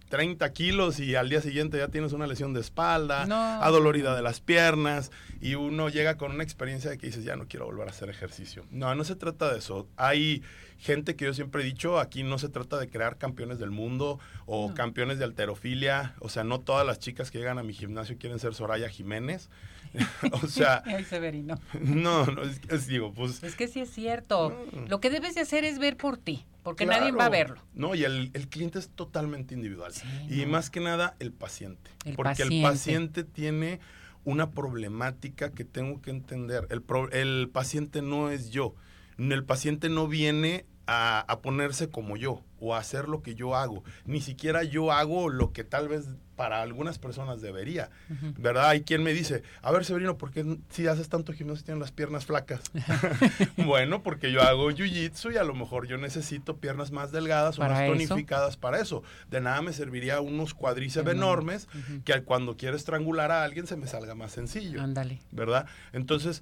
30 0.09 0.51
kilos 0.51 0.99
y 0.99 1.15
al 1.15 1.29
día 1.29 1.41
siguiente 1.41 1.77
ya 1.77 1.87
tienes 1.87 2.11
una 2.11 2.27
lesión 2.27 2.53
de 2.53 2.59
espalda, 2.59 3.23
adolorida 3.63 4.13
de 4.13 4.21
las 4.21 4.41
piernas 4.41 5.09
y 5.39 5.55
uno 5.55 5.87
llega 5.87 6.17
con 6.17 6.31
una 6.33 6.43
experiencia 6.43 6.91
de 6.91 6.97
que 6.97 7.07
dices, 7.07 7.23
ya 7.23 7.37
no 7.37 7.47
quiero 7.47 7.65
volver 7.65 7.87
a 7.87 7.91
hacer 7.91 8.09
ejercicio. 8.09 8.65
No, 8.71 8.93
no 8.93 9.05
se 9.05 9.15
trata 9.15 9.51
de 9.51 9.59
eso. 9.59 9.87
Hay 9.95 10.43
gente 10.81 11.15
que 11.15 11.25
yo 11.25 11.33
siempre 11.33 11.61
he 11.61 11.65
dicho, 11.65 11.99
aquí 11.99 12.23
no 12.23 12.39
se 12.39 12.49
trata 12.49 12.79
de 12.79 12.89
crear 12.89 13.17
campeones 13.17 13.59
del 13.59 13.69
mundo 13.69 14.19
o 14.47 14.73
campeones 14.73 15.19
de 15.19 15.25
alterofilia, 15.25 16.15
o 16.19 16.27
sea, 16.27 16.43
no 16.43 16.59
todas 16.59 16.85
las 16.85 16.97
chicas 16.97 17.29
que 17.29 17.37
llegan 17.37 17.59
a 17.59 17.63
mi 17.63 17.73
gimnasio 17.73 18.17
quieren 18.17 18.39
ser 18.39 18.55
Soraya 18.55 18.89
Jiménez. 18.89 19.49
o 20.31 20.47
sea, 20.47 20.83
Severino. 21.09 21.59
No, 21.79 22.25
no 22.25 22.41
es, 22.41 22.87
digo, 22.87 23.13
pues 23.13 23.43
Es 23.43 23.55
que 23.55 23.67
sí 23.67 23.81
es 23.81 23.91
cierto. 23.91 24.57
Lo 24.87 24.99
que 24.99 25.09
debes 25.11 25.35
de 25.35 25.41
hacer 25.41 25.65
es 25.65 25.77
ver 25.77 25.97
por 25.97 26.17
ti 26.17 26.45
porque 26.63 26.85
nadie 26.85 27.11
va 27.11 27.25
a 27.25 27.29
verlo. 27.29 27.61
No, 27.73 27.93
y 27.93 28.03
el, 28.03 28.31
cliente 28.49 28.79
es 28.79 28.89
totalmente 28.89 29.53
individual. 29.53 29.93
y 30.29 30.45
más 30.45 30.69
que 30.69 30.79
nada 30.79 31.15
el 31.19 31.31
paciente. 31.31 31.91
porque 32.15 32.43
el 32.43 32.61
paciente 32.63 33.23
tiene 33.23 33.79
una 34.23 34.51
problemática 34.51 35.51
que 35.51 35.63
tengo 35.63 36.01
que 36.01 36.09
entender. 36.09 36.67
El, 36.69 36.83
el 37.11 37.49
paciente 37.49 38.01
no 38.01 38.31
es 38.31 38.49
yo. 38.49 38.73
El 39.17 39.43
paciente 39.43 39.89
no 39.89 40.07
viene 40.07 40.65
a, 40.87 41.19
a, 41.19 41.41
ponerse 41.41 41.89
como 41.89 42.17
yo 42.17 42.41
o 42.61 42.75
hacer 42.75 43.09
lo 43.09 43.21
que 43.21 43.35
yo 43.35 43.55
hago. 43.55 43.83
Ni 44.05 44.21
siquiera 44.21 44.63
yo 44.63 44.93
hago 44.93 45.27
lo 45.27 45.51
que 45.51 45.65
tal 45.65 45.89
vez 45.89 46.05
para 46.41 46.63
algunas 46.63 46.97
personas 46.97 47.39
debería, 47.39 47.91
¿verdad? 48.39 48.69
Hay 48.69 48.81
quien 48.81 49.03
me 49.03 49.13
dice, 49.13 49.43
a 49.61 49.71
ver, 49.71 49.85
Severino, 49.85 50.17
¿por 50.17 50.31
qué 50.31 50.57
si 50.69 50.87
haces 50.87 51.07
tanto 51.07 51.33
gimnasio 51.33 51.63
tienes 51.63 51.79
las 51.79 51.91
piernas 51.91 52.25
flacas? 52.25 52.63
bueno, 53.57 54.01
porque 54.01 54.31
yo 54.31 54.41
hago 54.41 54.71
jiu-jitsu 54.71 55.33
y 55.33 55.37
a 55.37 55.43
lo 55.43 55.53
mejor 55.53 55.87
yo 55.87 55.99
necesito 55.99 56.57
piernas 56.57 56.91
más 56.91 57.11
delgadas 57.11 57.59
o 57.59 57.61
más 57.61 57.85
tonificadas 57.85 58.57
para 58.57 58.79
eso. 58.79 59.03
De 59.29 59.39
nada 59.39 59.61
me 59.61 59.71
serviría 59.71 60.19
unos 60.19 60.55
cuadríceps 60.55 61.11
enormes 61.11 61.67
que 62.05 62.23
cuando 62.23 62.57
quiero 62.57 62.75
estrangular 62.75 63.31
a 63.31 63.43
alguien 63.43 63.67
se 63.67 63.75
me 63.75 63.85
salga 63.85 64.15
más 64.15 64.31
sencillo. 64.31 64.81
Ándale. 64.81 65.19
¿Verdad? 65.31 65.67
Entonces, 65.93 66.41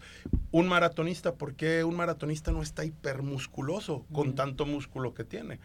un 0.52 0.70
maratonista, 0.70 1.34
¿por 1.34 1.56
qué 1.56 1.84
un 1.84 1.98
maratonista 1.98 2.54
no 2.54 2.62
está 2.62 2.86
hipermusculoso 2.86 4.06
con 4.14 4.36
tanto 4.36 4.66
músculo 4.66 5.14
que 5.14 5.26
tiene? 5.26 5.60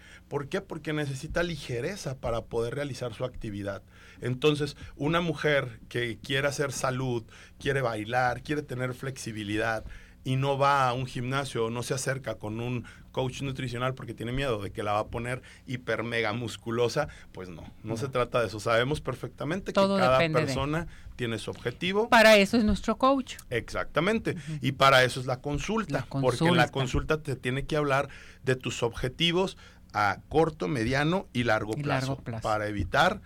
¿Por 0.45 0.51
qué? 0.51 0.61
Porque 0.61 0.92
necesita 0.92 1.42
ligereza 1.42 2.18
para 2.18 2.42
poder 2.42 2.74
realizar 2.74 3.14
su 3.14 3.24
actividad. 3.24 3.82
Entonces, 4.20 4.76
una 4.95 5.22
mujer 5.22 5.80
que 5.88 6.18
quiere 6.18 6.47
hacer 6.47 6.70
salud, 6.70 7.24
quiere 7.59 7.80
bailar, 7.80 8.42
quiere 8.42 8.61
tener 8.61 8.92
flexibilidad, 8.92 9.86
y 10.24 10.36
no 10.36 10.59
va 10.59 10.88
a 10.88 10.95
un 10.95 11.07
gimnasio 11.07 11.66
o 11.66 11.70
no 11.70 11.82
se 11.82 11.95
acerca 11.95 12.36
con 12.36 12.59
un 12.61 12.84
coach 13.12 13.42
nutricional 13.42 13.95
porque 13.95 14.12
tiene 14.12 14.32
miedo 14.32 14.61
de 14.61 14.72
que 14.72 14.82
la 14.82 14.92
va 14.92 15.01
a 15.01 15.07
poner 15.07 15.40
hiper 15.66 16.03
mega 16.03 16.32
musculosa, 16.32 17.09
pues 17.30 17.49
no, 17.49 17.62
no, 17.84 17.97
se 17.97 18.09
trata 18.09 18.40
de 18.40 18.49
eso. 18.49 18.59
Sabemos 18.59 19.01
perfectamente 19.01 19.72
que 19.72 19.80
cada 19.80 20.18
persona 20.18 20.88
tiene 21.14 21.38
su 21.38 21.51
objetivo. 21.51 22.09
Para 22.09 22.36
eso 22.36 22.57
es 22.57 22.64
nuestro 22.64 22.99
coach. 22.99 23.36
Exactamente. 23.51 24.34
Y 24.61 24.72
para 24.72 25.05
eso 25.05 25.20
es 25.20 25.26
la 25.26 25.40
consulta, 25.40 26.07
porque 26.11 26.45
en 26.45 26.57
la 26.57 26.68
consulta 26.68 27.22
te 27.22 27.36
tiene 27.36 27.66
que 27.66 27.76
hablar 27.76 28.09
de 28.42 28.57
tus 28.57 28.82
objetivos 28.82 29.57
a 29.95 30.18
corto, 30.28 30.68
mediano 30.68 31.28
y 31.32 31.45
largo, 31.45 31.72
largo 31.82 32.16
plazo. 32.16 32.42
para 32.42 32.68
evitar 32.68 33.22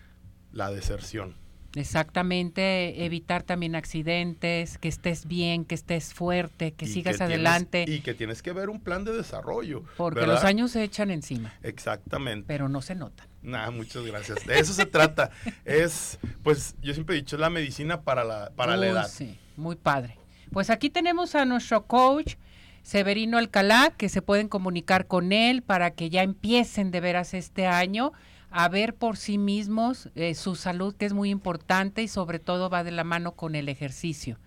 la 0.52 0.70
deserción. 0.70 1.34
Exactamente, 1.74 3.04
evitar 3.04 3.42
también 3.42 3.74
accidentes, 3.74 4.78
que 4.78 4.88
estés 4.88 5.26
bien, 5.26 5.64
que 5.64 5.74
estés 5.74 6.14
fuerte, 6.14 6.72
que 6.72 6.86
sigas 6.86 7.20
adelante. 7.20 7.84
y 7.86 8.00
que 8.00 8.14
tienes 8.14 8.42
que 8.42 8.52
ver 8.52 8.70
un 8.70 8.80
plan 8.80 9.04
de 9.04 9.12
desarrollo. 9.12 9.84
Porque 9.96 10.26
los 10.26 10.44
años 10.44 10.72
se 10.72 10.82
echan 10.82 11.10
encima. 11.10 11.54
Exactamente. 11.62 12.46
Pero 12.46 12.68
no 12.68 12.80
se 12.80 12.94
notan. 12.94 13.28
Nada, 13.42 13.70
muchas 13.70 14.04
gracias. 14.04 14.44
De 14.46 14.58
eso 14.58 14.72
se 14.72 14.86
trata. 14.86 15.30
Es, 15.64 16.18
pues, 16.42 16.74
yo 16.82 16.94
siempre 16.94 17.16
he 17.16 17.18
dicho, 17.20 17.36
es 17.36 17.40
la 17.40 17.50
medicina 17.50 18.00
para 18.02 18.24
la, 18.24 18.50
para 18.56 18.76
la 18.76 18.86
edad. 18.88 19.08
Sí, 19.08 19.38
muy 19.56 19.76
padre. 19.76 20.18
Pues 20.50 20.70
aquí 20.70 20.88
tenemos 20.90 21.34
a 21.34 21.44
nuestro 21.44 21.86
coach, 21.86 22.36
Severino 22.82 23.38
Alcalá, 23.38 23.92
que 23.96 24.08
se 24.08 24.22
pueden 24.22 24.48
comunicar 24.48 25.06
con 25.06 25.32
él 25.32 25.62
para 25.62 25.90
que 25.90 26.10
ya 26.10 26.22
empiecen 26.22 26.90
de 26.90 27.00
veras 27.00 27.34
este 27.34 27.66
año 27.66 28.12
a 28.50 28.68
ver 28.68 28.94
por 28.94 29.16
sí 29.16 29.38
mismos 29.38 30.08
eh, 30.14 30.34
su 30.34 30.54
salud, 30.54 30.94
que 30.94 31.06
es 31.06 31.12
muy 31.12 31.30
importante 31.30 32.02
y 32.02 32.08
sobre 32.08 32.38
todo 32.38 32.70
va 32.70 32.84
de 32.84 32.90
la 32.90 33.04
mano 33.04 33.32
con 33.32 33.54
el 33.54 33.68
ejercicio. 33.68 34.38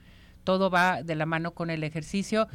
Todo 0.43 0.69
va 0.69 1.03
de 1.03 1.15
la 1.15 1.25
mano 1.25 1.51
con 1.51 1.69
el 1.69 1.83
ejercicio. 1.83 2.47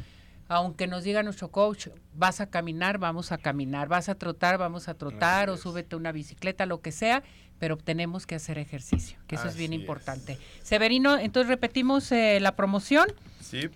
Aunque 0.49 0.87
nos 0.87 1.03
diga 1.03 1.23
nuestro 1.23 1.49
coach, 1.49 1.87
vas 2.13 2.39
a 2.39 2.49
caminar, 2.49 2.97
vamos 2.99 3.31
a 3.31 3.37
caminar, 3.37 3.87
vas 3.87 4.07
a 4.07 4.15
trotar, 4.15 4.57
vamos 4.57 4.87
a 4.87 4.93
trotar, 4.93 5.49
o 5.49 5.57
súbete 5.57 5.95
una 5.95 6.13
bicicleta, 6.13 6.65
lo 6.65 6.79
que 6.79 6.93
sea, 6.93 7.21
pero 7.59 7.75
tenemos 7.75 8.25
que 8.25 8.35
hacer 8.35 8.57
ejercicio, 8.57 9.17
que 9.27 9.35
eso 9.35 9.47
es 9.47 9.57
bien 9.57 9.73
importante. 9.73 10.37
Severino, 10.63 11.17
entonces 11.17 11.49
repetimos 11.49 12.11
eh, 12.13 12.39
la 12.39 12.55
promoción. 12.55 13.07
Sí. 13.41 13.69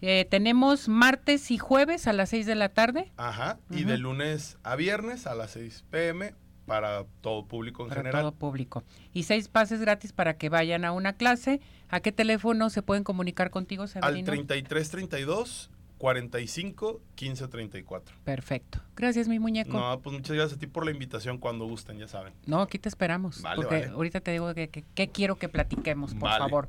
Eh, 0.00 0.26
tenemos 0.30 0.88
martes 0.88 1.50
y 1.50 1.58
jueves 1.58 2.06
a 2.06 2.12
las 2.12 2.30
6 2.30 2.46
de 2.46 2.54
la 2.54 2.68
tarde. 2.68 3.12
Ajá, 3.16 3.58
y 3.70 3.84
de 3.84 3.98
lunes 3.98 4.58
a 4.62 4.76
viernes 4.76 5.26
a 5.26 5.34
las 5.34 5.52
6 5.52 5.84
pm 5.90 6.34
para 6.68 7.04
todo 7.22 7.46
público 7.46 7.82
en 7.82 7.88
para 7.88 8.02
general. 8.02 8.22
Todo 8.22 8.32
público. 8.32 8.84
Y 9.12 9.24
seis 9.24 9.48
pases 9.48 9.80
gratis 9.80 10.12
para 10.12 10.36
que 10.36 10.50
vayan 10.50 10.84
a 10.84 10.92
una 10.92 11.14
clase. 11.14 11.60
¿A 11.88 12.00
qué 12.00 12.12
teléfono 12.12 12.70
se 12.70 12.82
pueden 12.82 13.02
comunicar 13.02 13.50
contigo, 13.50 13.86
Severino? 13.88 14.18
Al 14.18 14.24
3332 14.24 15.70
45 15.96 17.00
15 17.16 17.48
34. 17.48 18.16
Perfecto. 18.22 18.80
Gracias, 18.94 19.26
mi 19.26 19.38
muñeco. 19.38 19.72
No, 19.72 20.00
pues 20.00 20.14
muchas 20.14 20.36
gracias 20.36 20.56
a 20.56 20.60
ti 20.60 20.66
por 20.66 20.84
la 20.84 20.92
invitación 20.92 21.38
cuando 21.38 21.66
gusten, 21.66 21.98
ya 21.98 22.06
saben. 22.06 22.34
No, 22.46 22.60
aquí 22.60 22.78
te 22.78 22.88
esperamos. 22.88 23.42
porque 23.56 23.86
ahorita 23.86 24.20
te 24.20 24.30
digo 24.30 24.54
que, 24.54 24.68
que, 24.68 25.08
quiero 25.08 25.36
que 25.36 25.48
platiquemos, 25.48 26.14
por 26.14 26.30
favor. 26.30 26.68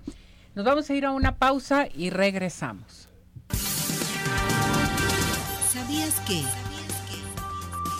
Nos 0.55 0.65
vamos 0.65 0.89
a 0.89 0.95
ir 0.95 1.05
a 1.05 1.11
una 1.11 1.35
pausa 1.35 1.87
y 1.93 2.09
regresamos. 2.09 3.08
¿Sabías 5.71 6.15
que? 6.21 6.43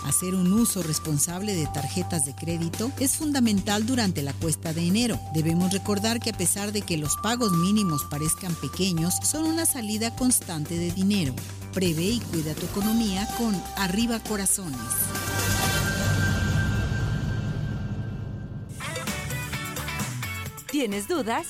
Hacer 0.05 0.34
un 0.34 0.51
uso 0.53 0.82
responsable 0.82 1.53
de 1.53 1.67
tarjetas 1.67 2.26
de 2.26 2.34
crédito 2.34 2.91
es 2.99 3.17
fundamental 3.17 3.86
durante 3.86 4.24
la 4.24 4.34
cuesta 4.34 4.74
de 4.74 4.88
enero. 4.88 5.20
Debemos 5.36 5.72
recordar 5.72 6.20
que 6.20 6.32
a 6.32 6.38
pesar 6.38 6.72
de 6.72 6.82
que 6.82 6.97
los 6.97 7.15
pagos 7.17 7.51
mínimos 7.51 8.05
parezcan 8.05 8.55
pequeños, 8.55 9.13
son 9.24 9.45
una 9.45 9.67
salida 9.67 10.15
constante 10.15 10.80
de 10.80 10.91
dinero. 10.91 11.36
Prevé 11.72 12.05
y 12.05 12.20
cuida 12.22 12.55
tu 12.55 12.65
economía 12.65 13.28
con 13.38 13.55
Arriba 13.78 14.20
Corazones. 14.20 14.80
¿Tienes 20.72 21.07
dudas? 21.07 21.49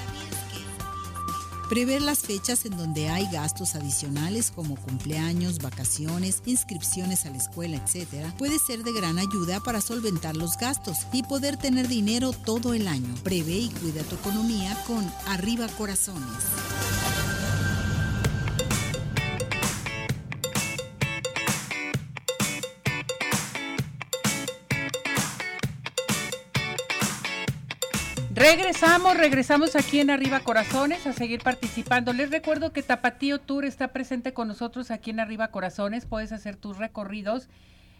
Prever 1.71 2.01
las 2.01 2.19
fechas 2.19 2.65
en 2.65 2.75
donde 2.75 3.07
hay 3.07 3.29
gastos 3.31 3.75
adicionales 3.75 4.51
como 4.53 4.75
cumpleaños, 4.75 5.59
vacaciones, 5.59 6.41
inscripciones 6.45 7.25
a 7.25 7.29
la 7.29 7.37
escuela, 7.37 7.77
etc., 7.77 8.25
puede 8.37 8.59
ser 8.59 8.83
de 8.83 8.91
gran 8.91 9.17
ayuda 9.17 9.61
para 9.61 9.79
solventar 9.79 10.35
los 10.35 10.57
gastos 10.57 10.97
y 11.13 11.23
poder 11.23 11.55
tener 11.55 11.87
dinero 11.87 12.33
todo 12.33 12.73
el 12.73 12.89
año. 12.89 13.15
Prevé 13.23 13.53
y 13.53 13.69
cuida 13.69 14.03
tu 14.03 14.15
economía 14.15 14.77
con 14.85 15.09
Arriba 15.27 15.69
Corazones. 15.77 16.43
Regresamos, 28.41 29.17
regresamos 29.17 29.75
aquí 29.75 29.99
en 29.99 30.09
Arriba 30.09 30.39
Corazones 30.39 31.05
a 31.05 31.13
seguir 31.13 31.43
participando. 31.43 32.11
Les 32.11 32.31
recuerdo 32.31 32.73
que 32.73 32.81
Tapatío 32.81 33.39
Tour 33.39 33.65
está 33.65 33.89
presente 33.89 34.33
con 34.33 34.47
nosotros 34.47 34.89
aquí 34.89 35.11
en 35.11 35.19
Arriba 35.19 35.49
Corazones. 35.49 36.07
Puedes 36.07 36.31
hacer 36.31 36.55
tus 36.55 36.79
recorridos 36.79 37.49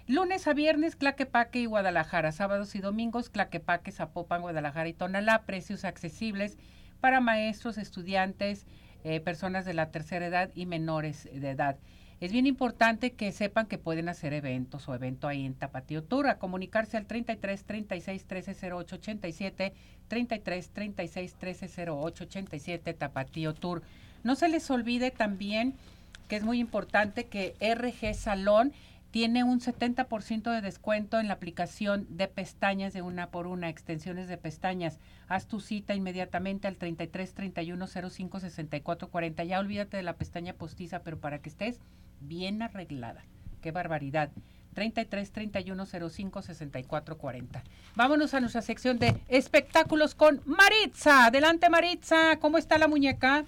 lunes 0.08 0.48
a 0.48 0.54
viernes, 0.54 0.96
Claquepaque 0.96 1.60
y 1.60 1.66
Guadalajara. 1.68 2.32
Sábados 2.32 2.74
y 2.74 2.80
domingos, 2.80 3.30
Claquepaque, 3.30 3.92
Zapopan, 3.92 4.42
Guadalajara 4.42 4.90
y 4.90 4.94
Tonalá. 4.94 5.44
Precios 5.44 5.86
accesibles 5.86 6.58
para 7.02 7.22
maestros, 7.22 7.78
estudiantes, 7.78 8.66
eh, 9.04 9.20
personas 9.20 9.64
de 9.64 9.76
la 9.76 9.92
tercera 9.92 10.26
edad 10.26 10.50
y 10.56 10.66
menores 10.66 11.30
de 11.32 11.52
edad. 11.52 11.78
Es 12.22 12.32
bien 12.32 12.46
importante 12.46 13.14
que 13.14 13.32
sepan 13.32 13.66
que 13.66 13.80
pueden 13.80 14.08
hacer 14.08 14.34
eventos 14.34 14.88
o 14.88 14.94
evento 14.94 15.28
ahí 15.28 15.44
en 15.44 15.56
Tapatío 15.56 16.04
Tour, 16.04 16.28
a 16.28 16.38
comunicarse 16.38 16.96
al 16.96 17.08
33 17.08 17.64
36 17.64 18.26
13 18.26 18.72
08 18.72 18.96
87, 18.96 19.74
33 20.12 20.72
36 20.72 21.36
13 21.36 21.90
08 21.90 22.26
87, 22.26 22.94
Tapatío 22.96 23.54
Tour. 23.54 23.82
No 24.26 24.36
se 24.36 24.50
les 24.50 24.70
olvide 24.70 25.10
también 25.10 25.74
que 26.28 26.36
es 26.36 26.44
muy 26.44 26.60
importante 26.60 27.28
que 27.28 27.56
RG 27.62 28.14
Salón 28.14 28.74
tiene 29.12 29.46
un 29.46 29.62
70% 29.62 30.52
de 30.52 30.60
descuento 30.60 31.18
en 31.18 31.30
la 31.30 31.36
aplicación 31.36 32.08
de 32.10 32.28
pestañas 32.28 32.92
de 32.92 33.02
una 33.02 33.30
por 33.30 33.48
una, 33.48 33.70
extensiones 33.70 34.28
de 34.28 34.38
pestañas. 34.38 35.00
Haz 35.30 35.48
tu 35.48 35.62
cita 35.62 35.96
inmediatamente 35.96 36.68
al 36.68 36.76
33 36.76 37.34
31 37.34 37.88
05 37.88 38.40
64 38.42 39.10
40. 39.10 39.44
Ya 39.46 39.60
olvídate 39.62 39.96
de 39.96 40.04
la 40.04 40.18
pestaña 40.18 40.56
postiza, 40.56 41.04
pero 41.04 41.22
para 41.22 41.42
que 41.42 41.48
estés 41.48 41.80
bien 42.20 42.62
arreglada. 42.62 43.24
Qué 43.62 43.72
barbaridad. 43.72 44.30
33 44.74 45.32
31 45.32 45.86
05 45.86 46.42
64 46.42 47.18
40. 47.18 47.64
Vámonos 47.96 48.34
a 48.34 48.40
nuestra 48.40 48.62
sección 48.62 49.00
de 49.00 49.16
espectáculos 49.28 50.16
con 50.16 50.42
Maritza. 50.46 51.26
Adelante 51.26 51.70
Maritza, 51.70 52.38
¿cómo 52.40 52.58
está 52.58 52.78
la 52.78 52.88
muñeca? 52.88 53.46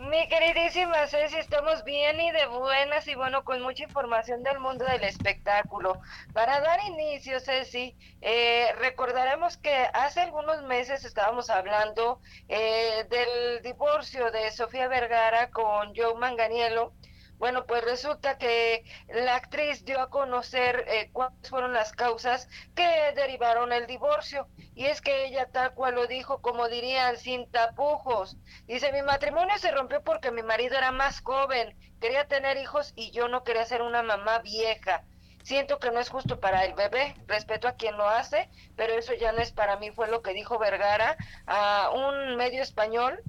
Mi 0.00 0.26
queridísima 0.28 1.06
Ceci, 1.08 1.36
estamos 1.36 1.84
bien 1.84 2.18
y 2.18 2.30
de 2.30 2.46
buenas 2.46 3.06
y 3.06 3.14
bueno, 3.14 3.44
con 3.44 3.60
mucha 3.60 3.84
información 3.84 4.42
del 4.42 4.58
mundo 4.58 4.86
del 4.86 5.04
espectáculo. 5.04 6.00
Para 6.32 6.58
dar 6.60 6.80
inicio, 6.86 7.38
Ceci, 7.38 7.94
eh, 8.22 8.72
recordaremos 8.78 9.58
que 9.58 9.88
hace 9.92 10.22
algunos 10.22 10.62
meses 10.62 11.04
estábamos 11.04 11.50
hablando 11.50 12.18
eh, 12.48 13.06
del 13.10 13.62
divorcio 13.62 14.30
de 14.30 14.50
Sofía 14.52 14.88
Vergara 14.88 15.50
con 15.50 15.94
Joe 15.94 16.14
Manganiello 16.14 16.94
bueno, 17.40 17.64
pues 17.64 17.82
resulta 17.82 18.36
que 18.36 18.84
la 19.08 19.34
actriz 19.34 19.82
dio 19.86 19.98
a 20.02 20.10
conocer 20.10 20.84
eh, 20.86 21.08
cuáles 21.10 21.48
fueron 21.48 21.72
las 21.72 21.92
causas 21.92 22.50
que 22.74 23.12
derivaron 23.16 23.72
el 23.72 23.86
divorcio. 23.86 24.46
Y 24.74 24.84
es 24.84 25.00
que 25.00 25.24
ella 25.24 25.48
tal 25.50 25.72
cual 25.72 25.94
lo 25.94 26.06
dijo, 26.06 26.42
como 26.42 26.68
dirían, 26.68 27.16
sin 27.16 27.50
tapujos. 27.50 28.36
Dice, 28.66 28.92
mi 28.92 29.00
matrimonio 29.00 29.56
se 29.56 29.70
rompió 29.70 30.04
porque 30.04 30.30
mi 30.30 30.42
marido 30.42 30.76
era 30.76 30.92
más 30.92 31.22
joven, 31.22 31.74
quería 31.98 32.28
tener 32.28 32.58
hijos 32.58 32.92
y 32.94 33.10
yo 33.10 33.26
no 33.28 33.42
quería 33.42 33.64
ser 33.64 33.80
una 33.80 34.02
mamá 34.02 34.40
vieja. 34.40 35.04
Siento 35.42 35.78
que 35.78 35.90
no 35.90 35.98
es 35.98 36.10
justo 36.10 36.40
para 36.40 36.66
el 36.66 36.74
bebé, 36.74 37.14
respeto 37.26 37.68
a 37.68 37.72
quien 37.72 37.96
lo 37.96 38.06
hace, 38.06 38.50
pero 38.76 38.92
eso 38.92 39.14
ya 39.14 39.32
no 39.32 39.38
es 39.38 39.50
para 39.50 39.78
mí, 39.78 39.90
fue 39.92 40.08
lo 40.08 40.20
que 40.20 40.34
dijo 40.34 40.58
Vergara 40.58 41.16
a 41.46 41.88
un 41.88 42.36
medio 42.36 42.62
español 42.62 43.22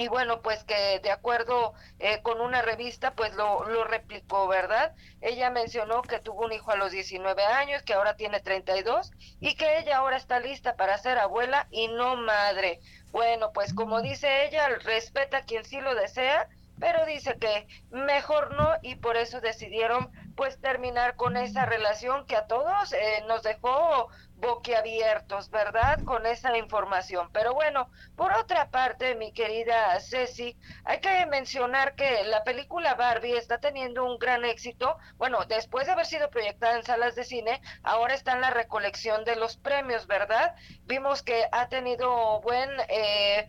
y 0.00 0.08
bueno, 0.08 0.40
pues 0.40 0.64
que 0.64 0.98
de 1.00 1.10
acuerdo 1.10 1.74
eh, 1.98 2.22
con 2.22 2.40
una 2.40 2.62
revista, 2.62 3.14
pues 3.14 3.34
lo, 3.34 3.64
lo 3.64 3.84
replicó, 3.84 4.48
¿verdad? 4.48 4.94
Ella 5.20 5.50
mencionó 5.50 6.00
que 6.00 6.20
tuvo 6.20 6.46
un 6.46 6.52
hijo 6.52 6.70
a 6.70 6.76
los 6.76 6.90
19 6.90 7.44
años, 7.44 7.82
que 7.82 7.92
ahora 7.92 8.16
tiene 8.16 8.40
32 8.40 9.10
y 9.40 9.56
que 9.56 9.78
ella 9.78 9.98
ahora 9.98 10.16
está 10.16 10.40
lista 10.40 10.74
para 10.76 10.96
ser 10.96 11.18
abuela 11.18 11.66
y 11.70 11.88
no 11.88 12.16
madre. 12.16 12.80
Bueno, 13.10 13.52
pues 13.52 13.74
como 13.74 14.00
dice 14.00 14.46
ella, 14.46 14.68
respeta 14.68 15.38
a 15.38 15.44
quien 15.44 15.64
sí 15.66 15.80
lo 15.82 15.94
desea, 15.94 16.48
pero 16.78 17.04
dice 17.04 17.36
que 17.38 17.68
mejor 17.90 18.54
no 18.54 18.72
y 18.80 18.94
por 18.94 19.18
eso 19.18 19.42
decidieron 19.42 20.10
pues 20.34 20.58
terminar 20.60 21.14
con 21.16 21.36
esa 21.36 21.66
relación 21.66 22.24
que 22.24 22.36
a 22.36 22.46
todos 22.46 22.94
eh, 22.94 23.22
nos 23.28 23.42
dejó 23.42 24.08
boquiabiertos, 24.40 25.50
¿verdad? 25.50 26.00
Con 26.04 26.26
esa 26.26 26.56
información. 26.56 27.30
Pero 27.32 27.54
bueno, 27.54 27.90
por 28.16 28.32
otra 28.32 28.70
parte, 28.70 29.14
mi 29.14 29.32
querida 29.32 29.98
Ceci, 30.00 30.56
hay 30.84 31.00
que 31.00 31.26
mencionar 31.26 31.94
que 31.94 32.24
la 32.24 32.42
película 32.44 32.94
Barbie 32.94 33.36
está 33.36 33.58
teniendo 33.58 34.04
un 34.04 34.18
gran 34.18 34.44
éxito. 34.44 34.96
Bueno, 35.16 35.44
después 35.46 35.86
de 35.86 35.92
haber 35.92 36.06
sido 36.06 36.30
proyectada 36.30 36.76
en 36.76 36.84
salas 36.84 37.14
de 37.14 37.24
cine, 37.24 37.60
ahora 37.82 38.14
está 38.14 38.32
en 38.32 38.40
la 38.40 38.50
recolección 38.50 39.24
de 39.24 39.36
los 39.36 39.56
premios, 39.56 40.06
¿verdad? 40.06 40.54
Vimos 40.84 41.22
que 41.22 41.46
ha 41.52 41.68
tenido 41.68 42.40
buen, 42.40 42.70
eh, 42.88 43.48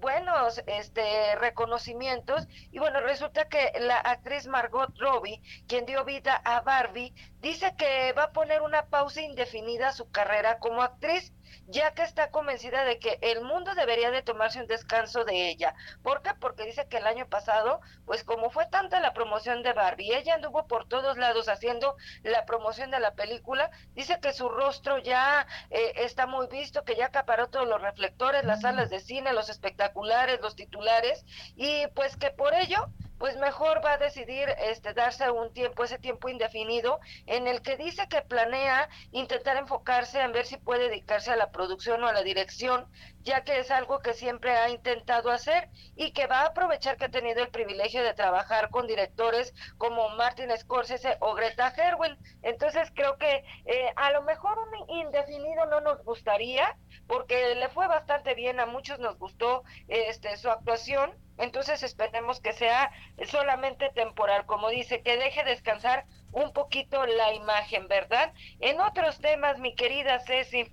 buenos 0.00 0.62
este, 0.66 1.36
reconocimientos 1.36 2.46
y 2.70 2.78
bueno, 2.78 3.00
resulta 3.00 3.48
que 3.48 3.72
la 3.80 3.98
actriz 3.98 4.46
Margot 4.46 4.92
Robbie, 4.98 5.42
quien 5.68 5.86
dio 5.86 6.04
vida 6.04 6.40
a 6.44 6.60
Barbie, 6.60 7.14
dice 7.42 7.74
que 7.76 8.12
va 8.12 8.24
a 8.24 8.32
poner 8.32 8.62
una 8.62 8.86
pausa 8.86 9.20
indefinida 9.20 9.88
a 9.88 9.92
su 9.92 10.10
carrera 10.10 10.58
como 10.60 10.80
actriz, 10.82 11.32
ya 11.66 11.92
que 11.92 12.02
está 12.02 12.30
convencida 12.30 12.84
de 12.84 12.98
que 12.98 13.18
el 13.20 13.42
mundo 13.42 13.74
debería 13.74 14.10
de 14.12 14.22
tomarse 14.22 14.60
un 14.60 14.68
descanso 14.68 15.24
de 15.24 15.48
ella. 15.48 15.74
¿Por 16.02 16.22
qué? 16.22 16.30
Porque 16.40 16.64
dice 16.64 16.86
que 16.86 16.98
el 16.98 17.06
año 17.06 17.26
pasado, 17.26 17.80
pues 18.06 18.22
como 18.22 18.50
fue 18.50 18.66
tanta 18.66 19.00
la 19.00 19.12
promoción 19.12 19.62
de 19.64 19.72
Barbie, 19.72 20.14
ella 20.14 20.34
anduvo 20.34 20.66
por 20.68 20.86
todos 20.86 21.18
lados 21.18 21.48
haciendo 21.48 21.96
la 22.22 22.44
promoción 22.46 22.92
de 22.92 23.00
la 23.00 23.14
película, 23.14 23.70
dice 23.94 24.20
que 24.20 24.32
su 24.32 24.48
rostro 24.48 24.98
ya 24.98 25.46
eh, 25.70 25.94
está 25.96 26.26
muy 26.26 26.46
visto, 26.46 26.84
que 26.84 26.94
ya 26.94 27.06
acaparó 27.06 27.48
todos 27.48 27.66
los 27.66 27.82
reflectores, 27.82 28.44
las 28.44 28.60
salas 28.60 28.88
de 28.88 29.00
cine, 29.00 29.32
los 29.32 29.48
espectaculares, 29.48 30.40
los 30.40 30.54
titulares, 30.54 31.24
y 31.56 31.88
pues 31.88 32.16
que 32.16 32.30
por 32.30 32.54
ello 32.54 32.88
pues 33.22 33.36
mejor 33.36 33.84
va 33.84 33.92
a 33.92 33.98
decidir 33.98 34.48
este 34.58 34.94
darse 34.94 35.30
un 35.30 35.52
tiempo, 35.52 35.84
ese 35.84 35.96
tiempo 35.96 36.28
indefinido, 36.28 36.98
en 37.26 37.46
el 37.46 37.62
que 37.62 37.76
dice 37.76 38.08
que 38.08 38.20
planea 38.20 38.88
intentar 39.12 39.56
enfocarse 39.56 40.20
en 40.20 40.32
ver 40.32 40.44
si 40.44 40.56
puede 40.56 40.88
dedicarse 40.88 41.30
a 41.30 41.36
la 41.36 41.52
producción 41.52 42.02
o 42.02 42.08
a 42.08 42.12
la 42.12 42.24
dirección, 42.24 42.84
ya 43.20 43.44
que 43.44 43.60
es 43.60 43.70
algo 43.70 44.00
que 44.00 44.14
siempre 44.14 44.50
ha 44.50 44.70
intentado 44.70 45.30
hacer 45.30 45.70
y 45.94 46.10
que 46.10 46.26
va 46.26 46.40
a 46.40 46.46
aprovechar 46.46 46.96
que 46.96 47.04
ha 47.04 47.10
tenido 47.10 47.44
el 47.44 47.50
privilegio 47.50 48.02
de 48.02 48.12
trabajar 48.12 48.70
con 48.70 48.88
directores 48.88 49.54
como 49.78 50.08
Martin 50.08 50.50
Scorsese 50.58 51.16
o 51.20 51.34
Greta 51.34 51.70
Gerwin. 51.70 52.18
Entonces 52.42 52.90
creo 52.92 53.18
que 53.18 53.44
eh, 53.66 53.92
a 53.94 54.10
lo 54.10 54.22
mejor 54.22 54.58
un 54.58 54.90
indefinido 54.98 55.66
no 55.66 55.80
nos 55.80 56.02
gustaría, 56.02 56.76
porque 57.06 57.54
le 57.54 57.68
fue 57.68 57.86
bastante 57.86 58.34
bien, 58.34 58.58
a 58.58 58.66
muchos 58.66 58.98
nos 58.98 59.16
gustó 59.16 59.62
este 59.86 60.36
su 60.36 60.50
actuación 60.50 61.21
entonces 61.38 61.82
esperemos 61.82 62.40
que 62.40 62.52
sea 62.52 62.90
solamente 63.26 63.90
temporal, 63.90 64.46
como 64.46 64.68
dice, 64.68 65.02
que 65.02 65.16
deje 65.16 65.44
descansar 65.44 66.04
un 66.32 66.52
poquito 66.52 67.04
la 67.06 67.34
imagen, 67.34 67.88
¿verdad? 67.88 68.32
En 68.60 68.80
otros 68.80 69.18
temas, 69.18 69.58
mi 69.58 69.74
querida 69.74 70.20
Ceci, 70.20 70.72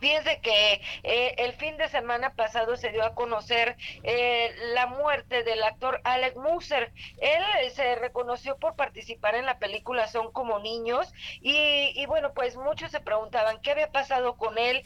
Fíjense 0.00 0.40
que 0.40 0.80
eh, 1.02 1.34
el 1.36 1.52
fin 1.52 1.76
de 1.76 1.88
semana 1.88 2.34
pasado 2.34 2.76
se 2.76 2.90
dio 2.90 3.04
a 3.04 3.14
conocer 3.14 3.76
eh, 4.02 4.50
la 4.72 4.86
muerte 4.86 5.44
del 5.44 5.62
actor 5.62 6.00
Alec 6.04 6.36
Musser. 6.36 6.90
Él 7.18 7.42
eh, 7.60 7.70
se 7.70 7.96
reconoció 7.96 8.56
por 8.56 8.76
participar 8.76 9.34
en 9.34 9.44
la 9.44 9.58
película 9.58 10.08
Son 10.08 10.32
como 10.32 10.58
niños 10.58 11.12
y, 11.42 11.92
y 11.94 12.06
bueno, 12.06 12.32
pues 12.32 12.56
muchos 12.56 12.90
se 12.90 13.00
preguntaban 13.00 13.60
qué 13.60 13.72
había 13.72 13.92
pasado 13.92 14.36
con 14.36 14.56
él. 14.56 14.82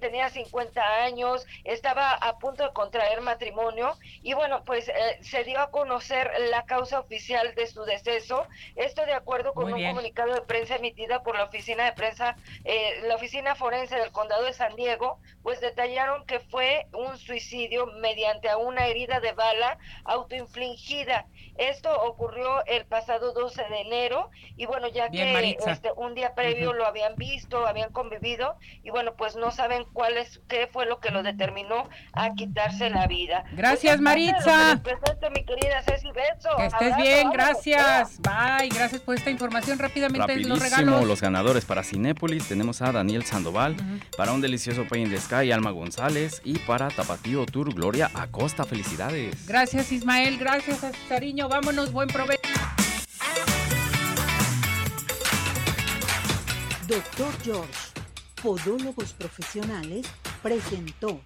tenía 0.00 0.30
50 0.30 1.04
años, 1.04 1.46
estaba 1.64 2.12
a 2.12 2.38
punto 2.38 2.64
de 2.64 2.72
contraer 2.72 3.20
matrimonio 3.20 3.96
y 4.22 4.32
bueno, 4.32 4.64
pues 4.64 4.90
se 5.20 5.44
dio 5.44 5.60
a 5.60 5.70
conocer 5.70 6.30
la 6.50 6.64
causa 6.64 7.00
oficial 7.00 7.54
de 7.54 7.66
su 7.66 7.84
deceso. 7.84 8.46
Esto 8.74 9.04
de 9.04 9.12
acuerdo 9.12 9.52
con 9.52 9.72
un 9.72 9.84
comunicado 9.86 10.32
de 10.34 10.40
prensa 10.42 10.76
emitida 10.76 11.22
por 11.22 11.36
la 11.36 11.44
oficina 11.44 11.84
de 11.84 11.92
prensa, 11.92 12.36
la 13.02 13.14
oficina 13.16 13.54
forense 13.54 13.96
del 13.96 14.12
condado 14.12 14.45
de 14.46 14.52
San 14.52 14.74
Diego, 14.76 15.20
pues 15.42 15.60
detallaron 15.60 16.24
que 16.26 16.40
fue 16.40 16.86
un 16.92 17.18
suicidio 17.18 17.86
mediante 18.00 18.48
una 18.56 18.86
herida 18.86 19.20
de 19.20 19.32
bala 19.32 19.78
autoinfligida. 20.04 21.26
Esto 21.58 21.90
ocurrió 22.02 22.64
el 22.66 22.84
pasado 22.84 23.32
12 23.32 23.64
de 23.70 23.80
enero 23.80 24.30
y 24.56 24.66
bueno, 24.66 24.88
ya 24.88 25.10
que 25.10 25.56
este, 25.66 25.90
un 25.96 26.14
día 26.14 26.34
previo 26.34 26.72
lo 26.72 26.86
habían 26.86 27.16
visto, 27.16 27.66
habían 27.66 27.92
convivido 27.92 28.56
y 28.82 28.90
bueno, 28.90 29.14
pues 29.16 29.36
no 29.36 29.50
saben 29.50 29.84
cuál 29.92 30.18
es, 30.18 30.40
qué 30.48 30.68
fue 30.70 30.86
lo 30.86 31.00
que 31.00 31.10
lo 31.10 31.22
determinó 31.22 31.88
a 32.12 32.34
quitarse 32.34 32.90
la 32.90 33.06
vida. 33.06 33.44
Gracias, 33.52 33.94
pues, 33.94 34.02
Maritza. 34.02 34.80
mi 35.34 35.44
querida 35.44 35.82
Ceci 35.82 36.08
Que 36.12 36.66
estés 36.66 36.96
bien, 36.96 37.30
gracias. 37.30 38.20
Bye, 38.20 38.68
gracias 38.68 39.00
por 39.00 39.14
esta 39.14 39.30
información. 39.30 39.78
Rápidamente 39.78 40.36
los 40.40 40.60
regalos. 40.60 41.04
los 41.04 41.20
ganadores 41.20 41.64
para 41.64 41.82
Cinépolis 41.82 42.48
tenemos 42.48 42.82
a 42.82 42.92
Daniel 42.92 43.24
Sandoval, 43.24 43.76
para 44.16 44.32
un 44.36 44.42
delicioso 44.42 44.86
Pay 44.86 45.02
in 45.02 45.10
the 45.10 45.18
Sky, 45.18 45.50
Alma 45.50 45.70
González 45.70 46.42
y 46.44 46.58
para 46.58 46.88
Tapatío 46.88 47.46
Tour, 47.46 47.74
Gloria 47.74 48.10
Acosta. 48.14 48.64
Felicidades. 48.64 49.46
Gracias, 49.46 49.90
Ismael. 49.92 50.36
Gracias, 50.38 50.80
cariño. 51.08 51.48
Vámonos, 51.48 51.90
buen 51.90 52.08
provecho. 52.08 52.42
Doctor 56.86 57.32
George, 57.42 57.72
Podólogos 58.42 59.14
Profesionales, 59.14 60.06
presentó 60.42 61.20